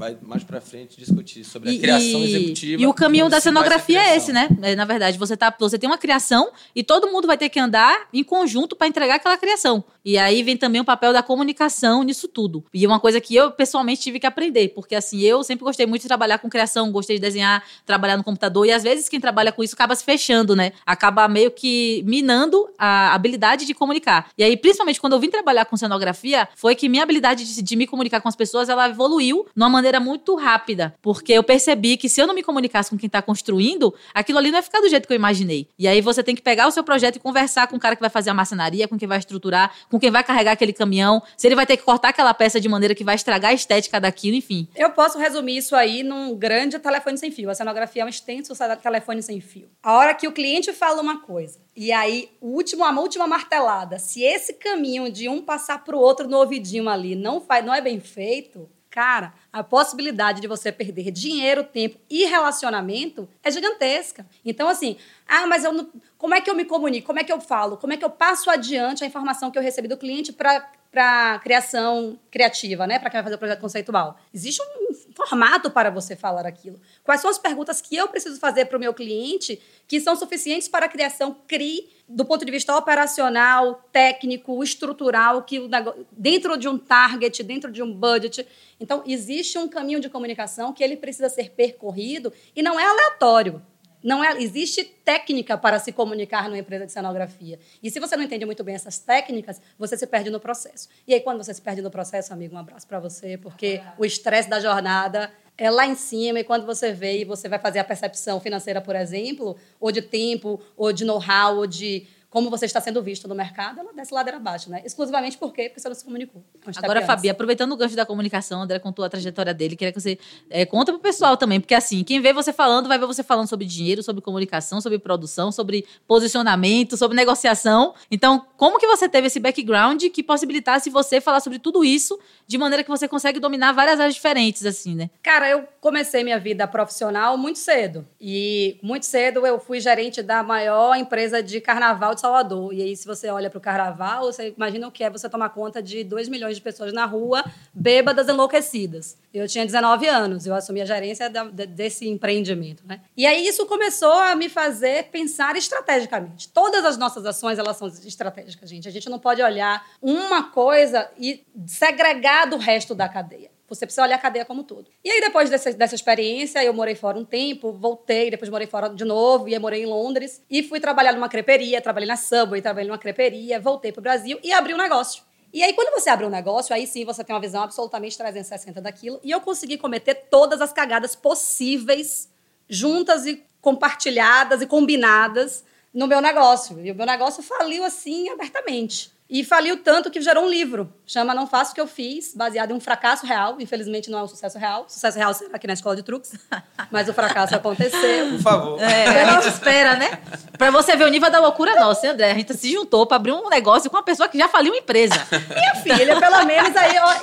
vai 0.00 0.16
mais 0.22 0.42
para 0.42 0.62
frente 0.62 0.96
discutir 0.96 1.44
sobre 1.44 1.76
a 1.76 1.78
criação 1.78 2.20
e, 2.20 2.34
executiva. 2.34 2.82
E 2.82 2.86
o 2.86 2.94
caminho 2.94 3.28
da 3.28 3.38
cenografia 3.38 4.00
é 4.00 4.16
esse, 4.16 4.32
né? 4.32 4.48
É, 4.62 4.74
na 4.74 4.86
verdade, 4.86 5.18
você 5.18 5.36
tá, 5.36 5.54
você 5.60 5.78
tem 5.78 5.88
uma 5.88 5.98
criação 5.98 6.50
e 6.74 6.82
todo 6.82 7.08
mundo 7.08 7.26
vai 7.26 7.36
ter 7.36 7.50
que 7.50 7.60
andar 7.60 8.08
em 8.10 8.24
conjunto 8.24 8.74
para 8.74 8.86
entregar 8.86 9.16
aquela 9.16 9.36
criação. 9.36 9.84
E 10.02 10.16
aí 10.16 10.42
vem 10.42 10.56
também 10.56 10.80
o 10.80 10.84
papel 10.84 11.12
da 11.12 11.22
comunicação 11.22 12.02
nisso 12.02 12.26
tudo. 12.26 12.64
E 12.72 12.86
uma 12.86 12.98
coisa 12.98 13.20
que 13.20 13.36
eu 13.36 13.50
pessoalmente 13.50 14.00
tive 14.00 14.18
que 14.18 14.26
aprender, 14.26 14.70
porque 14.70 14.94
assim, 14.94 15.20
eu 15.20 15.44
sempre 15.44 15.64
gostei 15.64 15.84
muito 15.84 16.02
de 16.02 16.08
trabalhar 16.08 16.38
com 16.38 16.48
criação, 16.48 16.90
gostei 16.90 17.16
de 17.16 17.20
desenhar, 17.20 17.62
trabalhar 17.84 18.16
no 18.16 18.24
computador 18.24 18.64
e 18.64 18.72
às 18.72 18.82
vezes 18.82 19.08
quem 19.08 19.20
trabalha 19.20 19.52
com 19.52 19.62
isso 19.62 19.74
acaba 19.74 19.94
se 19.94 20.02
fechando, 20.02 20.56
né? 20.56 20.72
Acaba 20.86 21.28
meio 21.28 21.50
que 21.50 22.02
minando 22.06 22.70
a 22.78 23.12
habilidade 23.14 23.66
de 23.66 23.74
comunicar. 23.74 24.30
E 24.38 24.42
aí, 24.42 24.56
principalmente 24.56 24.98
quando 24.98 25.12
eu 25.12 25.20
vim 25.20 25.28
trabalhar 25.28 25.66
com 25.66 25.76
cenografia, 25.76 26.48
foi 26.56 26.74
que 26.74 26.88
minha 26.88 27.02
habilidade 27.02 27.44
de, 27.44 27.60
de 27.60 27.76
me 27.76 27.86
comunicar 27.86 28.22
com 28.22 28.28
as 28.28 28.36
pessoas, 28.36 28.70
ela 28.70 28.88
evoluiu 28.88 29.46
numa 29.54 29.68
maneira 29.68 29.89
muito 29.98 30.36
rápida, 30.36 30.94
porque 31.02 31.32
eu 31.32 31.42
percebi 31.42 31.96
que 31.96 32.08
se 32.08 32.20
eu 32.20 32.26
não 32.26 32.34
me 32.34 32.42
comunicasse 32.42 32.90
com 32.90 32.98
quem 32.98 33.06
está 33.06 33.22
construindo, 33.22 33.94
aquilo 34.14 34.38
ali 34.38 34.50
não 34.50 34.58
ia 34.58 34.62
ficar 34.62 34.80
do 34.80 34.88
jeito 34.88 35.06
que 35.06 35.12
eu 35.12 35.16
imaginei. 35.16 35.66
E 35.78 35.88
aí 35.88 36.00
você 36.00 36.22
tem 36.22 36.34
que 36.34 36.42
pegar 36.42 36.68
o 36.68 36.70
seu 36.70 36.84
projeto 36.84 37.16
e 37.16 37.18
conversar 37.18 37.66
com 37.66 37.76
o 37.76 37.80
cara 37.80 37.96
que 37.96 38.00
vai 38.00 38.10
fazer 38.10 38.30
a 38.30 38.34
marcenaria, 38.34 38.86
com 38.86 38.98
quem 38.98 39.08
vai 39.08 39.18
estruturar, 39.18 39.72
com 39.88 39.98
quem 39.98 40.10
vai 40.10 40.22
carregar 40.22 40.52
aquele 40.52 40.72
caminhão, 40.72 41.22
se 41.36 41.48
ele 41.48 41.56
vai 41.56 41.66
ter 41.66 41.76
que 41.76 41.82
cortar 41.82 42.10
aquela 42.10 42.34
peça 42.34 42.60
de 42.60 42.68
maneira 42.68 42.94
que 42.94 43.02
vai 43.02 43.14
estragar 43.14 43.50
a 43.50 43.54
estética 43.54 44.00
daquilo, 44.00 44.36
enfim. 44.36 44.68
Eu 44.76 44.90
posso 44.90 45.18
resumir 45.18 45.56
isso 45.56 45.74
aí 45.74 46.02
num 46.02 46.36
grande 46.36 46.78
telefone 46.78 47.16
sem 47.16 47.30
fio. 47.30 47.50
A 47.50 47.54
cenografia 47.54 48.02
é 48.02 48.04
um 48.04 48.08
extenso 48.08 48.52
telefone 48.82 49.22
sem 49.22 49.40
fio. 49.40 49.68
A 49.82 49.94
hora 49.94 50.14
que 50.14 50.28
o 50.28 50.32
cliente 50.32 50.72
fala 50.72 51.00
uma 51.00 51.20
coisa, 51.20 51.58
e 51.76 51.92
aí, 51.92 52.28
último, 52.40 52.84
a 52.84 52.90
última 52.90 53.26
martelada, 53.26 53.98
se 53.98 54.22
esse 54.22 54.54
caminho 54.54 55.10
de 55.10 55.28
um 55.28 55.40
passar 55.40 55.82
para 55.82 55.96
o 55.96 56.00
outro 56.00 56.28
no 56.28 56.36
ouvidinho 56.36 56.88
ali 56.88 57.14
não, 57.14 57.40
faz, 57.40 57.64
não 57.64 57.72
é 57.72 57.80
bem 57.80 57.98
feito, 58.00 58.68
Cara, 58.90 59.32
a 59.52 59.62
possibilidade 59.62 60.40
de 60.40 60.48
você 60.48 60.72
perder 60.72 61.12
dinheiro, 61.12 61.62
tempo 61.62 61.96
e 62.10 62.24
relacionamento 62.24 63.28
é 63.42 63.50
gigantesca. 63.50 64.26
Então, 64.44 64.68
assim, 64.68 64.96
ah, 65.28 65.46
mas 65.46 65.62
eu 65.62 65.72
não, 65.72 65.88
como 66.18 66.34
é 66.34 66.40
que 66.40 66.50
eu 66.50 66.56
me 66.56 66.64
comunico? 66.64 67.06
Como 67.06 67.20
é 67.20 67.24
que 67.24 67.32
eu 67.32 67.40
falo? 67.40 67.76
Como 67.76 67.92
é 67.92 67.96
que 67.96 68.04
eu 68.04 68.10
passo 68.10 68.50
adiante 68.50 69.04
a 69.04 69.06
informação 69.06 69.48
que 69.48 69.56
eu 69.56 69.62
recebi 69.62 69.86
do 69.86 69.96
cliente 69.96 70.32
para 70.32 70.68
para 70.90 71.38
criação 71.38 72.18
criativa, 72.32 72.84
né? 72.84 72.98
Para 72.98 73.10
quem 73.10 73.18
vai 73.18 73.22
fazer 73.22 73.36
o 73.36 73.38
projeto 73.38 73.60
conceitual. 73.60 74.18
Existe 74.34 74.60
um 74.60 74.89
formato 75.14 75.70
para 75.70 75.90
você 75.90 76.14
falar 76.16 76.46
aquilo. 76.46 76.80
Quais 77.02 77.20
são 77.20 77.30
as 77.30 77.38
perguntas 77.38 77.80
que 77.80 77.96
eu 77.96 78.08
preciso 78.08 78.38
fazer 78.38 78.66
para 78.66 78.76
o 78.76 78.80
meu 78.80 78.94
cliente 78.94 79.60
que 79.86 80.00
são 80.00 80.14
suficientes 80.16 80.68
para 80.68 80.86
a 80.86 80.88
criação 80.88 81.36
CRI 81.46 81.88
do 82.08 82.24
ponto 82.24 82.44
de 82.44 82.50
vista 82.50 82.76
operacional, 82.76 83.88
técnico, 83.92 84.62
estrutural, 84.62 85.42
que 85.42 85.68
dentro 86.10 86.56
de 86.56 86.68
um 86.68 86.76
target, 86.76 87.42
dentro 87.42 87.70
de 87.70 87.82
um 87.82 87.92
budget. 87.92 88.46
Então, 88.80 89.02
existe 89.06 89.58
um 89.58 89.68
caminho 89.68 90.00
de 90.00 90.08
comunicação 90.08 90.72
que 90.72 90.82
ele 90.82 90.96
precisa 90.96 91.28
ser 91.28 91.50
percorrido 91.50 92.32
e 92.54 92.62
não 92.62 92.78
é 92.78 92.84
aleatório. 92.84 93.62
Não 94.02 94.22
é, 94.24 94.40
existe 94.40 94.84
técnica 94.84 95.58
para 95.58 95.78
se 95.78 95.92
comunicar 95.92 96.44
numa 96.44 96.58
empresa 96.58 96.86
de 96.86 96.92
cenografia. 96.92 97.58
E 97.82 97.90
se 97.90 98.00
você 98.00 98.16
não 98.16 98.24
entende 98.24 98.46
muito 98.46 98.64
bem 98.64 98.74
essas 98.74 98.98
técnicas, 98.98 99.60
você 99.78 99.96
se 99.96 100.06
perde 100.06 100.30
no 100.30 100.40
processo. 100.40 100.88
E 101.06 101.14
aí, 101.14 101.20
quando 101.20 101.42
você 101.42 101.52
se 101.52 101.60
perde 101.60 101.82
no 101.82 101.90
processo, 101.90 102.32
amigo, 102.32 102.54
um 102.54 102.58
abraço 102.58 102.86
para 102.86 102.98
você, 102.98 103.36
porque 103.36 103.80
o 103.98 104.04
estresse 104.04 104.48
da 104.48 104.60
jornada 104.60 105.30
é 105.56 105.70
lá 105.70 105.86
em 105.86 105.94
cima, 105.94 106.40
e 106.40 106.44
quando 106.44 106.64
você 106.64 106.90
vê 106.90 107.20
e 107.20 107.24
você 107.24 107.46
vai 107.46 107.58
fazer 107.58 107.80
a 107.80 107.84
percepção 107.84 108.40
financeira, 108.40 108.80
por 108.80 108.96
exemplo, 108.96 109.56
ou 109.78 109.92
de 109.92 110.00
tempo, 110.00 110.58
ou 110.74 110.90
de 110.90 111.04
know-how, 111.04 111.56
ou 111.58 111.66
de 111.66 112.06
como 112.30 112.48
você 112.48 112.64
está 112.64 112.80
sendo 112.80 113.02
visto 113.02 113.26
no 113.26 113.34
mercado, 113.34 113.80
ela 113.80 113.92
desce 113.92 114.14
ladeira 114.14 114.38
abaixo, 114.38 114.70
né? 114.70 114.80
Exclusivamente 114.84 115.36
por 115.36 115.52
quê? 115.52 115.64
Porque 115.64 115.80
você 115.80 115.88
não 115.88 115.94
se 115.96 116.04
comunicou. 116.04 116.42
Agora, 116.76 117.04
Fabi, 117.04 117.28
aproveitando 117.28 117.72
o 117.72 117.76
gancho 117.76 117.96
da 117.96 118.06
comunicação, 118.06 118.62
André 118.62 118.78
contou 118.78 119.04
a 119.04 119.08
trajetória 119.08 119.52
dele, 119.52 119.74
queria 119.74 119.92
que 119.92 120.00
você 120.00 120.16
é, 120.48 120.64
conta 120.64 120.92
pro 120.92 121.00
pessoal 121.00 121.36
também, 121.36 121.60
porque 121.60 121.74
assim, 121.74 122.04
quem 122.04 122.20
vê 122.20 122.32
você 122.32 122.52
falando, 122.52 122.88
vai 122.88 122.98
ver 122.98 123.06
você 123.06 123.24
falando 123.24 123.48
sobre 123.48 123.66
dinheiro, 123.66 124.02
sobre 124.02 124.22
comunicação, 124.22 124.80
sobre 124.80 124.98
produção, 124.98 125.50
sobre 125.50 125.84
posicionamento, 126.06 126.96
sobre 126.96 127.16
negociação. 127.16 127.94
Então, 128.10 128.46
como 128.56 128.78
que 128.78 128.86
você 128.86 129.08
teve 129.08 129.26
esse 129.26 129.40
background 129.40 130.02
que 130.12 130.22
possibilitasse 130.22 130.88
você 130.88 131.20
falar 131.20 131.40
sobre 131.40 131.58
tudo 131.58 131.84
isso 131.84 132.18
de 132.46 132.56
maneira 132.56 132.84
que 132.84 132.90
você 132.90 133.08
consegue 133.08 133.40
dominar 133.40 133.72
várias 133.72 133.98
áreas 133.98 134.14
diferentes, 134.14 134.64
assim, 134.64 134.94
né? 134.94 135.10
Cara, 135.22 135.48
eu 135.48 135.66
comecei 135.80 136.22
minha 136.22 136.38
vida 136.38 136.66
profissional 136.68 137.36
muito 137.36 137.58
cedo. 137.58 138.06
E 138.20 138.78
muito 138.82 139.06
cedo 139.06 139.44
eu 139.44 139.58
fui 139.58 139.80
gerente 139.80 140.22
da 140.22 140.42
maior 140.42 140.94
empresa 140.94 141.42
de 141.42 141.60
carnaval 141.60 142.14
de 142.14 142.19
Salvador. 142.20 142.72
E 142.72 142.82
aí, 142.82 142.96
se 142.96 143.06
você 143.06 143.28
olha 143.28 143.50
para 143.50 143.58
o 143.58 143.60
carnaval, 143.60 144.24
você 144.24 144.52
imagina 144.56 144.86
o 144.86 144.92
que 144.92 145.02
é 145.02 145.10
você 145.10 145.28
tomar 145.28 145.50
conta 145.50 145.82
de 145.82 146.04
2 146.04 146.28
milhões 146.28 146.56
de 146.56 146.62
pessoas 146.62 146.92
na 146.92 147.04
rua, 147.04 147.44
bêbadas, 147.74 148.28
enlouquecidas. 148.28 149.16
Eu 149.32 149.48
tinha 149.48 149.64
19 149.64 150.06
anos, 150.06 150.46
eu 150.46 150.54
assumi 150.54 150.80
a 150.80 150.84
gerência 150.84 151.28
da, 151.30 151.44
desse 151.44 152.08
empreendimento. 152.08 152.82
Né? 152.86 153.00
E 153.16 153.26
aí, 153.26 153.46
isso 153.46 153.66
começou 153.66 154.12
a 154.12 154.36
me 154.36 154.48
fazer 154.48 155.04
pensar 155.10 155.56
estrategicamente. 155.56 156.48
Todas 156.48 156.84
as 156.84 156.96
nossas 156.96 157.24
ações, 157.26 157.58
elas 157.58 157.76
são 157.76 157.88
estratégicas, 157.88 158.68
gente. 158.68 158.86
A 158.86 158.92
gente 158.92 159.08
não 159.08 159.18
pode 159.18 159.42
olhar 159.42 159.84
uma 160.00 160.44
coisa 160.50 161.10
e 161.18 161.44
segregar 161.66 162.46
do 162.46 162.56
resto 162.56 162.94
da 162.94 163.08
cadeia. 163.08 163.50
Você 163.70 163.86
precisa 163.86 164.02
olhar 164.02 164.16
a 164.16 164.18
cadeia 164.18 164.44
como 164.44 164.64
todo. 164.64 164.90
E 165.04 165.08
aí, 165.08 165.20
depois 165.20 165.48
dessa, 165.48 165.72
dessa 165.72 165.94
experiência, 165.94 166.62
eu 166.64 166.74
morei 166.74 166.96
fora 166.96 167.16
um 167.16 167.24
tempo, 167.24 167.72
voltei, 167.72 168.28
depois 168.28 168.50
morei 168.50 168.66
fora 168.66 168.88
de 168.88 169.04
novo, 169.04 169.48
e 169.48 169.56
morei 169.60 169.84
em 169.84 169.86
Londres. 169.86 170.42
E 170.50 170.60
fui 170.60 170.80
trabalhar 170.80 171.12
numa 171.12 171.28
creperia, 171.28 171.80
trabalhei 171.80 172.08
na 172.08 172.16
Subway, 172.16 172.60
trabalhei 172.60 172.88
numa 172.88 172.98
creperia, 172.98 173.60
voltei 173.60 173.92
para 173.92 174.00
o 174.00 174.02
Brasil 174.02 174.40
e 174.42 174.52
abri 174.52 174.74
um 174.74 174.76
negócio. 174.76 175.22
E 175.52 175.62
aí, 175.62 175.72
quando 175.72 175.92
você 175.92 176.10
abre 176.10 176.26
um 176.26 176.30
negócio, 176.30 176.74
aí 176.74 176.84
sim 176.84 177.04
você 177.04 177.22
tem 177.22 177.34
uma 177.34 177.40
visão 177.40 177.62
absolutamente 177.62 178.18
360 178.18 178.80
daquilo. 178.80 179.20
E 179.22 179.30
eu 179.30 179.40
consegui 179.40 179.78
cometer 179.78 180.14
todas 180.28 180.60
as 180.60 180.72
cagadas 180.72 181.14
possíveis, 181.14 182.28
juntas 182.68 183.24
e 183.24 183.42
compartilhadas 183.60 184.62
e 184.62 184.66
combinadas 184.66 185.64
no 185.94 186.08
meu 186.08 186.20
negócio. 186.20 186.84
E 186.84 186.90
o 186.90 186.94
meu 186.94 187.06
negócio 187.06 187.40
faliu 187.40 187.84
assim 187.84 188.28
abertamente. 188.30 189.12
E 189.30 189.44
faliu 189.44 189.76
tanto 189.76 190.10
que 190.10 190.20
gerou 190.20 190.44
um 190.44 190.48
livro. 190.48 190.92
Chama 191.06 191.32
Não 191.32 191.46
Faço 191.46 191.70
o 191.70 191.74
que 191.76 191.80
Eu 191.80 191.86
Fiz, 191.86 192.34
baseado 192.34 192.72
em 192.72 192.74
um 192.74 192.80
fracasso 192.80 193.24
real. 193.24 193.60
Infelizmente, 193.60 194.10
não 194.10 194.18
é 194.18 194.22
um 194.24 194.26
sucesso 194.26 194.58
real. 194.58 194.86
O 194.88 194.92
sucesso 194.92 195.16
real 195.16 195.32
será 195.32 195.54
aqui 195.54 195.68
na 195.68 195.74
escola 195.74 195.94
de 195.94 196.02
truques. 196.02 196.32
Mas 196.90 197.08
o 197.08 197.14
fracasso 197.14 197.54
aconteceu. 197.54 198.30
Por 198.30 198.40
favor. 198.40 198.82
É, 198.82 199.06
a 199.06 199.32
gente 199.34 199.46
espera, 199.54 199.94
né? 199.94 200.20
Pra 200.58 200.72
você 200.72 200.96
ver 200.96 201.04
o 201.04 201.08
nível 201.08 201.30
da 201.30 201.38
loucura 201.38 201.76
nossa, 201.76 202.06
hein, 202.06 202.12
André? 202.12 202.32
A 202.32 202.34
gente 202.34 202.52
se 202.54 202.72
juntou 202.72 203.06
pra 203.06 203.18
abrir 203.18 203.30
um 203.30 203.48
negócio 203.48 203.88
com 203.88 203.96
uma 203.96 204.02
pessoa 204.02 204.28
que 204.28 204.36
já 204.36 204.48
faliu 204.48 204.72
uma 204.72 204.78
empresa. 204.78 205.14
Minha 205.48 205.74
filha, 205.76 206.18
pelo 206.18 206.44
menos 206.44 206.76
aí, 206.76 206.98
ó, 206.98 207.14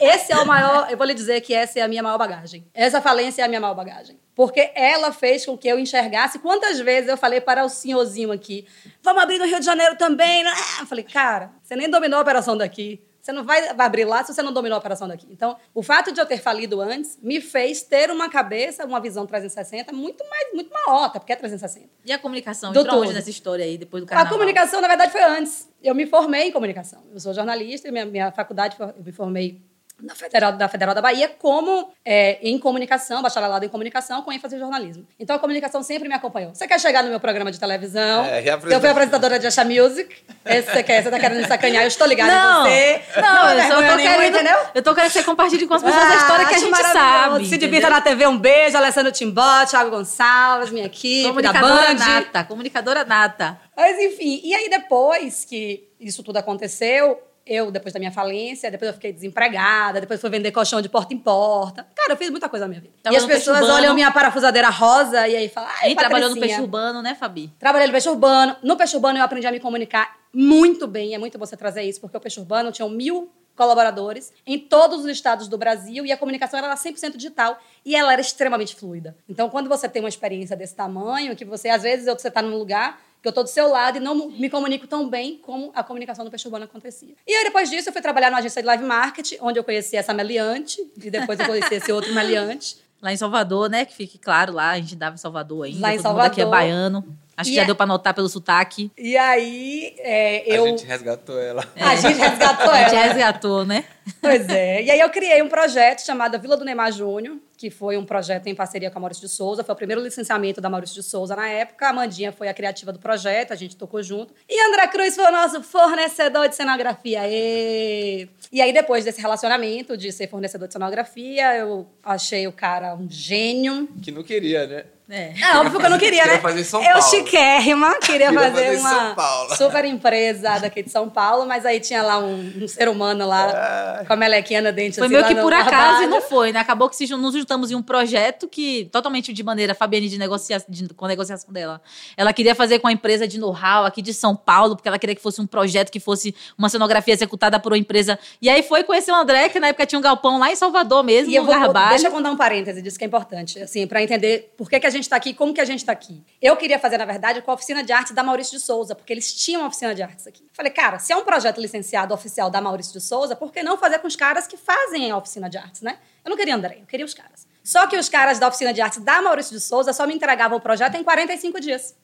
esse 0.00 0.32
é 0.32 0.36
o 0.36 0.46
maior. 0.46 0.86
Eu 0.88 0.96
vou 0.96 1.06
lhe 1.06 1.14
dizer 1.14 1.40
que 1.40 1.52
essa 1.52 1.80
é 1.80 1.82
a 1.82 1.88
minha 1.88 2.04
maior 2.04 2.18
bagagem. 2.18 2.68
Essa 2.72 3.00
falência 3.00 3.42
é 3.42 3.44
a 3.44 3.48
minha 3.48 3.60
maior 3.60 3.74
bagagem 3.74 4.16
porque 4.38 4.70
ela 4.76 5.10
fez 5.10 5.44
com 5.44 5.58
que 5.58 5.66
eu 5.66 5.80
enxergasse. 5.80 6.38
Quantas 6.38 6.78
vezes 6.78 7.10
eu 7.10 7.16
falei 7.16 7.40
para 7.40 7.64
o 7.64 7.68
senhorzinho 7.68 8.30
aqui, 8.30 8.64
vamos 9.02 9.20
abrir 9.20 9.36
no 9.36 9.44
Rio 9.44 9.58
de 9.58 9.66
Janeiro 9.66 9.96
também? 9.96 10.44
Né? 10.44 10.52
Eu 10.78 10.86
falei, 10.86 11.02
cara, 11.02 11.50
você 11.60 11.74
nem 11.74 11.90
dominou 11.90 12.20
a 12.20 12.22
operação 12.22 12.56
daqui. 12.56 13.02
Você 13.20 13.32
não 13.32 13.42
vai 13.42 13.68
abrir 13.76 14.04
lá 14.04 14.22
se 14.22 14.32
você 14.32 14.40
não 14.40 14.52
dominou 14.52 14.76
a 14.76 14.78
operação 14.78 15.08
daqui. 15.08 15.26
Então, 15.28 15.56
o 15.74 15.82
fato 15.82 16.12
de 16.12 16.20
eu 16.20 16.24
ter 16.24 16.38
falido 16.38 16.80
antes 16.80 17.18
me 17.20 17.40
fez 17.40 17.82
ter 17.82 18.12
uma 18.12 18.28
cabeça, 18.28 18.86
uma 18.86 19.00
visão 19.00 19.26
360 19.26 19.92
muito 19.92 20.24
mais, 20.30 20.54
muito 20.54 20.72
maior, 20.72 21.06
até 21.06 21.18
porque 21.18 21.32
é 21.32 21.36
360. 21.36 21.88
E 22.04 22.12
a 22.12 22.18
comunicação? 22.20 22.72
Do 22.72 22.82
entrou 22.82 23.02
onde 23.02 23.12
nessa 23.12 23.30
história 23.30 23.64
aí, 23.64 23.76
depois 23.76 24.04
do 24.04 24.06
carnaval? 24.06 24.32
A 24.32 24.38
comunicação, 24.38 24.80
na 24.80 24.86
verdade, 24.86 25.10
foi 25.10 25.24
antes. 25.24 25.68
Eu 25.82 25.96
me 25.96 26.06
formei 26.06 26.44
em 26.44 26.52
comunicação. 26.52 27.02
Eu 27.12 27.18
sou 27.18 27.34
jornalista, 27.34 27.90
minha, 27.90 28.06
minha 28.06 28.30
faculdade, 28.30 28.76
eu 28.78 29.02
me 29.04 29.10
formei 29.10 29.60
da 30.00 30.14
Federal, 30.14 30.52
da 30.52 30.68
Federal 30.68 30.94
da 30.94 31.02
Bahia 31.02 31.28
como 31.28 31.92
é, 32.04 32.38
em 32.40 32.58
comunicação, 32.58 33.20
bacharelado 33.20 33.64
em 33.64 33.68
comunicação, 33.68 34.22
com 34.22 34.32
ênfase 34.32 34.56
em 34.56 34.58
jornalismo. 34.58 35.06
Então 35.18 35.34
a 35.34 35.38
comunicação 35.38 35.82
sempre 35.82 36.08
me 36.08 36.14
acompanhou. 36.14 36.54
Você 36.54 36.68
quer 36.68 36.78
chegar 36.78 37.02
no 37.02 37.10
meu 37.10 37.18
programa 37.18 37.50
de 37.50 37.58
televisão? 37.58 38.24
É, 38.24 38.44
eu 38.48 38.80
fui 38.80 38.88
apresentadora 38.88 39.38
de 39.38 39.46
Acha 39.46 39.64
Music. 39.64 40.14
Esse 40.44 40.70
você 40.70 40.82
quer, 40.82 41.02
você 41.02 41.10
tá 41.10 41.18
querendo 41.18 41.38
me 41.38 41.46
sacanear, 41.46 41.82
eu 41.82 41.88
estou 41.88 42.06
ligada 42.06 42.32
não, 42.32 42.66
em 42.66 42.70
você. 42.70 43.02
Não, 43.16 43.34
não 43.34 43.52
eu 43.52 43.62
só 43.62 43.74
tô 43.74 43.96
querendo, 43.96 44.34
entendeu? 44.34 44.58
Eu 44.74 44.82
tô 44.82 44.94
querendo 44.94 45.10
que 45.10 45.18
você 45.18 45.24
compartilhe 45.24 45.66
com 45.66 45.74
as 45.74 45.82
pessoas 45.82 46.02
ah, 46.02 46.12
a 46.12 46.16
história 46.16 46.46
que 46.46 46.54
a 46.54 46.58
gente 46.58 46.76
sabe. 46.76 47.48
Se 47.48 47.58
divirta 47.58 47.90
na 47.90 48.00
TV, 48.00 48.26
um 48.26 48.38
beijo. 48.38 48.76
Alessandro 48.76 49.10
Timbó, 49.10 49.66
Thiago 49.66 49.90
Gonçalves, 49.90 50.70
minha 50.70 50.86
equipe, 50.86 51.28
comunicadora 51.28 51.94
nata, 51.94 52.44
comunicadora 52.44 53.04
nata. 53.04 53.60
Mas 53.76 53.98
enfim, 53.98 54.40
e 54.44 54.54
aí 54.54 54.70
depois 54.70 55.44
que 55.44 55.88
isso 56.00 56.22
tudo 56.22 56.36
aconteceu, 56.36 57.20
eu, 57.48 57.70
depois 57.70 57.92
da 57.92 57.98
minha 57.98 58.12
falência, 58.12 58.70
depois 58.70 58.88
eu 58.88 58.94
fiquei 58.94 59.12
desempregada, 59.12 60.00
depois 60.00 60.20
fui 60.20 60.30
vender 60.30 60.52
colchão 60.52 60.80
de 60.80 60.88
porta 60.88 61.14
em 61.14 61.18
porta. 61.18 61.86
Cara, 61.96 62.12
eu 62.12 62.16
fiz 62.16 62.30
muita 62.30 62.48
coisa 62.48 62.66
na 62.66 62.68
minha 62.68 62.80
vida. 62.80 62.94
Tava 63.02 63.14
e 63.14 63.18
as 63.18 63.24
pessoas 63.24 63.68
olham 63.68 63.94
minha 63.94 64.10
parafusadeira 64.10 64.68
rosa 64.68 65.26
e 65.26 65.34
aí 65.34 65.48
falam. 65.48 65.70
E 65.86 65.94
trabalhou 65.94 66.30
no 66.30 66.38
peixe 66.38 66.60
urbano, 66.60 67.02
né, 67.02 67.14
Fabi? 67.14 67.52
Trabalhei 67.58 67.86
no 67.86 67.92
peixe 67.92 68.08
urbano. 68.08 68.56
No 68.62 68.76
peixe 68.76 68.94
urbano 68.94 69.18
eu 69.18 69.24
aprendi 69.24 69.46
a 69.46 69.52
me 69.52 69.60
comunicar 69.60 70.16
muito 70.32 70.86
bem. 70.86 71.14
É 71.14 71.18
muito 71.18 71.38
você 71.38 71.56
trazer 71.56 71.82
isso, 71.82 72.00
porque 72.00 72.16
o 72.16 72.20
peixe 72.20 72.38
urbano 72.38 72.70
tinha 72.70 72.88
mil 72.88 73.30
colaboradores 73.58 74.32
em 74.46 74.56
todos 74.56 75.00
os 75.00 75.06
estados 75.06 75.48
do 75.48 75.58
Brasil 75.58 76.06
e 76.06 76.12
a 76.12 76.16
comunicação 76.16 76.60
era 76.60 76.72
100% 76.72 77.16
digital 77.16 77.58
e 77.84 77.96
ela 77.96 78.12
era 78.12 78.20
extremamente 78.20 78.76
fluida. 78.76 79.16
Então, 79.28 79.50
quando 79.50 79.68
você 79.68 79.88
tem 79.88 80.00
uma 80.00 80.08
experiência 80.08 80.56
desse 80.56 80.76
tamanho, 80.76 81.34
que 81.34 81.44
você, 81.44 81.68
às 81.68 81.82
vezes, 81.82 82.06
você 82.06 82.28
está 82.28 82.40
num 82.40 82.56
lugar 82.56 83.00
que 83.20 83.28
eu 83.28 83.30
estou 83.30 83.44
do 83.44 83.50
seu 83.50 83.68
lado 83.68 83.98
e 83.98 84.00
não 84.00 84.30
me 84.30 84.48
comunico 84.48 84.86
tão 84.86 85.08
bem 85.08 85.38
como 85.38 85.70
a 85.74 85.82
comunicação 85.82 86.24
do 86.24 86.30
peixe 86.30 86.46
urbano 86.46 86.64
acontecia. 86.64 87.14
E 87.26 87.32
aí, 87.32 87.44
depois 87.44 87.68
disso, 87.68 87.88
eu 87.88 87.92
fui 87.92 88.02
trabalhar 88.02 88.30
numa 88.30 88.38
agência 88.38 88.62
de 88.62 88.66
live 88.66 88.84
marketing, 88.84 89.38
onde 89.40 89.58
eu 89.58 89.64
conheci 89.64 89.96
essa 89.96 90.14
meliante, 90.14 90.80
e 90.96 91.10
depois 91.10 91.38
eu 91.38 91.46
conheci 91.46 91.74
esse 91.74 91.92
outro 91.92 92.14
meliante. 92.14 92.76
Lá 93.00 93.12
em 93.12 93.16
Salvador, 93.16 93.70
né? 93.70 93.84
Que 93.84 93.94
fique 93.94 94.18
claro 94.18 94.52
lá, 94.52 94.70
a 94.70 94.76
gente 94.76 94.96
dava 94.96 95.14
em 95.14 95.18
Salvador 95.18 95.66
ainda. 95.66 95.80
Lá 95.80 95.94
em 95.94 95.98
Salvador. 95.98 96.30
aqui 96.30 96.40
é 96.40 96.46
baiano. 96.46 97.04
Acho 97.38 97.50
e 97.50 97.52
que 97.52 97.56
já 97.56 97.62
é... 97.62 97.66
deu 97.66 97.76
para 97.76 97.86
notar 97.86 98.12
pelo 98.12 98.28
sotaque. 98.28 98.90
E 98.98 99.16
aí, 99.16 99.94
é, 99.98 100.42
eu... 100.56 100.64
A 100.64 100.68
gente 100.70 100.84
resgatou 100.84 101.40
ela. 101.40 101.64
É. 101.76 101.84
A 101.84 101.94
gente 101.94 102.18
resgatou 102.18 102.64
ela. 102.64 102.74
A 102.74 102.88
gente 102.88 102.98
resgatou, 103.06 103.64
né? 103.64 103.84
Pois 104.20 104.48
é. 104.48 104.82
E 104.82 104.90
aí 104.90 104.98
eu 104.98 105.08
criei 105.08 105.40
um 105.40 105.48
projeto 105.48 106.04
chamado 106.04 106.36
Vila 106.40 106.56
do 106.56 106.64
Neymar 106.64 106.90
Júnior, 106.90 107.36
que 107.56 107.70
foi 107.70 107.96
um 107.96 108.04
projeto 108.04 108.48
em 108.48 108.56
parceria 108.56 108.90
com 108.90 108.98
a 108.98 109.00
Maurício 109.00 109.24
de 109.24 109.32
Souza. 109.32 109.62
Foi 109.62 109.72
o 109.72 109.76
primeiro 109.76 110.02
licenciamento 110.02 110.60
da 110.60 110.68
Maurício 110.68 110.96
de 110.96 111.02
Souza 111.04 111.36
na 111.36 111.48
época. 111.48 111.88
A 111.88 111.92
Mandinha 111.92 112.32
foi 112.32 112.48
a 112.48 112.54
criativa 112.54 112.92
do 112.92 112.98
projeto, 112.98 113.52
a 113.52 113.56
gente 113.56 113.76
tocou 113.76 114.02
junto. 114.02 114.34
E 114.48 114.60
André 114.68 114.88
Cruz 114.88 115.14
foi 115.14 115.24
o 115.24 115.30
nosso 115.30 115.62
fornecedor 115.62 116.48
de 116.48 116.56
cenografia. 116.56 117.20
E, 117.28 118.28
e 118.50 118.60
aí, 118.60 118.72
depois 118.72 119.04
desse 119.04 119.20
relacionamento 119.20 119.96
de 119.96 120.10
ser 120.10 120.28
fornecedor 120.28 120.66
de 120.66 120.72
cenografia, 120.72 121.54
eu 121.54 121.86
achei 122.02 122.48
o 122.48 122.52
cara 122.52 122.96
um 122.96 123.08
gênio. 123.08 123.88
Que 124.02 124.10
não 124.10 124.24
queria, 124.24 124.66
né? 124.66 124.84
É. 125.10 125.32
é 125.40 125.56
óbvio 125.56 125.80
que 125.80 125.86
eu 125.86 125.90
não 125.90 125.98
queria, 125.98 126.26
né? 126.26 126.38
Fazer 126.38 126.64
São 126.64 126.82
Paulo. 126.82 126.98
Eu 126.98 127.02
chiquérrima, 127.02 127.94
queria, 128.00 128.28
queria 128.28 128.50
fazer, 128.50 128.78
fazer 128.78 129.12
uma 129.12 129.56
super 129.56 129.84
empresa 129.86 130.58
daqui 130.58 130.82
de 130.82 130.90
São 130.90 131.08
Paulo, 131.08 131.46
mas 131.46 131.64
aí 131.64 131.80
tinha 131.80 132.02
lá 132.02 132.18
um, 132.18 132.52
um 132.62 132.68
ser 132.68 132.88
humano 132.88 133.26
lá 133.26 134.00
é. 134.00 134.04
com 134.04 134.12
a 134.12 134.16
melequinha 134.16 134.60
na 134.60 134.70
dente. 134.70 134.96
Foi 134.96 135.06
assim, 135.06 135.14
meio 135.14 135.26
que 135.26 135.34
por 135.34 135.52
acaso 135.52 136.02
e 136.02 136.06
não 136.06 136.20
foi, 136.20 136.52
né? 136.52 136.60
Acabou 136.60 136.90
que 136.90 136.96
se, 136.96 137.06
nos 137.16 137.34
juntamos 137.34 137.70
em 137.70 137.74
um 137.74 137.82
projeto 137.82 138.46
que, 138.46 138.88
totalmente 138.92 139.32
de 139.32 139.42
maneira, 139.42 139.74
Fabiane, 139.74 140.08
de 140.08 140.18
negocia, 140.18 140.62
de, 140.68 140.88
com 140.88 141.06
a 141.06 141.08
negociação 141.08 141.52
dela. 141.52 141.80
Ela 142.16 142.32
queria 142.32 142.54
fazer 142.54 142.78
com 142.78 142.88
a 142.88 142.92
empresa 142.92 143.26
de 143.26 143.38
know-how 143.38 143.86
aqui 143.86 144.02
de 144.02 144.12
São 144.12 144.36
Paulo, 144.36 144.76
porque 144.76 144.88
ela 144.88 144.98
queria 144.98 145.14
que 145.14 145.22
fosse 145.22 145.40
um 145.40 145.46
projeto 145.46 145.90
que 145.90 146.00
fosse 146.00 146.34
uma 146.56 146.68
cenografia 146.68 147.14
executada 147.14 147.58
por 147.58 147.72
uma 147.72 147.78
empresa. 147.78 148.18
E 148.42 148.50
aí 148.50 148.62
foi 148.62 148.84
conhecer 148.84 149.10
o 149.10 149.14
André, 149.14 149.48
que 149.48 149.58
na 149.58 149.68
época 149.68 149.86
tinha 149.86 149.98
um 149.98 150.02
galpão 150.02 150.38
lá 150.38 150.52
em 150.52 150.56
Salvador 150.56 151.02
mesmo, 151.02 151.32
e 151.32 151.36
eu 151.36 151.44
vou, 151.44 151.54
Deixa 151.90 152.08
eu 152.08 152.10
contar 152.10 152.30
um 152.30 152.36
parêntese 152.36 152.82
disso 152.82 152.98
que 152.98 153.04
é 153.04 153.06
importante, 153.06 153.58
assim, 153.60 153.86
para 153.86 154.02
entender 154.02 154.52
por 154.56 154.68
que, 154.68 154.78
que 154.78 154.86
a 154.86 154.90
gente 154.90 154.97
está 155.04 155.16
aqui, 155.16 155.32
como 155.32 155.54
que 155.54 155.60
a 155.60 155.64
gente 155.64 155.78
gente 155.78 155.82
está 155.82 155.92
aqui. 155.92 156.22
Eu 156.42 156.56
queria 156.56 156.78
fazer, 156.78 156.98
na 156.98 157.04
verdade, 157.04 157.40
com 157.40 157.50
a 157.50 157.54
oficina 157.54 157.82
de 157.82 157.92
artes 157.92 158.12
da 158.12 158.22
Maurício 158.22 158.58
de 158.58 158.62
Souza, 158.62 158.94
porque 158.94 159.12
eles 159.12 159.32
tinham 159.32 159.62
uma 159.62 159.68
oficina 159.68 159.94
de 159.94 160.02
artes 160.02 160.26
aqui. 160.26 160.46
Falei, 160.52 160.72
cara, 160.72 160.98
se 160.98 161.12
é 161.12 161.16
um 161.16 161.24
projeto 161.24 161.60
licenciado 161.60 162.12
oficial 162.12 162.50
da 162.50 162.60
Maurício 162.60 162.92
de 162.92 163.00
Souza, 163.00 163.36
por 163.36 163.52
que 163.52 163.62
não 163.62 163.78
fazer 163.78 164.00
com 164.00 164.08
os 164.08 164.16
caras 164.16 164.46
que 164.46 164.56
fazem 164.56 165.10
a 165.10 165.16
oficina 165.16 165.48
de 165.48 165.56
artes, 165.56 165.80
né? 165.80 165.98
Eu 166.24 166.30
não 166.30 166.36
queria 166.36 166.54
André, 166.54 166.78
eu 166.80 166.86
queria 166.86 167.06
os 167.06 167.14
caras. 167.14 167.46
Só 167.62 167.86
que 167.86 167.96
os 167.96 168.08
caras 168.08 168.38
da 168.38 168.48
oficina 168.48 168.72
de 168.72 168.80
artes 168.80 168.98
da 168.98 169.22
Maurício 169.22 169.52
de 169.52 169.60
Souza 169.60 169.92
só 169.92 170.06
me 170.06 170.14
entregavam 170.14 170.58
o 170.58 170.60
projeto 170.60 170.96
em 170.96 171.04
45 171.04 171.60
dias. 171.60 171.94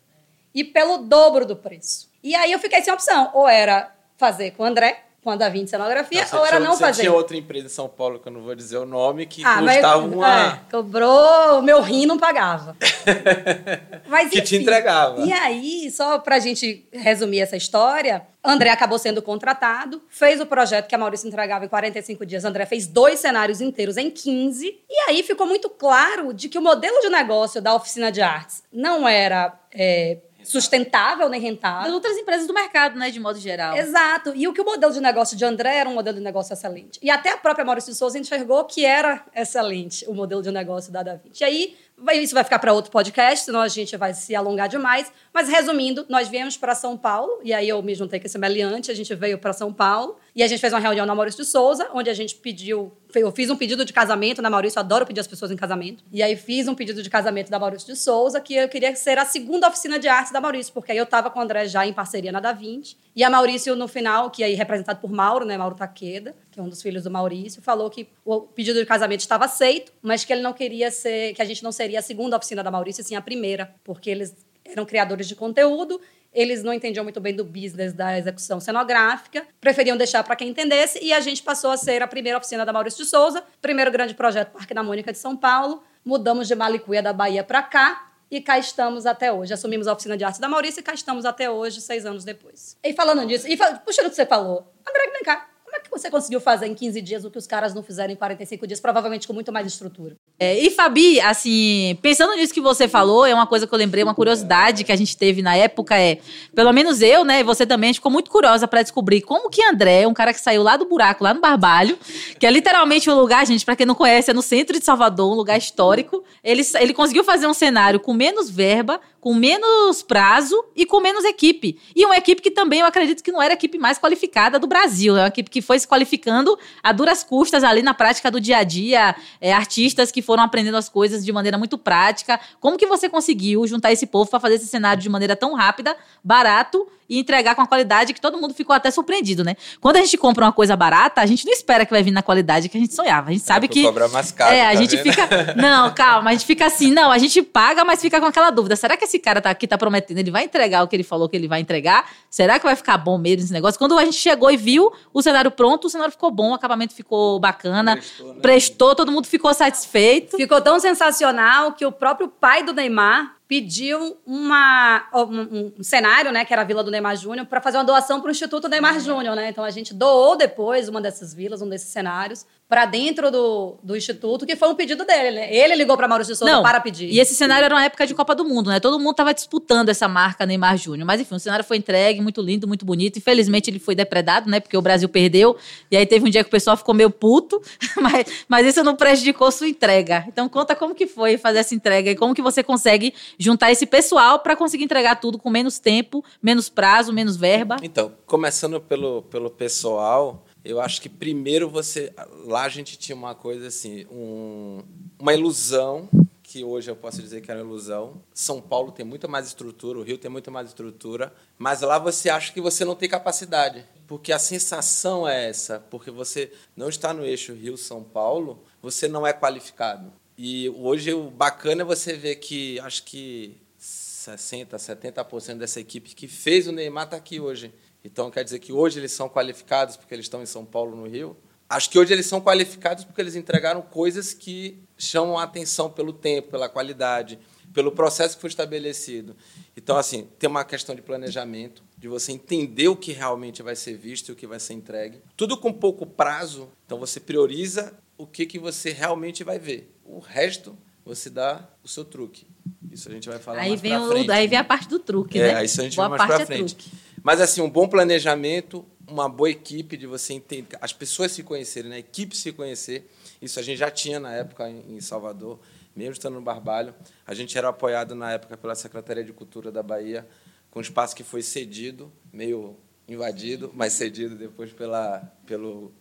E 0.54 0.62
pelo 0.62 0.98
dobro 0.98 1.44
do 1.44 1.56
preço. 1.56 2.08
E 2.22 2.34
aí 2.34 2.52
eu 2.52 2.58
fiquei 2.58 2.80
sem 2.82 2.92
opção. 2.92 3.30
Ou 3.34 3.48
era 3.48 3.92
fazer 4.16 4.52
com 4.52 4.62
o 4.62 4.66
André, 4.66 5.04
com 5.24 5.30
a 5.30 5.36
Da 5.36 5.48
Vinci 5.48 5.70
Cenografia, 5.70 6.26
Não, 6.30 6.38
ou 6.38 6.46
era 6.46 6.56
tinha, 6.58 6.68
não 6.68 6.76
fazer. 6.76 7.00
tinha 7.00 7.12
outra 7.12 7.34
empresa 7.36 7.66
em 7.66 7.70
São 7.70 7.88
Paulo, 7.88 8.18
que 8.20 8.28
eu 8.28 8.32
não 8.32 8.42
vou 8.42 8.54
dizer 8.54 8.76
o 8.76 8.84
nome, 8.84 9.24
que 9.24 9.42
Ah, 9.42 9.62
mas 9.62 9.76
custava 9.76 10.04
uma... 10.04 10.46
é, 10.46 10.60
cobrou, 10.70 11.62
meu 11.62 11.80
rim 11.80 12.04
não 12.04 12.18
pagava. 12.18 12.76
Mas, 14.06 14.30
Que 14.30 14.40
te 14.42 14.54
enfim. 14.56 14.62
entregava. 14.62 15.20
E 15.22 15.32
aí, 15.32 15.90
só 15.90 16.18
pra 16.18 16.38
gente 16.38 16.86
resumir 16.92 17.40
essa 17.40 17.56
história, 17.56 18.26
André 18.44 18.68
acabou 18.70 18.98
sendo 18.98 19.22
contratado, 19.22 20.02
fez 20.08 20.40
o 20.40 20.46
projeto 20.46 20.86
que 20.86 20.94
a 20.94 20.98
Maurício 20.98 21.26
entregava 21.26 21.64
em 21.64 21.68
45 21.68 22.26
dias. 22.26 22.44
André 22.44 22.66
fez 22.66 22.86
dois 22.86 23.18
cenários 23.18 23.60
inteiros 23.60 23.96
em 23.96 24.10
15. 24.10 24.66
E 24.88 25.00
aí 25.08 25.22
ficou 25.22 25.46
muito 25.46 25.70
claro 25.70 26.32
de 26.34 26.48
que 26.48 26.58
o 26.58 26.62
modelo 26.62 27.00
de 27.00 27.08
negócio 27.08 27.62
da 27.62 27.74
oficina 27.74 28.12
de 28.12 28.20
artes 28.20 28.62
não 28.72 29.08
era 29.08 29.58
é, 29.72 30.18
sustentável 30.44 31.28
nem 31.28 31.40
rentável. 31.40 31.84
Das 31.84 31.92
outras 31.92 32.16
empresas 32.16 32.46
do 32.46 32.54
mercado, 32.54 32.98
né, 32.98 33.10
de 33.10 33.18
modo 33.18 33.38
geral. 33.38 33.76
Exato. 33.76 34.32
E 34.34 34.46
o 34.46 34.52
que 34.52 34.60
o 34.60 34.64
modelo 34.64 34.92
de 34.92 35.00
negócio 35.00 35.36
de 35.36 35.44
André 35.44 35.76
era 35.76 35.88
um 35.88 35.94
modelo 35.94 36.18
de 36.18 36.22
negócio 36.22 36.52
excelente. 36.52 36.98
E 37.02 37.10
até 37.10 37.30
a 37.30 37.36
própria 37.36 37.64
Maurício 37.64 37.92
de 37.92 37.98
Souza 37.98 38.18
enxergou 38.18 38.64
que 38.64 38.84
era 38.84 39.24
excelente 39.34 40.04
o 40.08 40.14
modelo 40.14 40.42
de 40.42 40.50
negócio 40.50 40.92
da 40.92 41.02
Da 41.02 41.16
Vinci. 41.16 41.42
E 41.42 41.44
aí, 41.44 41.76
isso 42.12 42.34
vai 42.34 42.44
ficar 42.44 42.58
para 42.58 42.72
outro 42.72 42.90
podcast, 42.90 43.44
senão 43.44 43.60
a 43.60 43.68
gente 43.68 43.96
vai 43.96 44.12
se 44.12 44.34
alongar 44.34 44.68
demais. 44.68 45.10
Mas, 45.32 45.48
resumindo, 45.48 46.04
nós 46.08 46.28
viemos 46.28 46.56
para 46.56 46.74
São 46.74 46.96
Paulo, 46.96 47.40
e 47.42 47.52
aí 47.52 47.68
eu 47.68 47.82
me 47.82 47.94
juntei 47.94 48.20
com 48.20 48.26
esse 48.26 48.38
meliante, 48.38 48.90
a 48.90 48.94
gente 48.94 49.14
veio 49.14 49.38
para 49.38 49.52
São 49.52 49.72
Paulo, 49.72 50.16
e 50.34 50.42
a 50.42 50.46
gente 50.46 50.60
fez 50.60 50.72
uma 50.72 50.80
reunião 50.80 51.06
na 51.06 51.14
Maurício 51.14 51.42
de 51.42 51.48
Souza, 51.48 51.88
onde 51.94 52.10
a 52.10 52.14
gente 52.14 52.34
pediu, 52.34 52.92
eu 53.14 53.30
fiz 53.30 53.48
um 53.48 53.56
pedido 53.56 53.84
de 53.84 53.92
casamento 53.92 54.42
na 54.42 54.50
Maurício, 54.50 54.78
eu 54.78 54.82
adoro 54.82 55.06
pedir 55.06 55.20
as 55.20 55.26
pessoas 55.26 55.50
em 55.50 55.56
casamento. 55.56 56.04
E 56.12 56.22
aí 56.22 56.36
fiz 56.36 56.66
um 56.68 56.74
pedido 56.74 57.02
de 57.02 57.08
casamento 57.08 57.50
da 57.50 57.58
Maurício 57.58 57.92
de 57.92 57.98
Souza, 57.98 58.40
que 58.40 58.54
eu 58.54 58.68
queria 58.68 58.94
ser 58.96 59.18
a 59.18 59.24
segunda 59.24 59.68
oficina 59.68 59.98
de 59.98 60.08
artes 60.08 60.32
da 60.32 60.40
Maurício, 60.40 60.72
porque 60.72 60.92
aí 60.92 60.98
eu 60.98 61.04
estava 61.04 61.30
com 61.30 61.38
o 61.38 61.42
André 61.42 61.66
já 61.68 61.86
em 61.86 61.92
parceria 61.92 62.32
na 62.32 62.40
Da 62.40 62.52
Vinci, 62.52 62.96
e 63.14 63.22
a 63.22 63.30
Maurício, 63.30 63.76
no 63.76 63.86
final, 63.86 64.30
que 64.30 64.42
aí 64.42 64.54
representado 64.54 65.00
por 65.00 65.10
Mauro, 65.12 65.44
né, 65.44 65.56
Mauro 65.56 65.76
Taqueda, 65.76 66.34
que 66.54 66.60
é 66.60 66.62
um 66.62 66.68
dos 66.68 66.80
filhos 66.80 67.02
do 67.02 67.10
Maurício, 67.10 67.60
falou 67.60 67.90
que 67.90 68.08
o 68.24 68.40
pedido 68.42 68.78
de 68.78 68.86
casamento 68.86 69.20
estava 69.20 69.44
aceito, 69.44 69.92
mas 70.00 70.24
que 70.24 70.32
ele 70.32 70.40
não 70.40 70.52
queria 70.52 70.90
ser, 70.90 71.34
que 71.34 71.42
a 71.42 71.44
gente 71.44 71.62
não 71.62 71.72
seria 71.72 71.98
a 71.98 72.02
segunda 72.02 72.36
oficina 72.36 72.62
da 72.62 72.70
Maurício, 72.70 73.02
sim 73.04 73.16
a 73.16 73.20
primeira, 73.20 73.74
porque 73.84 74.08
eles 74.08 74.34
eram 74.64 74.86
criadores 74.86 75.26
de 75.28 75.34
conteúdo, 75.34 76.00
eles 76.32 76.62
não 76.62 76.72
entendiam 76.72 77.04
muito 77.04 77.20
bem 77.20 77.34
do 77.34 77.44
business 77.44 77.92
da 77.92 78.16
execução 78.18 78.58
cenográfica, 78.60 79.46
preferiam 79.60 79.96
deixar 79.96 80.22
para 80.24 80.34
quem 80.36 80.48
entendesse, 80.48 80.98
e 81.04 81.12
a 81.12 81.20
gente 81.20 81.42
passou 81.42 81.70
a 81.70 81.76
ser 81.76 82.02
a 82.02 82.06
primeira 82.06 82.38
oficina 82.38 82.64
da 82.64 82.72
Maurício 82.72 83.04
de 83.04 83.10
Souza, 83.10 83.42
primeiro 83.60 83.90
grande 83.90 84.14
projeto 84.14 84.52
Parque 84.52 84.72
da 84.72 84.82
Mônica 84.82 85.12
de 85.12 85.18
São 85.18 85.36
Paulo, 85.36 85.82
mudamos 86.04 86.48
de 86.48 86.54
Malicuia 86.54 87.02
da 87.02 87.12
Bahia 87.12 87.42
para 87.44 87.62
cá, 87.62 88.10
e 88.30 88.40
cá 88.40 88.58
estamos 88.58 89.06
até 89.06 89.32
hoje. 89.32 89.52
Assumimos 89.54 89.86
a 89.86 89.92
oficina 89.92 90.16
de 90.16 90.24
arte 90.24 90.40
da 90.40 90.48
Maurício 90.48 90.80
e 90.80 90.82
cá 90.82 90.92
estamos 90.92 91.24
até 91.24 91.48
hoje, 91.48 91.80
seis 91.80 92.04
anos 92.04 92.24
depois. 92.24 92.76
E 92.82 92.92
falando 92.92 93.22
nisso, 93.22 93.46
e 93.46 93.56
fa- 93.56 93.74
puxando 93.74 94.06
o 94.06 94.10
que 94.10 94.16
você 94.16 94.26
falou, 94.26 94.72
André, 94.88 95.12
vem 95.12 95.22
cá. 95.22 95.48
Você 95.96 96.10
conseguiu 96.10 96.40
fazer 96.40 96.66
em 96.66 96.74
15 96.74 97.00
dias 97.00 97.24
o 97.24 97.30
que 97.30 97.38
os 97.38 97.46
caras 97.46 97.72
não 97.72 97.82
fizeram 97.82 98.12
em 98.12 98.16
45 98.16 98.66
dias, 98.66 98.80
provavelmente 98.80 99.26
com 99.28 99.32
muito 99.32 99.52
mais 99.52 99.66
estrutura? 99.66 100.16
É, 100.38 100.58
e 100.58 100.70
Fabi, 100.70 101.20
assim, 101.20 101.96
pensando 102.02 102.34
nisso 102.34 102.52
que 102.52 102.60
você 102.60 102.88
falou, 102.88 103.24
é 103.24 103.32
uma 103.32 103.46
coisa 103.46 103.66
que 103.66 103.72
eu 103.72 103.78
lembrei, 103.78 104.02
uma 104.02 104.14
curiosidade 104.14 104.82
que 104.82 104.90
a 104.90 104.96
gente 104.96 105.16
teve 105.16 105.40
na 105.40 105.54
época 105.54 105.96
é, 105.96 106.18
pelo 106.52 106.72
menos 106.72 107.00
eu, 107.00 107.24
né, 107.24 107.40
e 107.40 107.42
você 107.44 107.64
também, 107.64 107.90
a 107.90 107.92
gente 107.92 108.00
ficou 108.00 108.10
muito 108.10 108.30
curiosa 108.30 108.66
pra 108.66 108.82
descobrir 108.82 109.20
como 109.20 109.48
que 109.48 109.62
André, 109.64 110.06
um 110.06 110.14
cara 110.14 110.34
que 110.34 110.40
saiu 110.40 110.62
lá 110.64 110.76
do 110.76 110.86
buraco, 110.86 111.22
lá 111.22 111.32
no 111.32 111.40
Barbalho, 111.40 111.96
que 112.38 112.46
é 112.46 112.50
literalmente 112.50 113.08
um 113.08 113.14
lugar, 113.14 113.46
gente, 113.46 113.64
pra 113.64 113.76
quem 113.76 113.86
não 113.86 113.94
conhece, 113.94 114.32
é 114.32 114.34
no 114.34 114.42
centro 114.42 114.76
de 114.76 114.84
Salvador, 114.84 115.32
um 115.32 115.36
lugar 115.36 115.56
histórico, 115.56 116.24
ele, 116.42 116.62
ele 116.80 116.92
conseguiu 116.92 117.22
fazer 117.22 117.46
um 117.46 117.54
cenário 117.54 118.00
com 118.00 118.12
menos 118.12 118.50
verba, 118.50 119.00
com 119.24 119.32
menos 119.32 120.02
prazo 120.02 120.62
e 120.76 120.84
com 120.84 121.00
menos 121.00 121.24
equipe. 121.24 121.80
E 121.96 122.04
uma 122.04 122.14
equipe 122.14 122.42
que 122.42 122.50
também 122.50 122.80
eu 122.80 122.86
acredito 122.86 123.24
que 123.24 123.32
não 123.32 123.40
era 123.40 123.54
a 123.54 123.56
equipe 123.56 123.78
mais 123.78 123.98
qualificada 123.98 124.58
do 124.58 124.66
Brasil. 124.66 125.16
É 125.16 125.22
uma 125.22 125.28
equipe 125.28 125.48
que 125.48 125.62
foi 125.62 125.78
se 125.78 125.88
qualificando 125.88 126.58
a 126.82 126.92
duras 126.92 127.24
custas 127.24 127.64
ali 127.64 127.80
na 127.80 127.94
prática 127.94 128.30
do 128.30 128.38
dia 128.38 128.58
a 128.58 128.64
dia. 128.64 129.16
É, 129.40 129.50
artistas 129.50 130.12
que 130.12 130.20
foram 130.20 130.42
aprendendo 130.42 130.76
as 130.76 130.90
coisas 130.90 131.24
de 131.24 131.32
maneira 131.32 131.56
muito 131.56 131.78
prática. 131.78 132.38
Como 132.60 132.76
que 132.76 132.86
você 132.86 133.08
conseguiu 133.08 133.66
juntar 133.66 133.90
esse 133.92 134.06
povo 134.06 134.28
para 134.28 134.38
fazer 134.38 134.56
esse 134.56 134.66
cenário 134.66 135.02
de 135.02 135.08
maneira 135.08 135.34
tão 135.34 135.54
rápida, 135.54 135.96
barato 136.22 136.86
e 137.08 137.18
entregar 137.18 137.54
com 137.54 137.62
a 137.62 137.66
qualidade 137.66 138.12
que 138.14 138.20
todo 138.20 138.38
mundo 138.38 138.54
ficou 138.54 138.74
até 138.74 138.90
surpreendido, 138.90 139.44
né? 139.44 139.56
Quando 139.80 139.96
a 139.96 140.00
gente 140.00 140.16
compra 140.16 140.44
uma 140.46 140.52
coisa 140.52 140.74
barata, 140.76 141.20
a 141.20 141.26
gente 141.26 141.44
não 141.44 141.52
espera 141.52 141.84
que 141.84 141.92
vai 141.92 142.02
vir 142.02 142.10
na 142.10 142.22
qualidade 142.22 142.68
que 142.68 142.76
a 142.76 142.80
gente 142.80 142.94
sonhava. 142.94 143.30
A 143.30 143.32
gente 143.32 143.44
sabe 143.44 143.66
Pra 143.68 143.74
que 143.74 143.82
cobrar 143.82 144.08
mais 144.08 144.32
caro, 144.32 144.54
é, 144.54 144.62
a 144.66 144.70
tá 144.70 144.74
gente 144.76 144.96
vendo? 144.96 145.02
fica. 145.12 145.54
Não, 145.56 145.92
calma, 145.94 146.30
a 146.30 146.32
gente 146.32 146.46
fica 146.46 146.66
assim. 146.66 146.90
Não, 146.90 147.10
a 147.10 147.18
gente 147.18 147.42
paga, 147.42 147.84
mas 147.84 148.00
fica 148.00 148.20
com 148.20 148.26
aquela 148.26 148.50
dúvida. 148.50 148.76
Será 148.76 148.96
que 148.96 149.04
esse 149.04 149.18
cara 149.18 149.40
tá 149.40 149.50
aqui, 149.50 149.66
tá 149.66 149.76
prometendo? 149.78 150.18
Ele 150.18 150.30
vai 150.30 150.44
entregar 150.44 150.82
o 150.82 150.88
que 150.88 150.96
ele 150.96 151.02
falou 151.04 151.28
que 151.28 151.36
ele 151.36 151.48
vai 151.48 151.60
entregar? 151.60 152.08
Será 152.30 152.58
que 152.58 152.64
vai 152.64 152.74
ficar 152.76 152.96
bom 152.98 153.18
mesmo 153.18 153.42
esse 153.44 153.52
negócio? 153.52 153.78
Quando 153.78 153.98
a 153.98 154.04
gente 154.04 154.16
chegou 154.16 154.50
e 154.50 154.56
viu 154.56 154.92
o 155.12 155.22
cenário 155.22 155.50
pronto, 155.50 155.86
o 155.86 155.90
cenário 155.90 156.10
ficou 156.12 156.30
bom, 156.30 156.50
o 156.50 156.54
acabamento 156.54 156.94
ficou 156.94 157.38
bacana, 157.38 157.96
Prestou, 157.96 158.34
né? 158.34 158.40
prestou, 158.40 158.94
todo 158.94 159.12
mundo 159.12 159.26
ficou 159.26 159.52
satisfeito. 159.54 160.36
Ficou 160.36 160.60
tão 160.60 160.80
sensacional 160.80 161.72
que 161.72 161.84
o 161.84 161.92
próprio 161.92 162.28
pai 162.28 162.62
do 162.62 162.72
Neymar 162.72 163.33
pediu 163.46 164.18
uma, 164.26 165.06
um, 165.14 165.72
um 165.78 165.82
cenário, 165.82 166.32
né, 166.32 166.44
que 166.44 166.52
era 166.52 166.62
a 166.62 166.64
Vila 166.64 166.82
do 166.82 166.90
Neymar 166.90 167.16
Júnior, 167.16 167.46
para 167.46 167.60
fazer 167.60 167.76
uma 167.76 167.84
doação 167.84 168.20
para 168.20 168.28
o 168.28 168.30
Instituto 168.30 168.68
Neymar 168.68 168.98
Júnior, 169.00 169.36
né? 169.36 169.50
Então 169.50 169.62
a 169.62 169.70
gente 169.70 169.92
doou 169.92 170.36
depois 170.36 170.88
uma 170.88 171.00
dessas 171.00 171.34
vilas, 171.34 171.60
um 171.60 171.68
desses 171.68 171.88
cenários, 171.88 172.46
para 172.74 172.86
dentro 172.86 173.30
do, 173.30 173.76
do 173.84 173.96
Instituto, 173.96 174.44
que 174.44 174.56
foi 174.56 174.68
um 174.68 174.74
pedido 174.74 175.04
dele, 175.04 175.30
né? 175.30 175.54
Ele 175.54 175.76
ligou 175.76 175.96
para 175.96 176.08
Maurício 176.08 176.34
de 176.34 176.38
Souza 176.40 176.52
Não, 176.52 176.60
para 176.60 176.80
pedir. 176.80 177.08
E 177.08 177.20
esse 177.20 177.32
cenário 177.32 177.64
era 177.64 177.72
uma 177.72 177.84
época 177.84 178.04
de 178.04 178.12
Copa 178.16 178.34
do 178.34 178.44
Mundo, 178.44 178.68
né? 178.68 178.80
Todo 178.80 178.98
mundo 178.98 179.14
tava 179.14 179.32
disputando 179.32 179.90
essa 179.90 180.08
marca 180.08 180.44
Neymar 180.44 180.76
Júnior. 180.76 181.06
Mas 181.06 181.20
enfim, 181.20 181.36
o 181.36 181.38
cenário 181.38 181.64
foi 181.64 181.76
entregue, 181.76 182.20
muito 182.20 182.42
lindo, 182.42 182.66
muito 182.66 182.84
bonito. 182.84 183.16
Infelizmente 183.16 183.70
ele 183.70 183.78
foi 183.78 183.94
depredado, 183.94 184.50
né? 184.50 184.58
Porque 184.58 184.76
o 184.76 184.82
Brasil 184.82 185.08
perdeu. 185.08 185.56
E 185.88 185.96
aí 185.96 186.04
teve 186.04 186.26
um 186.26 186.28
dia 186.28 186.42
que 186.42 186.48
o 186.48 186.50
pessoal 186.50 186.76
ficou 186.76 186.92
meio 186.92 187.10
puto. 187.10 187.62
Mas, 188.02 188.44
mas 188.48 188.66
isso 188.66 188.82
não 188.82 188.96
prejudicou 188.96 189.50
sua 189.52 189.68
entrega. 189.68 190.24
Então 190.26 190.48
conta 190.48 190.74
como 190.74 190.96
que 190.96 191.06
foi 191.06 191.38
fazer 191.38 191.60
essa 191.60 191.74
entrega 191.74 192.10
e 192.10 192.16
como 192.16 192.34
que 192.34 192.42
você 192.42 192.60
consegue 192.60 193.14
juntar 193.38 193.70
esse 193.70 193.86
pessoal 193.86 194.40
para 194.40 194.56
conseguir 194.56 194.82
entregar 194.82 195.14
tudo 195.20 195.38
com 195.38 195.48
menos 195.48 195.78
tempo, 195.78 196.24
menos 196.42 196.68
prazo, 196.68 197.12
menos 197.12 197.36
verba. 197.36 197.76
Então, 197.82 198.12
começando 198.26 198.80
pelo, 198.80 199.22
pelo 199.22 199.48
pessoal, 199.48 200.44
eu 200.64 200.80
acho 200.80 201.00
que 201.00 201.08
primeiro 201.08 201.68
você. 201.68 202.12
Lá 202.44 202.62
a 202.64 202.68
gente 202.68 202.96
tinha 202.96 203.14
uma 203.14 203.34
coisa 203.34 203.66
assim, 203.68 204.06
um- 204.10 204.82
uma 205.18 205.34
ilusão, 205.34 206.08
que 206.42 206.62
hoje 206.62 206.90
eu 206.90 206.94
posso 206.96 207.20
dizer 207.20 207.40
que 207.40 207.50
era 207.50 207.60
uma 207.60 207.66
ilusão. 207.68 208.22
São 208.32 208.60
Paulo 208.60 208.92
tem 208.92 209.04
muito 209.04 209.28
mais 209.28 209.46
estrutura, 209.46 209.98
o 209.98 210.02
Rio 210.02 210.18
tem 210.18 210.30
muito 210.30 210.50
mais 210.50 210.68
estrutura, 210.68 211.32
mas 211.58 211.80
lá 211.80 211.98
você 211.98 212.28
acha 212.30 212.52
que 212.52 212.60
você 212.60 212.84
não 212.84 212.94
tem 212.94 213.08
capacidade. 213.08 213.84
Porque 214.06 214.30
a 214.32 214.38
sensação 214.38 215.26
é 215.26 215.48
essa, 215.48 215.80
porque 215.90 216.10
você 216.10 216.52
não 216.76 216.88
está 216.88 217.12
no 217.14 217.24
eixo 217.24 217.54
Rio-São 217.54 218.04
Paulo, 218.04 218.62
você 218.82 219.08
não 219.08 219.26
é 219.26 219.32
qualificado. 219.32 220.12
E 220.36 220.68
hoje 220.76 221.12
o 221.14 221.30
bacana 221.30 221.82
é 221.82 221.84
você 221.84 222.12
ver 222.12 222.36
que 222.36 222.78
acho 222.80 223.02
que 223.04 223.56
60, 223.78 224.76
70% 224.78 225.58
dessa 225.58 225.80
equipe 225.80 226.14
que 226.14 226.28
fez 226.28 226.66
o 226.68 226.72
Neymar 226.72 227.04
está 227.04 227.16
aqui 227.16 227.40
hoje. 227.40 227.72
Então 228.04 228.30
quer 228.30 228.44
dizer 228.44 228.58
que 228.58 228.72
hoje 228.72 228.98
eles 229.00 229.12
são 229.12 229.28
qualificados 229.28 229.96
porque 229.96 230.14
eles 230.14 230.26
estão 230.26 230.42
em 230.42 230.46
São 230.46 230.64
Paulo, 230.64 230.94
no 230.94 231.08
Rio. 231.08 231.36
Acho 231.68 231.88
que 231.90 231.98
hoje 231.98 232.12
eles 232.12 232.26
são 232.26 232.40
qualificados 232.40 233.04
porque 233.04 233.20
eles 233.20 233.34
entregaram 233.34 233.80
coisas 233.80 234.34
que 234.34 234.78
chamam 234.98 235.38
a 235.38 235.44
atenção 235.44 235.90
pelo 235.90 236.12
tempo, 236.12 236.50
pela 236.50 236.68
qualidade, 236.68 237.38
pelo 237.72 237.90
processo 237.90 238.36
que 238.36 238.40
foi 238.42 238.50
estabelecido. 238.50 239.34
Então, 239.74 239.96
assim, 239.96 240.28
tem 240.38 240.48
uma 240.48 240.62
questão 240.64 240.94
de 240.94 241.00
planejamento, 241.00 241.82
de 241.96 242.06
você 242.06 242.32
entender 242.32 242.88
o 242.88 242.94
que 242.94 243.12
realmente 243.12 243.62
vai 243.62 243.74
ser 243.74 243.94
visto 243.96 244.28
e 244.28 244.32
o 244.32 244.36
que 244.36 244.46
vai 244.46 244.60
ser 244.60 244.74
entregue. 244.74 245.20
Tudo 245.36 245.56
com 245.56 245.72
pouco 245.72 246.04
prazo, 246.06 246.68
então 246.84 246.98
você 246.98 247.18
prioriza 247.18 247.94
o 248.18 248.26
que, 248.26 248.44
que 248.44 248.58
você 248.58 248.92
realmente 248.92 249.42
vai 249.42 249.58
ver. 249.58 249.90
O 250.04 250.18
resto, 250.20 250.76
você 251.04 251.30
dá 251.30 251.66
o 251.82 251.88
seu 251.88 252.04
truque. 252.04 252.46
Isso 252.92 253.08
a 253.08 253.12
gente 253.12 253.28
vai 253.28 253.38
falar 253.38 253.60
Aí 253.62 253.70
mais 253.70 253.80
vem, 253.80 253.92
pra 253.92 254.02
o, 254.04 254.08
frente. 254.10 254.30
aí 254.30 254.46
vem 254.46 254.58
a 254.58 254.64
parte 254.64 254.86
do 254.88 254.98
truque, 255.00 255.40
É, 255.40 255.54
né? 255.54 255.64
isso 255.64 255.80
a 255.80 255.84
gente 255.84 255.96
Boa 255.96 256.08
vai 256.10 256.18
mais 256.18 256.28
parte 256.30 256.46
pra 256.46 256.54
é 256.54 256.58
frente. 256.58 256.74
truque. 256.76 256.90
Mas 257.24 257.40
assim, 257.40 257.62
um 257.62 257.70
bom 257.70 257.88
planejamento, 257.88 258.84
uma 259.08 259.30
boa 259.30 259.48
equipe 259.48 259.96
de 259.96 260.06
você 260.06 260.34
entender, 260.34 260.76
as 260.78 260.92
pessoas 260.92 261.32
se 261.32 261.42
conhecerem, 261.42 261.88
né? 261.88 261.96
a 261.96 261.98
equipe 262.00 262.36
se 262.36 262.52
conhecer. 262.52 263.10
Isso 263.40 263.58
a 263.58 263.62
gente 263.62 263.78
já 263.78 263.90
tinha 263.90 264.20
na 264.20 264.34
época 264.34 264.68
em 264.68 265.00
Salvador, 265.00 265.58
mesmo 265.96 266.12
estando 266.12 266.34
no 266.34 266.42
Barbalho. 266.42 266.94
A 267.26 267.32
gente 267.32 267.56
era 267.56 267.70
apoiado 267.70 268.14
na 268.14 268.32
época 268.32 268.58
pela 268.58 268.74
Secretaria 268.74 269.24
de 269.24 269.32
Cultura 269.32 269.72
da 269.72 269.82
Bahia, 269.82 270.28
com 270.70 270.80
um 270.80 270.82
espaço 270.82 271.16
que 271.16 271.24
foi 271.24 271.40
cedido, 271.40 272.12
meio 272.30 272.76
invadido, 273.08 273.72
mas 273.74 273.94
cedido 273.94 274.36
depois 274.36 274.70
pela, 274.74 275.20
pelo, 275.46 275.94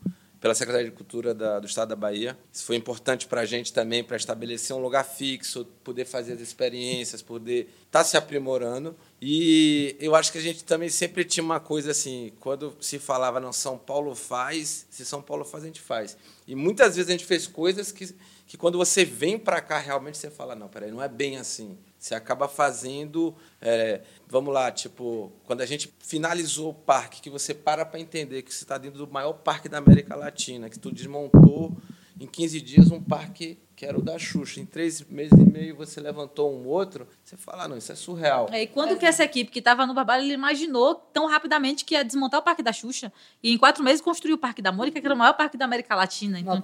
pela 0.44 0.54
Secretaria 0.54 0.90
de 0.90 0.94
Cultura 0.94 1.34
da- 1.34 1.58
do 1.58 1.66
Estado 1.66 1.88
da 1.88 1.96
Bahia. 1.96 2.38
Isso 2.52 2.66
foi 2.66 2.76
importante 2.76 3.28
para 3.28 3.40
a 3.40 3.46
gente 3.46 3.72
também, 3.72 4.04
para 4.04 4.18
estabelecer 4.18 4.76
um 4.76 4.82
lugar 4.82 5.06
fixo, 5.06 5.64
poder 5.86 6.04
fazer 6.04 6.34
as 6.34 6.42
experiências, 6.42 7.22
poder 7.22 7.70
estar 7.86 8.04
se 8.04 8.18
aprimorando. 8.18 8.94
E 9.22 9.96
eu 10.02 10.14
acho 10.16 10.34
que 10.34 10.38
a 10.38 10.42
gente 10.42 10.66
também 10.66 10.90
sempre 10.90 11.24
tinha 11.24 11.42
uma 11.46 11.62
coisa 11.62 11.92
assim, 11.92 12.34
quando 12.42 12.76
se 12.82 13.00
falava, 13.00 13.40
não, 13.40 13.54
São 13.54 13.78
Paulo 13.78 14.14
faz, 14.16 14.86
se 14.90 15.06
São 15.06 15.22
Paulo 15.22 15.46
faz, 15.46 15.64
a 15.64 15.68
gente 15.68 15.80
faz. 15.80 16.18
E 16.46 16.56
muitas 16.56 16.98
vezes 16.98 17.08
a 17.08 17.14
gente 17.14 17.24
fez 17.26 17.48
coisas 17.48 17.94
que, 17.94 18.14
que 18.46 18.58
quando 18.58 18.78
você 18.78 19.06
vem 19.06 19.40
para 19.40 19.62
cá, 19.62 19.78
realmente 19.80 20.18
você 20.18 20.30
fala, 20.30 20.56
não, 20.56 20.68
peraí, 20.68 20.92
não 20.92 21.02
é 21.02 21.08
bem 21.08 21.38
assim. 21.38 21.78
Você 22.04 22.16
acaba 22.16 22.50
fazendo, 22.50 23.34
é, 23.62 24.02
vamos 24.28 24.54
lá, 24.54 24.70
tipo, 24.70 25.32
quando 25.46 25.62
a 25.62 25.66
gente 25.66 25.90
finalizou 26.00 26.72
o 26.72 26.74
parque, 26.74 27.22
que 27.22 27.30
você 27.30 27.54
para 27.54 27.86
para 27.86 27.98
entender 27.98 28.42
que 28.42 28.54
você 28.54 28.66
está 28.66 28.78
dentro 28.78 29.06
do 29.06 29.10
maior 29.10 29.32
parque 29.32 29.70
da 29.70 29.78
América 29.78 30.14
Latina, 30.14 30.70
que 30.70 30.78
tu 30.78 30.92
desmontou 30.92 31.78
em 32.20 32.28
15 32.28 32.60
dias 32.60 32.92
um 32.92 33.02
parque 33.02 33.58
que 33.76 33.86
era 33.86 33.98
o 33.98 34.02
da 34.02 34.18
Xuxa. 34.18 34.60
Em 34.60 34.66
três 34.66 35.02
meses 35.02 35.38
e 35.38 35.44
meio 35.44 35.76
você 35.76 36.00
levantou 36.00 36.54
um 36.54 36.68
outro, 36.68 37.08
você 37.24 37.36
fala, 37.36 37.64
ah, 37.64 37.68
não, 37.68 37.78
isso 37.78 37.92
é 37.92 37.96
surreal. 37.96 38.48
É, 38.52 38.64
e 38.64 38.68
quando 38.68 38.98
que 38.98 39.06
essa 39.06 39.24
equipe 39.24 39.52
que 39.52 39.60
estava 39.60 39.86
no 39.86 39.94
Barbalho, 39.94 40.24
ele 40.24 40.34
imaginou 40.34 40.96
tão 40.96 41.28
rapidamente 41.28 41.84
que 41.86 41.96
ia 41.96 42.04
desmontar 42.04 42.40
o 42.40 42.44
Parque 42.44 42.62
da 42.62 42.72
Xuxa 42.72 43.12
e 43.42 43.54
em 43.54 43.58
quatro 43.58 43.84
meses 43.84 44.02
construiu 44.02 44.36
o 44.36 44.38
Parque 44.38 44.62
da 44.62 44.72
Mônica, 44.72 45.00
que 45.00 45.06
era 45.06 45.14
o 45.14 45.18
maior 45.18 45.34
parque 45.34 45.58
da 45.58 45.66
América 45.66 45.96
Latina. 45.96 46.40
Então, 46.40 46.56
né? 46.56 46.64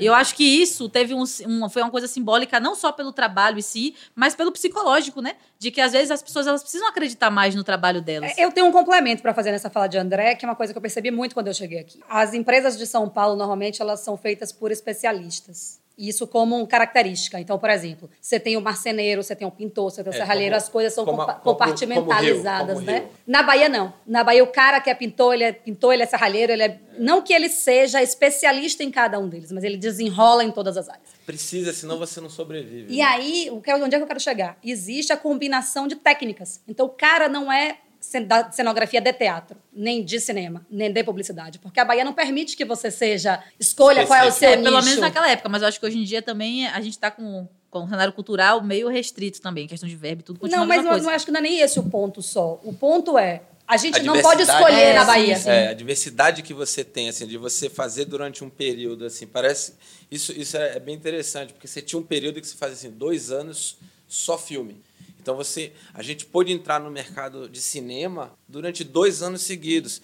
eu 0.00 0.14
acho 0.14 0.34
que 0.34 0.44
isso 0.44 0.88
teve 0.88 1.14
um, 1.14 1.24
uma, 1.46 1.68
foi 1.68 1.82
uma 1.82 1.90
coisa 1.90 2.06
simbólica 2.06 2.58
não 2.58 2.74
só 2.74 2.92
pelo 2.92 3.12
trabalho 3.12 3.58
em 3.58 3.62
si, 3.62 3.94
mas 4.14 4.34
pelo 4.34 4.52
psicológico, 4.52 5.20
né? 5.20 5.36
De 5.58 5.70
que 5.70 5.80
às 5.80 5.92
vezes 5.92 6.10
as 6.10 6.22
pessoas 6.22 6.46
elas 6.46 6.62
precisam 6.62 6.88
acreditar 6.88 7.30
mais 7.30 7.54
no 7.54 7.62
trabalho 7.62 8.00
delas. 8.00 8.36
É, 8.36 8.44
Eu 8.44 8.52
tenho 8.52 8.66
um 8.66 8.72
complemento 8.72 9.22
para 9.22 9.34
fazer 9.34 9.50
nessa 9.50 9.70
fala 9.70 9.86
de 9.86 9.98
André, 9.98 10.34
que 10.34 10.44
é 10.44 10.48
uma 10.48 10.56
coisa 10.56 10.72
que 10.72 10.76
eu 10.78 10.82
percebi 10.82 11.10
muito 11.10 11.34
quando 11.34 11.48
eu 11.48 11.54
cheguei 11.54 11.78
aqui. 11.78 12.00
As 12.08 12.34
empresas 12.34 12.76
de 12.76 12.86
São 12.86 13.08
Paulo, 13.08 13.36
normalmente, 13.36 13.80
elas 13.80 14.00
são 14.00 14.16
feitas 14.16 14.52
por 14.52 14.70
especialistas. 14.70 15.80
Isso 15.98 16.26
como 16.26 16.66
característica. 16.66 17.38
Então, 17.38 17.58
por 17.58 17.68
exemplo, 17.68 18.08
você 18.20 18.40
tem 18.40 18.56
o 18.56 18.60
marceneiro, 18.60 19.22
você 19.22 19.36
tem 19.36 19.46
o 19.46 19.50
pintor, 19.50 19.90
você 19.90 20.02
tem 20.02 20.10
o 20.12 20.14
É, 20.14 20.18
serralheiro, 20.18 20.52
como- 20.54 20.56
as 20.62 20.68
coisas 20.70 20.94
são 20.94 21.04
como 21.04 21.22
compartimentalizadas, 21.42 22.74
como 22.76 22.86
Rio, 22.86 22.86
né? 22.94 22.98
Rio. 23.00 23.08
Na 23.26 23.42
Bahia, 23.42 23.68
não. 23.68 23.92
Na 24.06 24.24
Bahia, 24.24 24.42
o 24.42 24.46
cara 24.46 24.80
que 24.80 24.88
é 24.90 24.94
pintor, 24.94 25.34
ele 25.34 25.44
é 25.44 25.52
pintor, 25.52 25.92
ele 25.94 26.02
é 26.02 26.06
serralheiro, 26.06 26.52
ele 26.52 26.62
é... 26.62 26.80
Não 26.98 27.22
que 27.22 27.32
ele 27.32 27.48
seja 27.48 28.02
especialista 28.02 28.82
em 28.82 28.90
cada 28.90 29.18
um 29.18 29.28
deles, 29.28 29.52
mas 29.52 29.64
ele 29.64 29.76
desenrola 29.76 30.42
em 30.44 30.50
todas 30.50 30.76
as 30.76 30.88
áreas. 30.88 31.08
Precisa, 31.26 31.72
senão 31.72 31.98
você 31.98 32.20
não 32.20 32.30
sobrevive. 32.30 32.92
E 32.92 32.98
né? 32.98 33.02
aí, 33.04 33.48
o 33.50 33.60
que- 33.60 33.72
onde 33.72 33.94
é 33.94 33.98
que 33.98 34.02
eu 34.02 34.08
quero 34.08 34.20
chegar? 34.20 34.58
Existe 34.64 35.12
a 35.12 35.16
combinação 35.16 35.86
de 35.86 35.96
técnicas. 35.96 36.60
Então, 36.66 36.86
o 36.86 36.90
cara 36.90 37.28
não 37.28 37.52
é 37.52 37.78
da 38.26 38.50
cenografia 38.50 39.00
de 39.00 39.12
teatro, 39.12 39.56
nem 39.72 40.04
de 40.04 40.18
cinema, 40.18 40.66
nem 40.70 40.92
de 40.92 41.04
publicidade. 41.04 41.58
Porque 41.58 41.78
a 41.78 41.84
Bahia 41.84 42.04
não 42.04 42.12
permite 42.12 42.56
que 42.56 42.64
você 42.64 42.90
seja. 42.90 43.42
Escolha 43.58 44.06
qual 44.06 44.18
é 44.24 44.26
o 44.28 44.32
seu 44.32 44.48
É, 44.50 44.56
nicho. 44.56 44.64
pelo 44.70 44.82
menos 44.82 44.98
naquela 45.00 45.30
época, 45.30 45.48
mas 45.48 45.62
eu 45.62 45.68
acho 45.68 45.78
que 45.78 45.86
hoje 45.86 45.98
em 45.98 46.04
dia 46.04 46.20
também 46.20 46.66
a 46.66 46.80
gente 46.80 46.94
está 46.94 47.10
com, 47.10 47.46
com 47.70 47.84
o 47.84 47.88
cenário 47.88 48.12
cultural 48.12 48.62
meio 48.62 48.88
restrito 48.88 49.40
também, 49.40 49.66
questão 49.68 49.88
de 49.88 49.94
verbo 49.96 50.20
e 50.22 50.24
tudo 50.24 50.40
continua 50.40 50.60
Não, 50.60 50.66
mas 50.66 50.84
eu 50.84 51.02
não 51.02 51.10
acho 51.10 51.24
que 51.24 51.30
não 51.30 51.38
é 51.38 51.42
nem 51.42 51.60
esse 51.60 51.78
o 51.78 51.82
ponto 51.84 52.20
só. 52.20 52.60
O 52.64 52.72
ponto 52.72 53.16
é, 53.16 53.42
a 53.68 53.76
gente 53.76 54.00
A 54.00 54.02
não 54.02 54.20
pode 54.20 54.42
escolher 54.42 54.80
É, 54.80 54.92
na 54.94 55.04
Bahia. 55.04 55.36
sim. 55.36 55.48
É, 55.48 55.68
a 55.68 55.72
diversidade 55.74 56.42
que 56.42 56.52
você 56.52 56.82
tem, 56.82 57.08
assim, 57.08 57.26
de 57.26 57.36
você 57.36 57.70
fazer 57.70 58.04
durante 58.06 58.42
um 58.42 58.50
período, 58.50 59.04
assim, 59.04 59.26
parece. 59.28 59.74
Isso, 60.10 60.32
isso 60.32 60.56
é 60.56 60.76
é 60.76 60.80
bem 60.80 60.96
interessante, 60.96 61.52
porque 61.52 61.68
você 61.68 61.80
tinha 61.80 61.98
um 62.00 62.02
período 62.02 62.40
que 62.40 62.46
você 62.48 62.56
fazia 62.56 62.74
assim, 62.74 62.90
dois 62.90 63.30
anos 63.30 63.76
só 64.08 64.36
filme. 64.36 64.82
Então 65.20 65.36
você. 65.36 65.72
A 65.92 66.02
gente 66.02 66.26
pôde 66.26 66.52
entrar 66.52 66.80
no 66.80 66.90
mercado 66.90 67.48
de 67.48 67.60
cinema 67.60 68.32
durante 68.48 68.82
dois 68.84 69.22
anos 69.22 69.42
seguidos. 69.42 70.00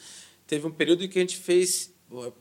Teve 0.47 0.67
um 0.67 0.71
período 0.71 1.05
em 1.05 1.09
que 1.09 1.19
a 1.19 1.23
gente 1.23 1.37
fez. 1.37 1.93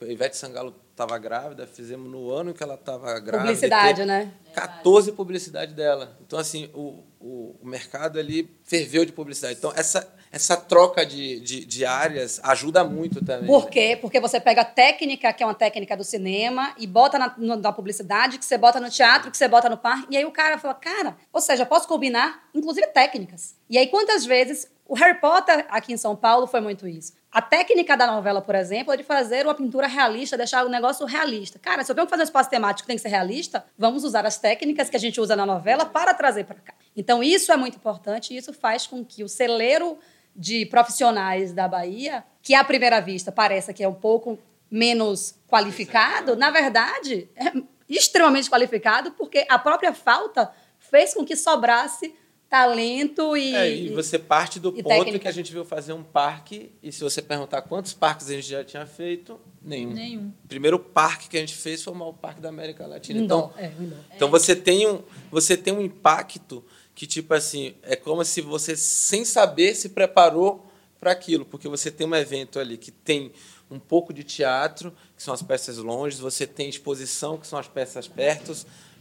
A 0.02 0.06
Ivete 0.06 0.38
Sangalo 0.38 0.76
estava 0.92 1.18
grávida, 1.18 1.66
fizemos 1.68 2.10
no 2.10 2.32
ano 2.32 2.54
que 2.54 2.62
ela 2.62 2.76
estava 2.76 3.20
grávida. 3.20 3.40
Publicidade, 3.40 4.06
né? 4.06 4.32
14 4.54 5.12
publicidade 5.12 5.74
dela. 5.74 6.18
Então, 6.26 6.38
assim, 6.38 6.70
o, 6.74 7.04
o, 7.20 7.56
o 7.62 7.68
mercado 7.68 8.20
ali 8.20 8.50
ferveu 8.64 9.04
de 9.04 9.12
publicidade. 9.12 9.58
Então, 9.58 9.74
essa, 9.76 10.08
essa 10.36 10.58
troca 10.58 11.06
de, 11.06 11.40
de, 11.40 11.66
de 11.66 11.86
áreas 11.86 12.42
ajuda 12.44 12.84
muito 12.84 13.24
também. 13.24 13.48
Por 13.48 13.64
né? 13.64 13.72
quê? 13.72 13.98
Porque 14.02 14.20
você 14.20 14.38
pega 14.38 14.64
a 14.64 14.66
técnica, 14.66 15.32
que 15.32 15.42
é 15.42 15.46
uma 15.46 15.56
técnica 15.56 15.96
do 15.96 16.04
cinema, 16.04 16.76
e 16.78 16.86
bota 16.86 17.18
na, 17.18 17.34
na 17.38 17.72
publicidade, 17.72 18.38
que 18.38 18.44
você 18.44 18.58
bota 18.58 18.82
no 18.82 18.90
teatro, 18.90 19.32
que 19.32 19.38
você 19.38 19.48
bota 19.48 19.70
no 19.70 19.78
parque. 19.78 20.08
E 20.12 20.18
aí 20.18 20.26
o 20.26 20.32
cara 20.32 20.58
fala, 20.58 20.74
cara, 20.74 21.16
ou 21.32 21.40
seja, 21.40 21.66
posso 21.66 21.88
combinar, 21.88 22.50
inclusive 22.54 22.86
técnicas. 22.88 23.56
E 23.70 23.78
aí 23.78 23.88
quantas 23.88 24.26
vezes. 24.26 24.74
O 24.88 24.94
Harry 24.94 25.20
Potter 25.20 25.66
aqui 25.68 25.94
em 25.94 25.98
São 25.98 26.16
Paulo 26.16 26.46
foi 26.46 26.62
muito 26.62 26.88
isso. 26.88 27.14
A 27.32 27.42
técnica 27.42 27.98
da 27.98 28.06
novela, 28.06 28.40
por 28.40 28.54
exemplo, 28.54 28.94
é 28.94 28.98
de 28.98 29.04
fazer 29.04 29.44
uma 29.44 29.56
pintura 29.56 29.88
realista, 29.88 30.38
deixar 30.38 30.64
o 30.64 30.70
negócio 30.70 31.08
realista. 31.08 31.58
Cara, 31.58 31.84
se 31.84 31.92
eu 31.92 31.96
tenho 31.96 32.06
que 32.06 32.12
fazer 32.12 32.22
um 32.22 32.26
espaço 32.26 32.52
temático 32.52 32.86
tem 32.86 32.96
que 32.96 33.02
ser 33.02 33.10
realista, 33.10 33.66
vamos 33.76 34.04
usar 34.04 34.28
as 34.28 34.38
técnicas 34.38 34.88
que 34.88 34.96
a 34.96 35.00
gente 35.00 35.20
usa 35.20 35.36
na 35.36 35.44
novela 35.44 35.88
para 35.88 36.14
trazer 36.14 36.44
para 36.44 36.58
cá. 36.58 36.76
Então, 36.96 37.24
isso 37.24 37.52
é 37.52 37.58
muito 37.58 37.78
importante 37.78 38.32
e 38.32 38.38
isso 38.38 38.54
faz 38.54 38.86
com 38.86 39.04
que 39.04 39.24
o 39.24 39.28
celeiro 39.28 39.98
de 40.36 40.66
profissionais 40.66 41.54
da 41.54 41.68
Bahia, 41.68 42.24
que 42.42 42.54
à 42.54 42.64
primeira 42.64 43.00
vista 43.00 43.32
parece 43.32 43.74
que 43.74 43.84
é 43.84 43.88
um 43.88 43.94
pouco 43.94 44.38
menos 44.70 45.36
qualificado, 45.48 46.36
na 46.36 46.52
verdade, 46.52 47.30
é 47.36 47.54
extremamente 47.88 48.50
qualificado, 48.50 49.12
porque 49.12 49.46
a 49.48 49.58
própria 49.58 49.94
falta 49.94 50.52
fez 50.80 51.14
com 51.14 51.24
que 51.24 51.36
sobrasse 51.36 52.14
talento 52.50 53.36
e. 53.36 53.56
É, 53.56 53.76
e 53.76 53.90
você 53.90 54.20
parte 54.20 54.60
do 54.60 54.72
ponto 54.72 54.88
técnica. 54.88 55.20
que 55.20 55.28
a 55.28 55.32
gente 55.32 55.52
viu 55.52 55.66
fazer 55.66 55.94
um 55.94 56.04
parque, 56.04 56.72
e 56.82 56.92
se 56.92 57.02
você 57.02 57.22
perguntar 57.22 57.62
quantos 57.64 57.94
parques 57.94 58.30
a 58.30 58.34
gente 58.34 58.48
já 58.48 58.64
tinha 58.64 58.86
feito, 58.86 59.40
nenhum. 59.62 59.94
Nenhum. 59.94 60.34
O 60.44 60.48
primeiro 60.48 60.80
parque 60.80 61.30
que 61.30 61.38
a 61.38 61.40
gente 61.40 61.56
fez 61.56 61.84
foi 61.84 61.94
o 61.94 61.96
maior 61.96 62.14
parque 62.14 62.42
da 62.42 62.50
América 62.50 62.86
Latina. 62.86 63.20
Então, 63.20 63.52
é. 63.58 63.72
Então 64.16 64.30
você 64.30 64.56
tem 64.56 64.88
um 64.88 65.02
você 65.32 65.58
tem 65.58 65.74
um 65.74 65.82
impacto 65.82 66.64
que 66.96 67.06
tipo 67.06 67.34
assim 67.34 67.76
é 67.84 67.96
como 67.96 68.24
se 68.24 68.42
você 68.42 68.76
sem 68.76 69.26
saber 69.26 69.76
se 69.76 69.90
preparou 69.90 70.66
para 71.00 71.12
aquilo, 71.12 71.46
porque 71.46 71.68
você 71.68 71.92
tem 71.92 72.08
um 72.08 72.16
evento 72.16 72.58
ali 72.58 72.78
que 72.78 72.90
tem 72.90 73.32
um 73.70 73.78
pouco 73.78 74.14
de 74.14 74.24
teatro, 74.24 74.96
que 75.16 75.22
são 75.22 75.34
as 75.34 75.42
peças 75.42 75.78
longe, 75.78 76.18
você 76.18 76.48
tem 76.48 76.70
exposição, 76.70 77.38
que 77.38 77.46
são 77.46 77.60
as 77.60 77.68
peças 77.68 78.08
perto, 78.08 78.56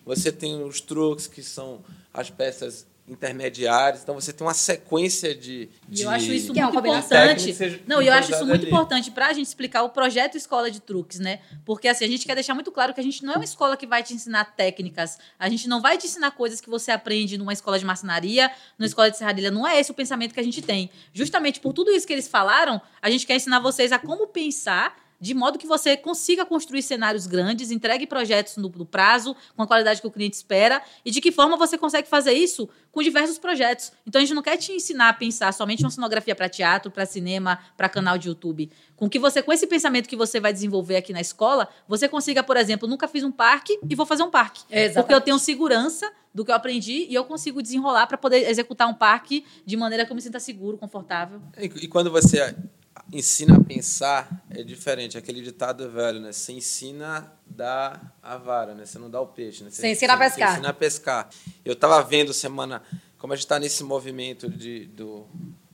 você 0.05 0.33
tem 0.33 0.63
os 0.63 0.81
truques, 0.81 1.27
que 1.27 1.43
são 1.43 1.83
as 2.13 2.29
peças 2.29 2.87
intermediárias. 3.07 4.03
Então 4.03 4.15
você 4.15 4.33
tem 4.33 4.47
uma 4.47 4.55
sequência 4.55 5.35
de, 5.35 5.69
de 5.89 6.03
eu 6.03 6.11
acho 6.11 6.33
isso 6.33 6.53
é 6.53 6.63
muito 6.63 6.75
combinação. 6.75 7.19
importante. 7.19 7.83
Não, 7.87 8.01
e 8.01 8.07
eu 8.07 8.13
acho 8.13 8.33
isso 8.33 8.47
muito 8.47 8.63
ali. 8.63 8.67
importante 8.67 9.11
pra 9.11 9.33
gente 9.33 9.47
explicar 9.47 9.83
o 9.83 9.91
projeto 9.91 10.37
Escola 10.37 10.71
de 10.71 10.81
Truques, 10.81 11.19
né? 11.19 11.41
Porque 11.65 11.87
assim, 11.87 12.05
a 12.05 12.09
gente 12.09 12.25
quer 12.27 12.35
deixar 12.35 12.55
muito 12.55 12.73
claro 12.73 12.95
que 12.95 13.01
a 13.01 13.05
gente 13.05 13.23
não 13.25 13.35
é 13.35 13.37
uma 13.37 13.45
escola 13.45 13.77
que 13.77 13.87
vai 13.87 14.03
te 14.03 14.15
ensinar 14.15 14.45
técnicas. 14.57 15.19
A 15.39 15.49
gente 15.49 15.69
não 15.69 15.83
vai 15.83 15.99
te 15.99 16.07
ensinar 16.07 16.31
coisas 16.31 16.61
que 16.61 16.71
você 16.71 16.91
aprende 16.91 17.37
numa 17.37 17.53
escola 17.53 17.79
de 17.79 17.85
marcenaria, 17.85 18.51
numa 18.79 18.87
escola 18.87 19.11
de 19.11 19.19
serralheria. 19.19 19.51
Não 19.51 19.67
é 19.67 19.79
esse 19.79 19.91
o 19.91 19.95
pensamento 19.95 20.33
que 20.33 20.41
a 20.41 20.45
gente 20.45 20.63
tem. 20.63 20.91
Justamente 21.13 21.61
por 21.61 21.73
tudo 21.73 21.91
isso 21.91 22.07
que 22.07 22.13
eles 22.13 22.27
falaram, 22.27 22.81
a 23.03 23.11
gente 23.11 23.27
quer 23.27 23.37
ensinar 23.37 23.61
vocês 23.61 23.93
a 23.93 23.99
como 23.99 24.27
pensar 24.27 25.04
de 25.25 25.33
modo 25.33 25.59
que 25.59 25.67
você 25.67 25.97
consiga 25.97 26.45
construir 26.45 26.83
cenários 26.83 27.27
grandes, 27.27 27.71
entregue 27.71 28.07
projetos 28.07 28.59
no, 28.59 28.69
no 28.69 28.85
prazo, 28.85 29.35
com 29.57 29.63
a 29.63 29.67
qualidade 29.67 30.03
que 30.03 30.07
o 30.07 30.11
cliente 30.11 30.37
espera, 30.37 30.83
e 31.03 31.11
de 31.11 31.19
que 31.19 31.33
forma 31.33 31.57
você 31.57 31.79
consegue 31.79 32.07
fazer 32.07 32.35
isso 32.35 32.69
com 32.93 33.03
diversos 33.03 33.39
projetos. 33.39 33.91
Então 34.07 34.21
a 34.21 34.25
gente 34.25 34.35
não 34.35 34.43
quer 34.43 34.59
te 34.59 34.71
ensinar 34.73 35.09
a 35.09 35.13
pensar 35.15 35.55
somente 35.55 35.83
uma 35.83 35.91
cenografia 35.91 36.35
para 36.35 36.47
teatro, 36.47 36.91
para 36.91 37.07
cinema, 37.07 37.59
para 37.75 37.89
canal 37.89 38.19
de 38.19 38.29
YouTube. 38.29 38.71
Com 38.95 39.09
que 39.09 39.19
você, 39.19 39.43
com 39.43 39.51
esse 39.51 39.67
pensamento 39.67 40.11
que 40.11 40.15
você 40.15 40.39
vai 40.39 40.53
desenvolver 40.53 40.97
aqui 40.97 41.15
na 41.15 41.23
escola, 41.23 41.71
você 41.89 42.07
consiga, 42.07 42.43
por 42.43 42.59
exemplo, 42.59 42.87
nunca 42.87 43.09
fiz 43.09 43.25
um 43.25 43.33
parque 43.33 43.79
e 43.89 43.95
vou 43.95 44.05
fazer 44.05 44.25
um 44.25 44.31
parque. 44.31 44.61
Exatamente. 44.69 44.95
Porque 44.95 45.15
eu 45.15 45.21
tenho 45.23 45.39
segurança 45.39 46.13
do 46.35 46.45
que 46.45 46.51
eu 46.51 46.55
aprendi 46.55 47.07
e 47.09 47.15
eu 47.15 47.25
consigo 47.25 47.63
desenrolar 47.63 48.07
para 48.09 48.19
poder 48.19 48.47
executar 48.47 48.89
um 48.89 48.95
parque 48.95 49.43
de 49.65 49.75
maneira 49.75 50.05
que 50.05 50.13
eu 50.13 50.17
me 50.17 50.21
sinta 50.21 50.39
seguro, 50.39 50.77
confortável. 50.77 51.41
E, 51.57 51.65
e 51.65 51.89
quando 51.89 52.11
você 52.11 52.55
ensina 53.13 53.57
a 53.57 53.61
pensar, 53.61 54.45
é 54.51 54.63
diferente. 54.63 55.19
Aquele 55.19 55.43
ditado 55.43 55.91
velho, 55.91 56.21
né? 56.21 56.33
Você 56.33 56.53
ensina 56.53 57.33
dá 57.47 58.01
a 58.23 58.37
vara, 58.37 58.75
né? 58.75 58.87
Você 58.87 58.99
não 58.99 59.11
dá 59.11 59.21
o 59.21 59.27
peixe, 59.27 59.63
né? 59.65 59.71
Você 59.71 59.91
ensina 59.91 60.15
a 60.15 60.17
pescar. 60.17 60.49
Você 60.49 60.55
ensina 60.55 60.69
a 60.69 60.75
pescar. 60.75 61.29
Eu 61.65 61.75
estava 61.75 62.03
vendo 62.03 62.33
semana, 62.33 62.83
como 63.19 63.33
a 63.33 63.37
gente 63.37 63.45
está 63.45 63.59
nesse 63.59 63.85
movimento 63.85 64.49
de 64.49 64.87
do 64.87 65.27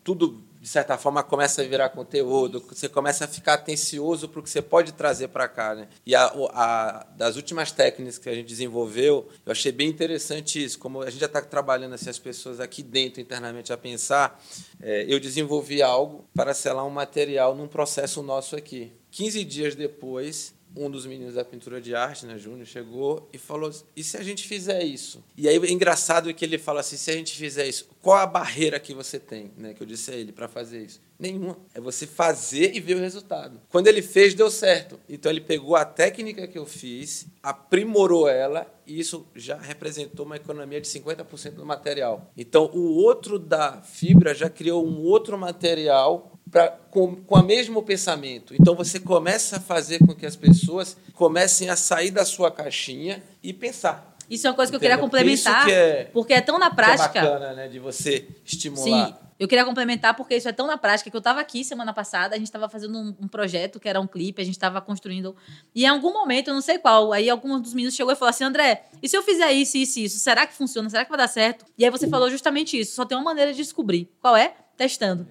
tudo 0.02 0.42
de 0.60 0.68
certa 0.68 0.98
forma 0.98 1.22
começa 1.22 1.62
a 1.62 1.64
virar 1.64 1.88
conteúdo, 1.88 2.60
você 2.68 2.86
começa 2.86 3.24
a 3.24 3.28
ficar 3.28 3.54
atencioso 3.54 4.28
para 4.28 4.40
o 4.40 4.42
que 4.42 4.50
você 4.50 4.60
pode 4.60 4.92
trazer 4.92 5.28
para 5.28 5.48
cá, 5.48 5.74
né? 5.74 5.88
E 6.04 6.14
a, 6.14 6.26
a- 6.52 7.06
das 7.16 7.36
últimas 7.36 7.72
técnicas 7.72 8.18
que 8.18 8.28
a 8.28 8.34
gente 8.34 8.46
desenvolveu, 8.46 9.26
eu 9.46 9.52
achei 9.52 9.72
bem 9.72 9.88
interessante 9.88 10.62
isso, 10.62 10.78
como 10.78 11.00
a 11.00 11.08
gente 11.08 11.20
já 11.20 11.26
está 11.26 11.40
trabalhando 11.40 11.94
assim, 11.94 12.10
as 12.10 12.18
pessoas 12.18 12.60
aqui 12.60 12.82
dentro 12.82 13.22
internamente 13.22 13.72
a 13.72 13.76
pensar, 13.78 14.38
é, 14.82 15.06
eu 15.08 15.18
desenvolvi 15.18 15.80
algo 15.80 16.26
para 16.34 16.52
selar 16.52 16.84
um 16.86 16.90
material 16.90 17.54
num 17.54 17.66
processo 17.66 18.22
nosso 18.22 18.54
aqui. 18.54 18.92
15 19.10 19.42
dias 19.44 19.74
depois, 19.74 20.54
um 20.76 20.90
dos 20.90 21.06
meninos 21.06 21.34
da 21.34 21.44
pintura 21.44 21.80
de 21.80 21.94
arte, 21.94 22.26
né, 22.26 22.38
Júnior, 22.38 22.66
chegou 22.66 23.28
e 23.32 23.38
falou: 23.38 23.70
e 23.96 24.02
se 24.04 24.16
a 24.16 24.22
gente 24.22 24.46
fizer 24.46 24.82
isso? 24.82 25.22
E 25.36 25.48
aí 25.48 25.56
é 25.56 25.70
engraçado 25.70 26.32
que 26.32 26.44
ele 26.44 26.58
fala 26.58 26.80
assim: 26.80 26.96
se 26.96 27.10
a 27.10 27.14
gente 27.14 27.36
fizer 27.36 27.66
isso, 27.66 27.88
qual 28.00 28.18
a 28.18 28.26
barreira 28.26 28.78
que 28.80 28.94
você 28.94 29.18
tem, 29.18 29.50
né? 29.56 29.74
Que 29.74 29.82
eu 29.82 29.86
disse 29.86 30.10
a 30.10 30.14
ele 30.14 30.32
para 30.32 30.48
fazer 30.48 30.84
isso. 30.84 31.00
Nenhuma. 31.18 31.58
É 31.74 31.80
você 31.80 32.06
fazer 32.06 32.74
e 32.74 32.80
ver 32.80 32.96
o 32.96 33.00
resultado. 33.00 33.60
Quando 33.68 33.88
ele 33.88 34.00
fez, 34.00 34.32
deu 34.32 34.50
certo. 34.50 34.98
Então 35.06 35.30
ele 35.30 35.42
pegou 35.42 35.76
a 35.76 35.84
técnica 35.84 36.46
que 36.46 36.56
eu 36.56 36.64
fiz, 36.64 37.26
aprimorou 37.42 38.26
ela 38.26 38.66
e 38.86 38.98
isso 38.98 39.26
já 39.34 39.58
representou 39.58 40.24
uma 40.24 40.36
economia 40.36 40.80
de 40.80 40.88
50% 40.88 41.52
do 41.52 41.66
material. 41.66 42.32
Então 42.34 42.70
o 42.72 42.94
outro 42.94 43.38
da 43.38 43.82
fibra 43.82 44.34
já 44.34 44.48
criou 44.48 44.86
um 44.86 45.02
outro 45.02 45.36
material 45.36 46.39
pra, 46.50 46.68
com, 46.90 47.16
com 47.16 47.34
o 47.38 47.42
mesmo 47.42 47.82
pensamento. 47.82 48.54
Então 48.58 48.74
você 48.74 48.98
começa 49.00 49.56
a 49.56 49.60
fazer 49.60 49.98
com 50.00 50.14
que 50.14 50.26
as 50.26 50.36
pessoas 50.36 50.96
comecem 51.14 51.68
a 51.68 51.76
sair 51.76 52.10
da 52.10 52.24
sua 52.24 52.50
caixinha 52.50 53.22
e 53.42 53.52
pensar. 53.52 54.16
Isso 54.28 54.46
é 54.46 54.50
uma 54.50 54.56
coisa 54.56 54.70
que 54.70 54.76
eu 54.76 54.80
queria 54.80 54.94
Entendeu? 54.94 55.10
complementar, 55.10 55.56
Isso 55.58 55.66
que 55.66 55.72
é- 55.72 56.04
porque 56.12 56.32
é 56.32 56.40
tão 56.40 56.58
na 56.58 56.66
Que 56.66 56.72
é 56.72 56.76
prática. 56.76 57.20
bacana, 57.22 57.52
né? 57.52 57.68
De 57.68 57.80
você 57.80 58.28
estimular. 58.44 59.08
Sim, 59.08 59.14
eu 59.40 59.48
queria 59.48 59.64
complementar 59.64 60.14
porque 60.14 60.36
isso 60.36 60.48
é 60.48 60.52
tão 60.52 60.68
na 60.68 60.78
prática 60.78 61.10
que 61.10 61.16
eu 61.16 61.18
estava 61.18 61.40
aqui 61.40 61.64
semana 61.64 61.92
passada, 61.92 62.36
a 62.36 62.38
gente 62.38 62.46
estava 62.46 62.68
fazendo 62.68 62.96
um, 62.96 63.16
um 63.22 63.26
projeto 63.26 63.80
que 63.80 63.88
era 63.88 64.00
um 64.00 64.06
clipe, 64.06 64.40
a 64.40 64.44
gente 64.44 64.54
estava 64.54 64.80
construindo. 64.80 65.34
E 65.74 65.82
em 65.82 65.88
algum 65.88 66.12
momento, 66.12 66.46
eu 66.48 66.54
não 66.54 66.60
sei 66.60 66.78
qual, 66.78 67.12
aí 67.12 67.28
algum 67.28 67.58
dos 67.58 67.74
meninos 67.74 67.96
chegou 67.96 68.12
e 68.12 68.16
falou 68.16 68.30
assim: 68.30 68.44
André, 68.44 68.84
e 69.02 69.08
se 69.08 69.16
eu 69.16 69.22
fizer 69.24 69.50
isso, 69.52 69.76
isso 69.76 69.98
e 69.98 70.04
isso, 70.04 70.18
será 70.20 70.46
que 70.46 70.54
funciona? 70.54 70.88
Será 70.88 71.04
que 71.04 71.10
vai 71.10 71.18
dar 71.18 71.26
certo? 71.28 71.64
E 71.76 71.84
aí 71.84 71.90
você 71.90 72.06
falou 72.06 72.30
justamente 72.30 72.78
isso: 72.78 72.94
só 72.94 73.04
tem 73.04 73.18
uma 73.18 73.24
maneira 73.24 73.50
de 73.52 73.56
descobrir. 73.56 74.08
Qual 74.20 74.36
é? 74.36 74.54
Testando. 74.76 75.26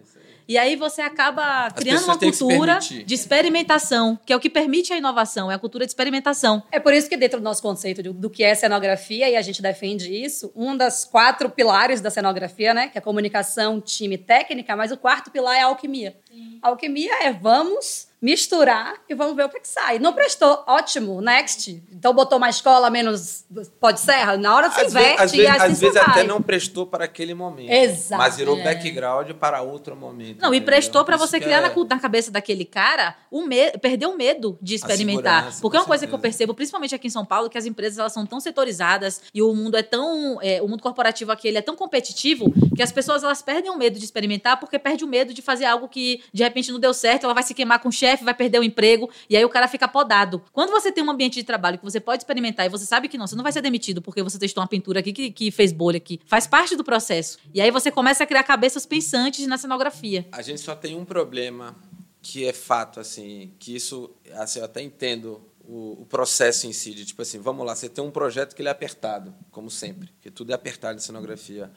E 0.49 0.57
aí 0.57 0.75
você 0.75 0.99
acaba 1.03 1.69
criando 1.69 1.99
uma 2.05 2.17
cultura 2.47 2.73
de 3.05 3.13
experimentação, 3.13 4.19
que 4.25 4.33
é 4.33 4.35
o 4.35 4.39
que 4.39 4.49
permite 4.49 4.91
a 4.91 4.97
inovação, 4.97 5.51
é 5.51 5.53
a 5.53 5.59
cultura 5.59 5.85
de 5.85 5.91
experimentação. 5.91 6.63
É 6.71 6.79
por 6.79 6.91
isso 6.91 7.07
que 7.07 7.15
dentro 7.15 7.39
do 7.39 7.43
nosso 7.43 7.62
conceito 7.62 8.01
de- 8.01 8.09
do 8.12 8.29
que 8.31 8.43
é 8.43 8.55
cenografia, 8.55 9.29
e 9.29 9.35
a 9.35 9.41
gente 9.43 9.62
defende 9.62 10.12
isso, 10.12 10.51
um 10.55 10.75
das 10.75 11.05
quatro 11.05 11.51
pilares 11.51 12.01
da 12.01 12.09
cenografia, 12.09 12.73
né? 12.73 12.88
Que 12.88 12.97
é 12.97 13.01
comunicação, 13.01 13.79
time 13.79 14.15
e 14.15 14.17
técnica, 14.17 14.75
mas 14.75 14.91
o 14.91 14.97
quarto 14.97 15.29
pilar 15.29 15.55
é 15.55 15.62
a 15.62 15.65
alquimia. 15.67 16.15
A 16.63 16.69
alquimia 16.69 17.13
é 17.23 17.31
vamos 17.31 18.09
misturar 18.21 18.95
e 19.08 19.15
vamos 19.15 19.36
ver 19.36 19.45
o 19.45 19.49
que, 19.49 19.58
é 19.58 19.60
que 19.60 19.67
sai. 19.67 19.97
Não 19.99 20.13
prestou, 20.13 20.63
ótimo, 20.67 21.21
next. 21.21 21.82
Então 21.91 22.13
botou 22.13 22.38
mais 22.39 22.55
escola, 22.58 22.89
menos 22.89 23.45
pode 23.79 23.99
serra. 23.99 24.38
Na 24.38 24.55
hora 24.55 24.69
você 24.69 24.82
Às, 24.82 24.93
ve- 24.93 24.99
inverte 24.99 25.21
às 25.21 25.34
e 25.34 25.38
vezes, 25.38 25.51
assim 25.55 25.71
às 25.71 25.79
vezes 25.79 25.95
vai. 25.95 26.03
até 26.05 26.23
não 26.23 26.41
prestou 26.41 26.86
para 26.86 27.05
aquele 27.05 27.34
momento. 27.34 27.71
Exato. 27.71 28.21
Mas 28.21 28.36
virou 28.38 28.58
É. 28.60 28.63
background 28.63 29.32
para 29.34 29.62
outro 29.62 29.95
momento. 29.95 30.41
Não, 30.41 30.53
e 30.53 30.58
entendeu? 30.58 30.65
prestou 30.65 31.05
pra 31.05 31.15
Isso 31.15 31.27
você 31.27 31.39
criar 31.39 31.58
é- 31.60 31.62
na, 31.62 31.99
cabeça 31.99 32.29
daquele 32.32 32.65
cara 32.65 33.15
o 33.32 33.41
me 33.43 33.71
perder 33.71 34.05
o 34.08 34.15
medo 34.17 34.58
de 34.62 34.75
experimentar. 34.75 35.51
Porque 35.62 35.77
é 35.77 35.79
uma 35.79 35.86
coisa 35.86 36.05
que 36.05 36.13
eu 36.13 36.17
certeza. 36.17 36.21
percebo, 36.21 36.53
principalmente 36.53 36.93
aqui 36.95 37.08
em 37.08 37.12
São 37.12 37.25
Paulo, 37.25 37.49
que 37.49 37.58
as 37.58 37.65
empresas 37.65 37.97
elas 37.99 38.13
são 38.13 38.25
tão 38.25 38.39
setorizadas 38.39 39.21
e 39.34 39.41
o 39.41 39.53
mundo 39.53 39.75
é 39.77 39.84
tão. 39.84 40.39
é, 40.41 40.62
o 40.62 40.67
mundo 40.67 40.82
corporativo 40.84 41.32
aqui 41.32 41.47
ele 41.47 41.58
é 41.58 41.62
tão 41.62 41.75
competitivo 41.75 42.51
que 42.75 42.82
as 42.84 42.91
pessoas 42.91 43.23
elas 43.23 43.41
perdem 43.41 43.71
o 43.71 43.77
medo 43.77 43.97
de 43.97 44.05
experimentar 44.05 44.60
porque 44.60 44.77
perde 44.79 45.03
o 45.03 45.08
medo 45.08 45.34
de 45.34 45.41
fazer 45.41 45.65
algo 45.65 45.88
que 45.88 46.21
de 46.34 46.43
repente 46.43 46.71
não 46.71 46.79
deu 46.79 46.93
certo, 46.93 47.23
ela 47.25 47.34
vai 47.34 47.43
se 47.43 47.53
queimar 47.53 47.79
com 47.79 47.89
o 47.89 47.91
chefe, 48.10 48.24
vai 48.24 48.34
perder 48.34 48.60
o 48.60 48.63
emprego, 48.63 49.10
e 49.30 49.38
aí 49.38 49.45
o 49.45 49.50
cara 49.50 49.67
fica 49.67 49.88
podado. 49.88 50.41
Quando 50.52 50.72
você 50.72 50.91
tem 50.91 51.04
um 51.04 51.10
ambiente 51.10 51.36
de 51.36 51.43
trabalho 51.43 51.78
que 51.78 51.84
você 51.84 52.00
pode 52.00 52.24
experimentar 52.24 52.65
e 52.65 52.69
você 52.69 52.86
sabe 52.86 53.08
que 53.08 53.17
não, 53.17 53.28
você 53.28 53.36
não 53.36 53.43
vai 53.43 53.52
ser 53.52 53.62
demitido 53.62 54.02
porque 54.02 54.24
você 54.24 54.39
testou 54.39 54.62
uma 54.62 54.67
pintura 54.67 55.00
aqui 55.00 55.13
que, 55.13 55.32
que 55.32 55.52
fez 55.52 55.72
bolha 55.72 55.98
aqui. 55.98 56.19
Faz 56.26 56.48
parte 56.48 56.76
do 56.76 56.84
processo. 56.84 57.38
E 57.54 57.62
aí 57.62 57.72
você 57.72 57.91
começa 57.91 58.24
a 58.24 58.28
criar 58.28 58.43
cabeças 58.43 58.86
pensantes 58.86 59.45
na 59.48 59.58
cenografia. 59.58 60.28
A 60.32 60.41
gente 60.41 60.62
só 60.62 60.76
tem 60.76 60.95
um 60.95 61.06
problema 61.06 61.76
que 62.22 62.45
é 62.45 62.54
fato, 62.54 63.00
assim, 63.00 63.54
que 63.60 63.76
isso, 63.76 64.10
assim, 64.34 64.60
eu 64.60 64.65
até 64.65 64.82
entendo 64.82 65.41
o, 65.63 66.06
processo 66.10 66.67
em 66.67 66.74
si, 66.74 66.93
de 66.93 67.06
tipo 67.06 67.22
assim, 67.22 67.39
vamos 67.39 67.65
lá, 67.65 67.76
você 67.76 67.88
tem 67.88 68.04
um 68.04 68.12
projeto 68.12 68.56
que 68.56 68.62
ele 68.62 68.69
é 68.69 68.72
apertado, 68.72 69.34
como 69.52 69.69
sempre, 69.69 70.10
porque 70.13 70.32
tudo 70.32 70.52
é 70.52 70.56
apertado 70.56 70.98
em 70.98 71.02
cenografia. 71.02 71.72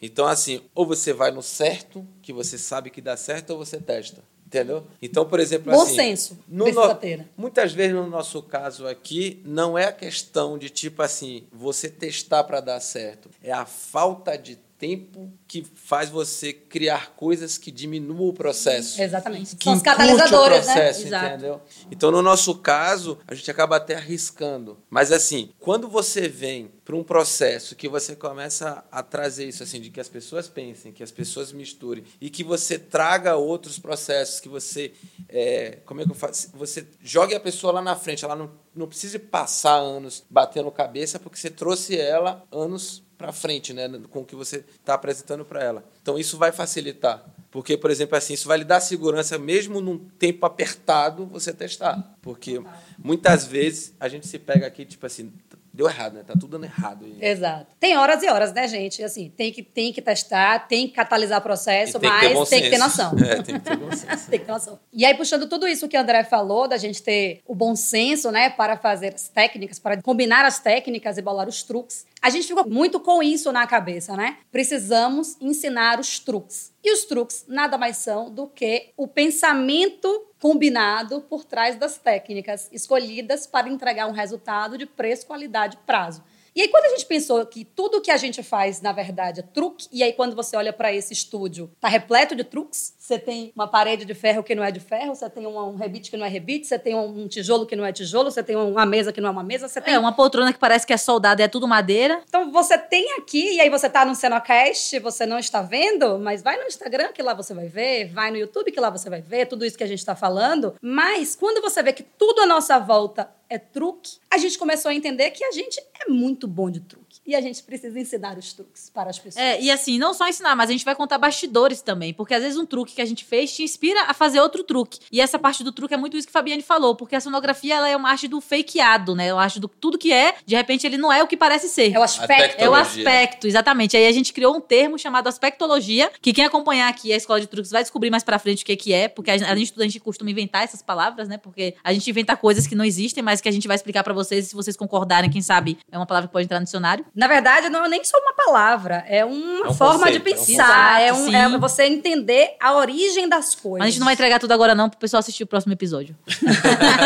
Então, 0.00 0.26
assim, 0.26 0.60
ou 0.74 0.86
você 0.86 1.12
vai 1.12 1.30
no 1.30 1.42
certo, 1.42 2.06
que 2.20 2.32
você 2.32 2.58
sabe 2.58 2.90
que 2.90 3.00
dá 3.00 3.16
certo, 3.16 3.50
ou 3.50 3.58
você 3.58 3.80
testa. 3.80 4.22
Entendeu? 4.54 4.84
Então, 5.02 5.24
por 5.26 5.40
exemplo, 5.40 5.72
Bom 5.72 5.82
assim, 5.82 5.96
senso, 5.96 6.38
no 6.46 6.66
no-. 6.70 6.98
Muitas 7.36 7.72
vezes 7.72 7.92
no 7.92 8.06
nosso 8.06 8.40
caso 8.40 8.86
aqui, 8.86 9.42
não 9.44 9.76
é 9.76 9.86
a 9.86 9.92
questão 9.92 10.56
de 10.56 10.70
tipo 10.70 11.02
assim, 11.02 11.42
você 11.52 11.88
testar 11.88 12.44
para 12.44 12.60
dar 12.60 12.78
certo. 12.78 13.28
É 13.42 13.50
a 13.50 13.66
falta 13.66 14.38
de 14.38 14.56
tempo 14.84 15.32
que 15.48 15.64
faz 15.74 16.10
você 16.10 16.52
criar 16.52 17.14
coisas 17.16 17.56
que 17.56 17.70
diminuam 17.70 18.28
o 18.28 18.32
processo. 18.34 19.00
Exatamente. 19.00 19.56
Que 19.56 19.64
São 19.64 19.74
os 19.74 19.82
catalisadores, 19.82 20.64
o 20.64 20.68
né? 20.68 20.74
processo, 20.74 21.06
Exato. 21.06 21.26
entendeu? 21.26 21.62
Então, 21.90 22.10
no 22.10 22.20
nosso 22.20 22.56
caso, 22.56 23.18
a 23.26 23.34
gente 23.34 23.50
acaba 23.50 23.76
até 23.76 23.94
arriscando. 23.94 24.76
Mas, 24.90 25.10
assim, 25.10 25.50
quando 25.58 25.88
você 25.88 26.28
vem 26.28 26.70
para 26.84 26.94
um 26.94 27.02
processo 27.02 27.74
que 27.74 27.88
você 27.88 28.14
começa 28.14 28.84
a 28.92 29.02
trazer 29.02 29.48
isso, 29.48 29.62
assim, 29.62 29.80
de 29.80 29.88
que 29.88 30.00
as 30.00 30.08
pessoas 30.08 30.48
pensem, 30.48 30.92
que 30.92 31.02
as 31.02 31.10
pessoas 31.10 31.50
misturem 31.50 32.04
e 32.20 32.28
que 32.28 32.44
você 32.44 32.78
traga 32.78 33.36
outros 33.36 33.78
processos, 33.78 34.38
que 34.38 34.48
você, 34.50 34.92
é, 35.30 35.78
como 35.86 36.02
é 36.02 36.04
que 36.04 36.10
eu 36.10 36.14
faço? 36.14 36.50
Você 36.54 36.86
jogue 37.02 37.34
a 37.34 37.40
pessoa 37.40 37.72
lá 37.72 37.80
na 37.80 37.96
frente, 37.96 38.24
ela 38.24 38.36
não, 38.36 38.50
não 38.74 38.86
precisa 38.86 39.18
passar 39.18 39.76
anos 39.76 40.24
batendo 40.28 40.70
cabeça, 40.70 41.18
porque 41.18 41.38
você 41.38 41.48
trouxe 41.48 41.96
ela 41.96 42.44
anos 42.52 43.03
para 43.16 43.32
frente, 43.32 43.72
né, 43.72 43.88
com 44.10 44.20
o 44.20 44.24
que 44.24 44.34
você 44.34 44.64
está 44.78 44.94
apresentando 44.94 45.44
para 45.44 45.62
ela. 45.62 45.84
Então 46.02 46.18
isso 46.18 46.36
vai 46.36 46.52
facilitar, 46.52 47.24
porque 47.50 47.76
por 47.76 47.90
exemplo 47.90 48.16
assim, 48.16 48.34
isso 48.34 48.48
vai 48.48 48.58
lhe 48.58 48.64
dar 48.64 48.80
segurança 48.80 49.38
mesmo 49.38 49.80
num 49.80 49.98
tempo 49.98 50.44
apertado 50.44 51.26
você 51.26 51.52
testar, 51.52 52.16
porque 52.20 52.60
muitas 52.98 53.46
vezes 53.46 53.94
a 53.98 54.08
gente 54.08 54.26
se 54.26 54.38
pega 54.38 54.66
aqui 54.66 54.84
tipo 54.84 55.06
assim, 55.06 55.32
deu 55.74 55.88
errado, 55.88 56.14
né? 56.14 56.22
Tá 56.24 56.34
tudo 56.34 56.46
dando 56.46 56.64
errado. 56.64 57.04
Exato. 57.20 57.66
Tem 57.80 57.96
horas 57.96 58.22
e 58.22 58.28
horas, 58.28 58.52
né, 58.52 58.68
gente? 58.68 59.02
Assim, 59.02 59.28
tem 59.36 59.52
que, 59.52 59.60
tem 59.60 59.92
que 59.92 60.00
testar, 60.00 60.68
tem 60.68 60.86
que 60.86 60.94
catalisar 60.94 61.40
o 61.40 61.42
processo, 61.42 61.98
tem 61.98 62.08
que 62.08 62.28
mas 62.34 62.48
tem 62.48 62.62
que 62.62 62.70
ter 62.70 62.78
noção. 62.78 63.12
É, 63.18 63.42
tem 63.42 63.58
que 63.58 63.60
ter 63.60 63.76
bom 63.76 63.90
senso. 63.90 64.04
Tem 64.30 64.38
que 64.38 64.46
ter 64.46 64.52
noção. 64.52 64.78
E 64.92 65.04
aí, 65.04 65.14
puxando 65.14 65.48
tudo 65.48 65.66
isso 65.66 65.88
que 65.88 65.96
o 65.96 66.00
André 66.00 66.22
falou, 66.22 66.68
da 66.68 66.76
gente 66.76 67.02
ter 67.02 67.40
o 67.46 67.54
bom 67.54 67.74
senso, 67.74 68.30
né, 68.30 68.48
para 68.50 68.76
fazer 68.76 69.14
as 69.14 69.28
técnicas, 69.28 69.78
para 69.78 70.00
combinar 70.00 70.44
as 70.44 70.60
técnicas 70.60 71.18
e 71.18 71.22
bolar 71.22 71.48
os 71.48 71.62
truques, 71.64 72.06
a 72.22 72.30
gente 72.30 72.46
ficou 72.46 72.66
muito 72.68 73.00
com 73.00 73.22
isso 73.22 73.50
na 73.50 73.66
cabeça, 73.66 74.16
né? 74.16 74.38
Precisamos 74.52 75.36
ensinar 75.40 75.98
os 75.98 76.18
truques. 76.18 76.73
E 76.84 76.92
os 76.92 77.06
truques 77.06 77.46
nada 77.48 77.78
mais 77.78 77.96
são 77.96 78.30
do 78.30 78.46
que 78.46 78.92
o 78.94 79.08
pensamento 79.08 80.28
combinado 80.38 81.22
por 81.22 81.42
trás 81.42 81.76
das 81.76 81.96
técnicas 81.96 82.68
escolhidas 82.70 83.46
para 83.46 83.70
entregar 83.70 84.06
um 84.06 84.12
resultado 84.12 84.76
de 84.76 84.84
preço, 84.84 85.26
qualidade 85.26 85.78
e 85.80 85.86
prazo. 85.86 86.22
E 86.56 86.62
aí, 86.62 86.68
quando 86.68 86.84
a 86.84 86.88
gente 86.90 87.04
pensou 87.06 87.44
que 87.46 87.64
tudo 87.64 88.00
que 88.00 88.12
a 88.12 88.16
gente 88.16 88.40
faz, 88.40 88.80
na 88.80 88.92
verdade, 88.92 89.40
é 89.40 89.42
truque, 89.42 89.88
e 89.90 90.04
aí 90.04 90.12
quando 90.12 90.36
você 90.36 90.56
olha 90.56 90.72
para 90.72 90.92
esse 90.92 91.12
estúdio, 91.12 91.68
tá 91.80 91.88
repleto 91.88 92.36
de 92.36 92.44
truques. 92.44 92.94
Você 92.96 93.18
tem 93.18 93.52
uma 93.56 93.66
parede 93.66 94.04
de 94.04 94.14
ferro 94.14 94.42
que 94.42 94.54
não 94.54 94.62
é 94.62 94.70
de 94.70 94.78
ferro, 94.78 95.16
você 95.16 95.28
tem 95.28 95.46
um, 95.46 95.74
rebite 95.74 96.10
que 96.10 96.16
não 96.16 96.24
é 96.24 96.28
rebite, 96.28 96.66
você 96.68 96.78
tem 96.78 96.94
um 96.94 97.26
tijolo 97.26 97.66
que 97.66 97.74
não 97.74 97.84
é 97.84 97.92
tijolo, 97.92 98.30
você 98.30 98.42
tem 98.42 98.54
uma 98.54 98.86
mesa 98.86 99.12
que 99.12 99.20
não 99.20 99.28
é 99.28 99.32
uma 99.32 99.42
mesa, 99.42 99.66
você 99.66 99.80
tem 99.80 99.94
É, 99.94 99.98
uma 99.98 100.12
poltrona 100.12 100.52
que 100.52 100.58
parece 100.58 100.86
que 100.86 100.92
é 100.92 100.96
soldada 100.96 101.42
e 101.42 101.44
é 101.44 101.48
tudo 101.48 101.66
madeira. 101.66 102.22
então 102.28 102.52
você 102.52 102.78
tem 102.78 103.14
aqui, 103.18 103.56
e 103.56 103.60
aí 103.60 103.68
você 103.68 103.90
tá 103.90 104.04
no 104.04 104.14
Cenocast, 104.14 104.96
você 105.00 105.26
não 105.26 105.38
está 105.38 105.60
vendo, 105.60 106.18
mas 106.20 106.40
vai 106.40 106.56
no 106.56 106.64
Instagram 106.66 107.12
que 107.12 107.22
lá 107.22 107.34
você 107.34 107.52
vai 107.52 107.66
ver, 107.66 108.12
vai 108.12 108.30
no 108.30 108.36
YouTube 108.36 108.70
que 108.70 108.80
lá 108.80 108.90
você 108.90 109.10
vai 109.10 109.20
ver, 109.20 109.46
tudo 109.46 109.64
isso 109.66 109.76
que 109.76 109.84
a 109.84 109.88
gente 109.88 109.98
está 109.98 110.14
falando. 110.14 110.76
Mas 110.80 111.34
quando 111.34 111.60
você 111.60 111.82
vê 111.82 111.92
que 111.92 112.04
tudo 112.04 112.42
à 112.42 112.46
nossa 112.46 112.78
volta 112.78 113.28
é 113.48 113.58
truque, 113.58 114.18
a 114.30 114.38
gente 114.38 114.58
começou 114.58 114.90
a 114.90 114.94
entender 114.94 115.30
que 115.30 115.44
a 115.44 115.52
gente 115.52 115.80
é 116.00 116.10
muito 116.10 116.46
bom 116.48 116.70
de 116.70 116.80
truque. 116.80 117.03
E 117.26 117.34
a 117.34 117.40
gente 117.40 117.62
precisa 117.62 117.98
ensinar 117.98 118.38
os 118.38 118.52
truques 118.52 118.90
para 118.90 119.10
as 119.10 119.18
pessoas. 119.18 119.44
É, 119.44 119.60
e 119.60 119.70
assim, 119.70 119.98
não 119.98 120.14
só 120.14 120.26
ensinar, 120.26 120.56
mas 120.56 120.70
a 120.70 120.72
gente 120.72 120.84
vai 120.84 120.94
contar 120.94 121.18
bastidores 121.18 121.82
também. 121.82 122.14
Porque 122.14 122.34
às 122.34 122.42
vezes 122.42 122.58
um 122.58 122.66
truque 122.66 122.94
que 122.94 123.02
a 123.02 123.04
gente 123.04 123.24
fez 123.24 123.54
te 123.54 123.62
inspira 123.62 124.02
a 124.04 124.14
fazer 124.14 124.40
outro 124.40 124.64
truque. 124.64 125.00
E 125.12 125.20
essa 125.20 125.38
parte 125.38 125.62
do 125.62 125.72
truque 125.72 125.94
é 125.94 125.96
muito 125.96 126.16
isso 126.16 126.26
que 126.26 126.30
a 126.30 126.38
Fabiane 126.40 126.62
falou, 126.62 126.94
porque 126.94 127.14
a 127.14 127.20
sonografia 127.20 127.74
ela 127.74 127.88
é 127.88 127.96
uma 127.96 128.10
arte 128.10 128.26
do 128.26 128.40
fakeado, 128.40 129.14
né? 129.14 129.28
É 129.28 129.34
uma 129.34 129.42
arte 129.42 129.60
do 129.60 129.68
tudo 129.68 129.98
que 129.98 130.12
é, 130.12 130.34
de 130.46 130.54
repente 130.56 130.86
ele 130.86 130.96
não 130.96 131.12
é 131.12 131.22
o 131.22 131.26
que 131.26 131.36
parece 131.36 131.68
ser. 131.68 131.92
É 131.92 131.98
o 131.98 132.02
aspecto. 132.02 132.60
É 132.60 132.68
o 132.68 132.74
aspecto, 132.74 133.46
exatamente. 133.46 133.96
Aí 133.96 134.06
a 134.06 134.12
gente 134.12 134.32
criou 134.32 134.56
um 134.56 134.60
termo 134.60 134.98
chamado 134.98 135.28
aspectologia, 135.28 136.10
que 136.20 136.32
quem 136.32 136.44
acompanhar 136.44 136.88
aqui 136.88 137.12
a 137.12 137.16
escola 137.16 137.40
de 137.40 137.46
truques 137.46 137.70
vai 137.70 137.82
descobrir 137.82 138.10
mais 138.10 138.22
pra 138.22 138.38
frente 138.38 138.62
o 138.62 138.66
que, 138.66 138.76
que 138.76 138.92
é, 138.92 139.08
porque 139.08 139.30
a 139.30 139.36
gente, 139.36 139.50
a 139.50 139.54
gente 139.54 139.74
estudante 139.74 140.00
costuma 140.00 140.30
inventar 140.30 140.64
essas 140.64 140.80
palavras, 140.80 141.28
né? 141.28 141.36
Porque 141.36 141.74
a 141.82 141.92
gente 141.92 142.08
inventa 142.08 142.36
coisas 142.36 142.66
que 142.66 142.74
não 142.74 142.84
existem, 142.84 143.22
mas 143.22 143.40
que 143.40 143.48
a 143.48 143.52
gente 143.52 143.66
vai 143.66 143.74
explicar 143.74 144.02
pra 144.02 144.14
vocês, 144.14 144.46
e 144.46 144.48
se 144.48 144.54
vocês 144.54 144.76
concordarem, 144.76 145.30
quem 145.30 145.42
sabe 145.42 145.78
é 145.90 145.98
uma 145.98 146.06
palavra 146.06 146.28
que 146.28 146.32
pode 146.32 146.44
entrar 146.44 146.60
no 146.60 146.64
dicionário. 146.64 147.03
Na 147.14 147.26
verdade, 147.26 147.68
não 147.68 147.84
é 147.84 147.88
nem 147.88 148.04
só 148.04 148.16
uma 148.18 148.32
palavra, 148.34 149.04
é 149.08 149.24
uma 149.24 149.66
É 149.66 149.68
um 149.70 149.74
forma 149.74 149.98
conceito, 150.06 150.22
de 150.24 150.30
é 150.30 150.34
um 150.34 150.36
pensar, 150.36 151.00
é, 151.02 151.10
conceito. 151.10 151.30
um, 151.30 151.54
é 151.54 151.58
você 151.58 151.84
entender 151.84 152.56
a 152.60 152.74
origem 152.74 153.28
das 153.28 153.54
coisas. 153.54 153.78
Mas 153.78 153.88
a 153.88 153.90
gente 153.90 154.00
não 154.00 154.06
vai 154.06 154.14
entregar 154.14 154.38
tudo 154.38 154.52
agora, 154.52 154.74
não, 154.74 154.88
pro 154.88 154.98
pessoal 154.98 155.20
assistir 155.20 155.42
o 155.42 155.46
próximo 155.46 155.72
episódio. 155.72 156.16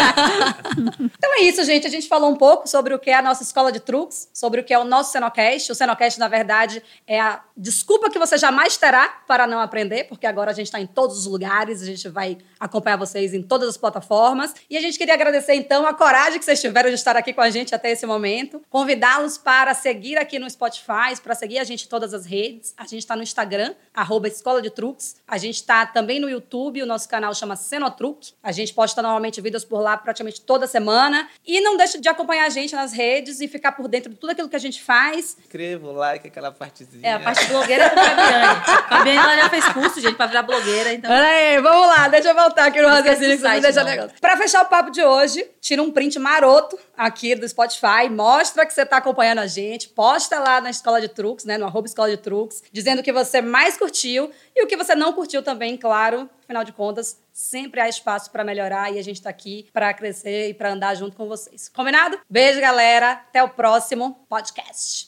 Então 1.19 1.35
é 1.35 1.43
isso, 1.43 1.63
gente. 1.65 1.87
A 1.87 1.91
gente 1.91 2.09
falou 2.09 2.31
um 2.31 2.37
pouco 2.37 2.69
sobre 2.69 2.95
o 2.95 2.99
que 2.99 3.11
é 3.11 3.15
a 3.15 3.23
nossa 3.23 3.43
escola 3.43 3.73
de 3.73 3.81
truques, 3.81 4.29
sobre 4.33 4.61
o 4.61 4.65
que 4.65 4.73
é 4.73 4.79
o 4.79 4.85
nosso 4.85 5.13
Cenocast. 5.13 5.71
O 5.73 5.75
Cenocast, 5.75 6.19
na 6.19 6.29
verdade, 6.29 6.83
é 7.07 7.21
a 7.21 7.41
desculpa 7.57 8.11
que 8.11 8.19
você 8.19 8.39
jamais 8.39 8.77
terá 8.77 9.09
para 9.27 9.47
não 9.47 9.61
aprender, 9.61 10.05
porque 10.05 10.27
agora 10.27 10.51
a 10.51 10.55
gente 10.55 10.67
está 10.67 10.81
em 10.81 10.87
todos 10.87 11.19
os 11.19 11.27
lugares, 11.27 11.83
a 11.83 11.87
gente 11.87 12.09
vai 12.09 12.39
acompanhar 12.59 12.97
vocês 12.97 13.35
em 13.35 13.43
todas 13.43 13.69
as 13.69 13.77
plataformas. 13.77 14.55
E 14.71 14.77
a 14.77 14.81
gente 14.81 14.97
queria 14.99 15.15
agradecer, 15.15 15.55
então, 15.55 15.87
a 15.87 15.93
coragem 15.95 16.39
que 16.39 16.45
vocês 16.45 16.61
tiveram 16.61 16.89
de 16.89 16.95
estar 16.95 17.17
aqui 17.17 17.33
com 17.33 17.41
a 17.41 17.51
gente 17.51 17.75
até 17.75 17.91
esse 17.91 18.07
momento. 18.07 18.63
Convidá-los 18.71 19.37
para 19.39 19.75
seguir 19.89 20.19
aqui 20.19 20.39
no 20.39 20.49
Spotify, 20.51 21.19
para 21.23 21.35
seguir 21.35 21.59
a 21.59 21.65
gente 21.65 21.87
em 21.87 21.89
todas 21.89 22.13
as 22.13 22.27
redes. 22.27 22.75
A 22.77 22.83
gente 22.83 22.99
está 22.99 23.17
no 23.17 23.23
Instagram, 23.23 23.75
arroba 23.95 24.29
Escola 24.29 24.61
de 24.61 24.69
Truques. 24.69 25.17
A 25.27 25.39
gente 25.39 25.55
está 25.55 25.87
também 25.87 26.21
no 26.21 26.29
YouTube, 26.29 26.83
o 26.83 26.87
nosso 26.87 27.09
canal 27.09 27.35
chama 27.35 27.57
Cenotruque. 27.57 28.35
A 28.43 28.53
gente 28.53 28.75
posta 28.75 29.01
normalmente 29.01 29.41
vídeos 29.41 29.65
por 29.65 29.81
lá 29.81 29.97
praticamente 29.97 30.43
toda 30.43 30.67
semana. 30.67 31.27
E 31.47 31.63
não 31.63 31.79
deixe 31.79 31.99
de 31.99 32.07
acompanhar 32.07 32.45
a 32.45 32.51
gente 32.51 32.75
nas 32.75 32.93
redes 32.93 33.41
e 33.41 33.49
ficar 33.49 33.73
por 33.73 33.89
dentro 33.89 34.11
de 34.11 34.17
tudo 34.17 34.31
aquilo 34.31 34.47
que 34.47 34.57
a 34.57 34.59
gente 34.59 34.83
faz. 34.83 35.39
Inscreva 35.41 35.89
o 35.89 35.93
like, 35.93 36.29
aquela 36.29 36.53
partezinha. 36.53 37.09
É, 37.09 37.15
a 37.15 37.21
parte 37.21 37.47
blogueira 37.47 37.85
é 37.85 37.91
com 37.91 37.99
a 38.01 38.05
Fabiane. 38.05 38.89
Fabiane, 38.89 39.19
ela 39.19 39.37
já 39.37 39.49
fez 39.49 39.69
curso, 39.73 40.01
gente, 40.03 40.17
pra 40.17 40.27
virar 40.27 40.43
blogueira, 40.43 40.93
então... 40.93 41.11
Peraí, 41.11 41.59
vamos 41.63 41.89
lá, 41.89 42.09
deixa 42.09 42.29
eu 42.29 42.35
voltar 42.35 42.67
aqui 42.67 42.83
no 42.83 42.89
raciocínio 42.89 43.31
do 43.31 43.37
que 43.37 43.43
site, 43.43 43.63
deixa. 43.63 44.09
Pra 44.21 44.37
fechar 44.37 44.63
o 44.63 44.67
papo 44.67 44.91
de 44.91 45.03
hoje, 45.03 45.49
tira 45.63 45.83
um 45.83 45.91
print 45.91 46.19
maroto 46.19 46.79
aqui 46.95 47.35
do 47.35 47.49
Spotify, 47.49 48.11
mostra 48.11 48.67
que 48.67 48.75
você 48.75 48.83
está 48.83 48.99
acompanhando 48.99 49.39
a 49.39 49.47
gente, 49.79 49.89
posta 49.91 50.41
lá 50.41 50.61
na 50.61 50.71
Escola 50.71 51.01
de 51.01 51.09
Truques, 51.09 51.45
né, 51.45 51.57
no 51.57 51.65
arroba 51.65 51.87
Escola 51.87 52.11
de 52.11 52.17
Truques, 52.17 52.63
dizendo 52.73 52.99
o 52.99 53.03
que 53.03 53.13
você 53.13 53.41
mais 53.41 53.77
curtiu 53.77 54.31
e 54.55 54.65
o 54.65 54.67
que 54.67 54.77
você 54.77 54.95
não 54.95 55.13
curtiu 55.13 55.43
também, 55.43 55.77
claro. 55.77 56.29
Afinal 56.43 56.65
de 56.65 56.73
contas, 56.73 57.21
sempre 57.33 57.81
há 57.81 57.89
espaço 57.89 58.31
para 58.31 58.43
melhorar 58.43 58.93
e 58.93 58.99
a 58.99 59.05
gente 59.05 59.17
está 59.17 59.31
aqui 59.31 59.69
para 59.73 59.95
crescer 59.95 60.51
e 60.51 60.55
para 60.55 60.73
andar 60.73 60.95
junto 60.97 61.17
com 61.17 61.29
vocês. 61.29 61.69
Combinado? 61.69 62.19
Beijo, 62.29 62.61
galera. 62.61 63.13
Até 63.13 63.43
o 63.43 63.49
próximo 63.51 64.19
podcast. 64.29 65.08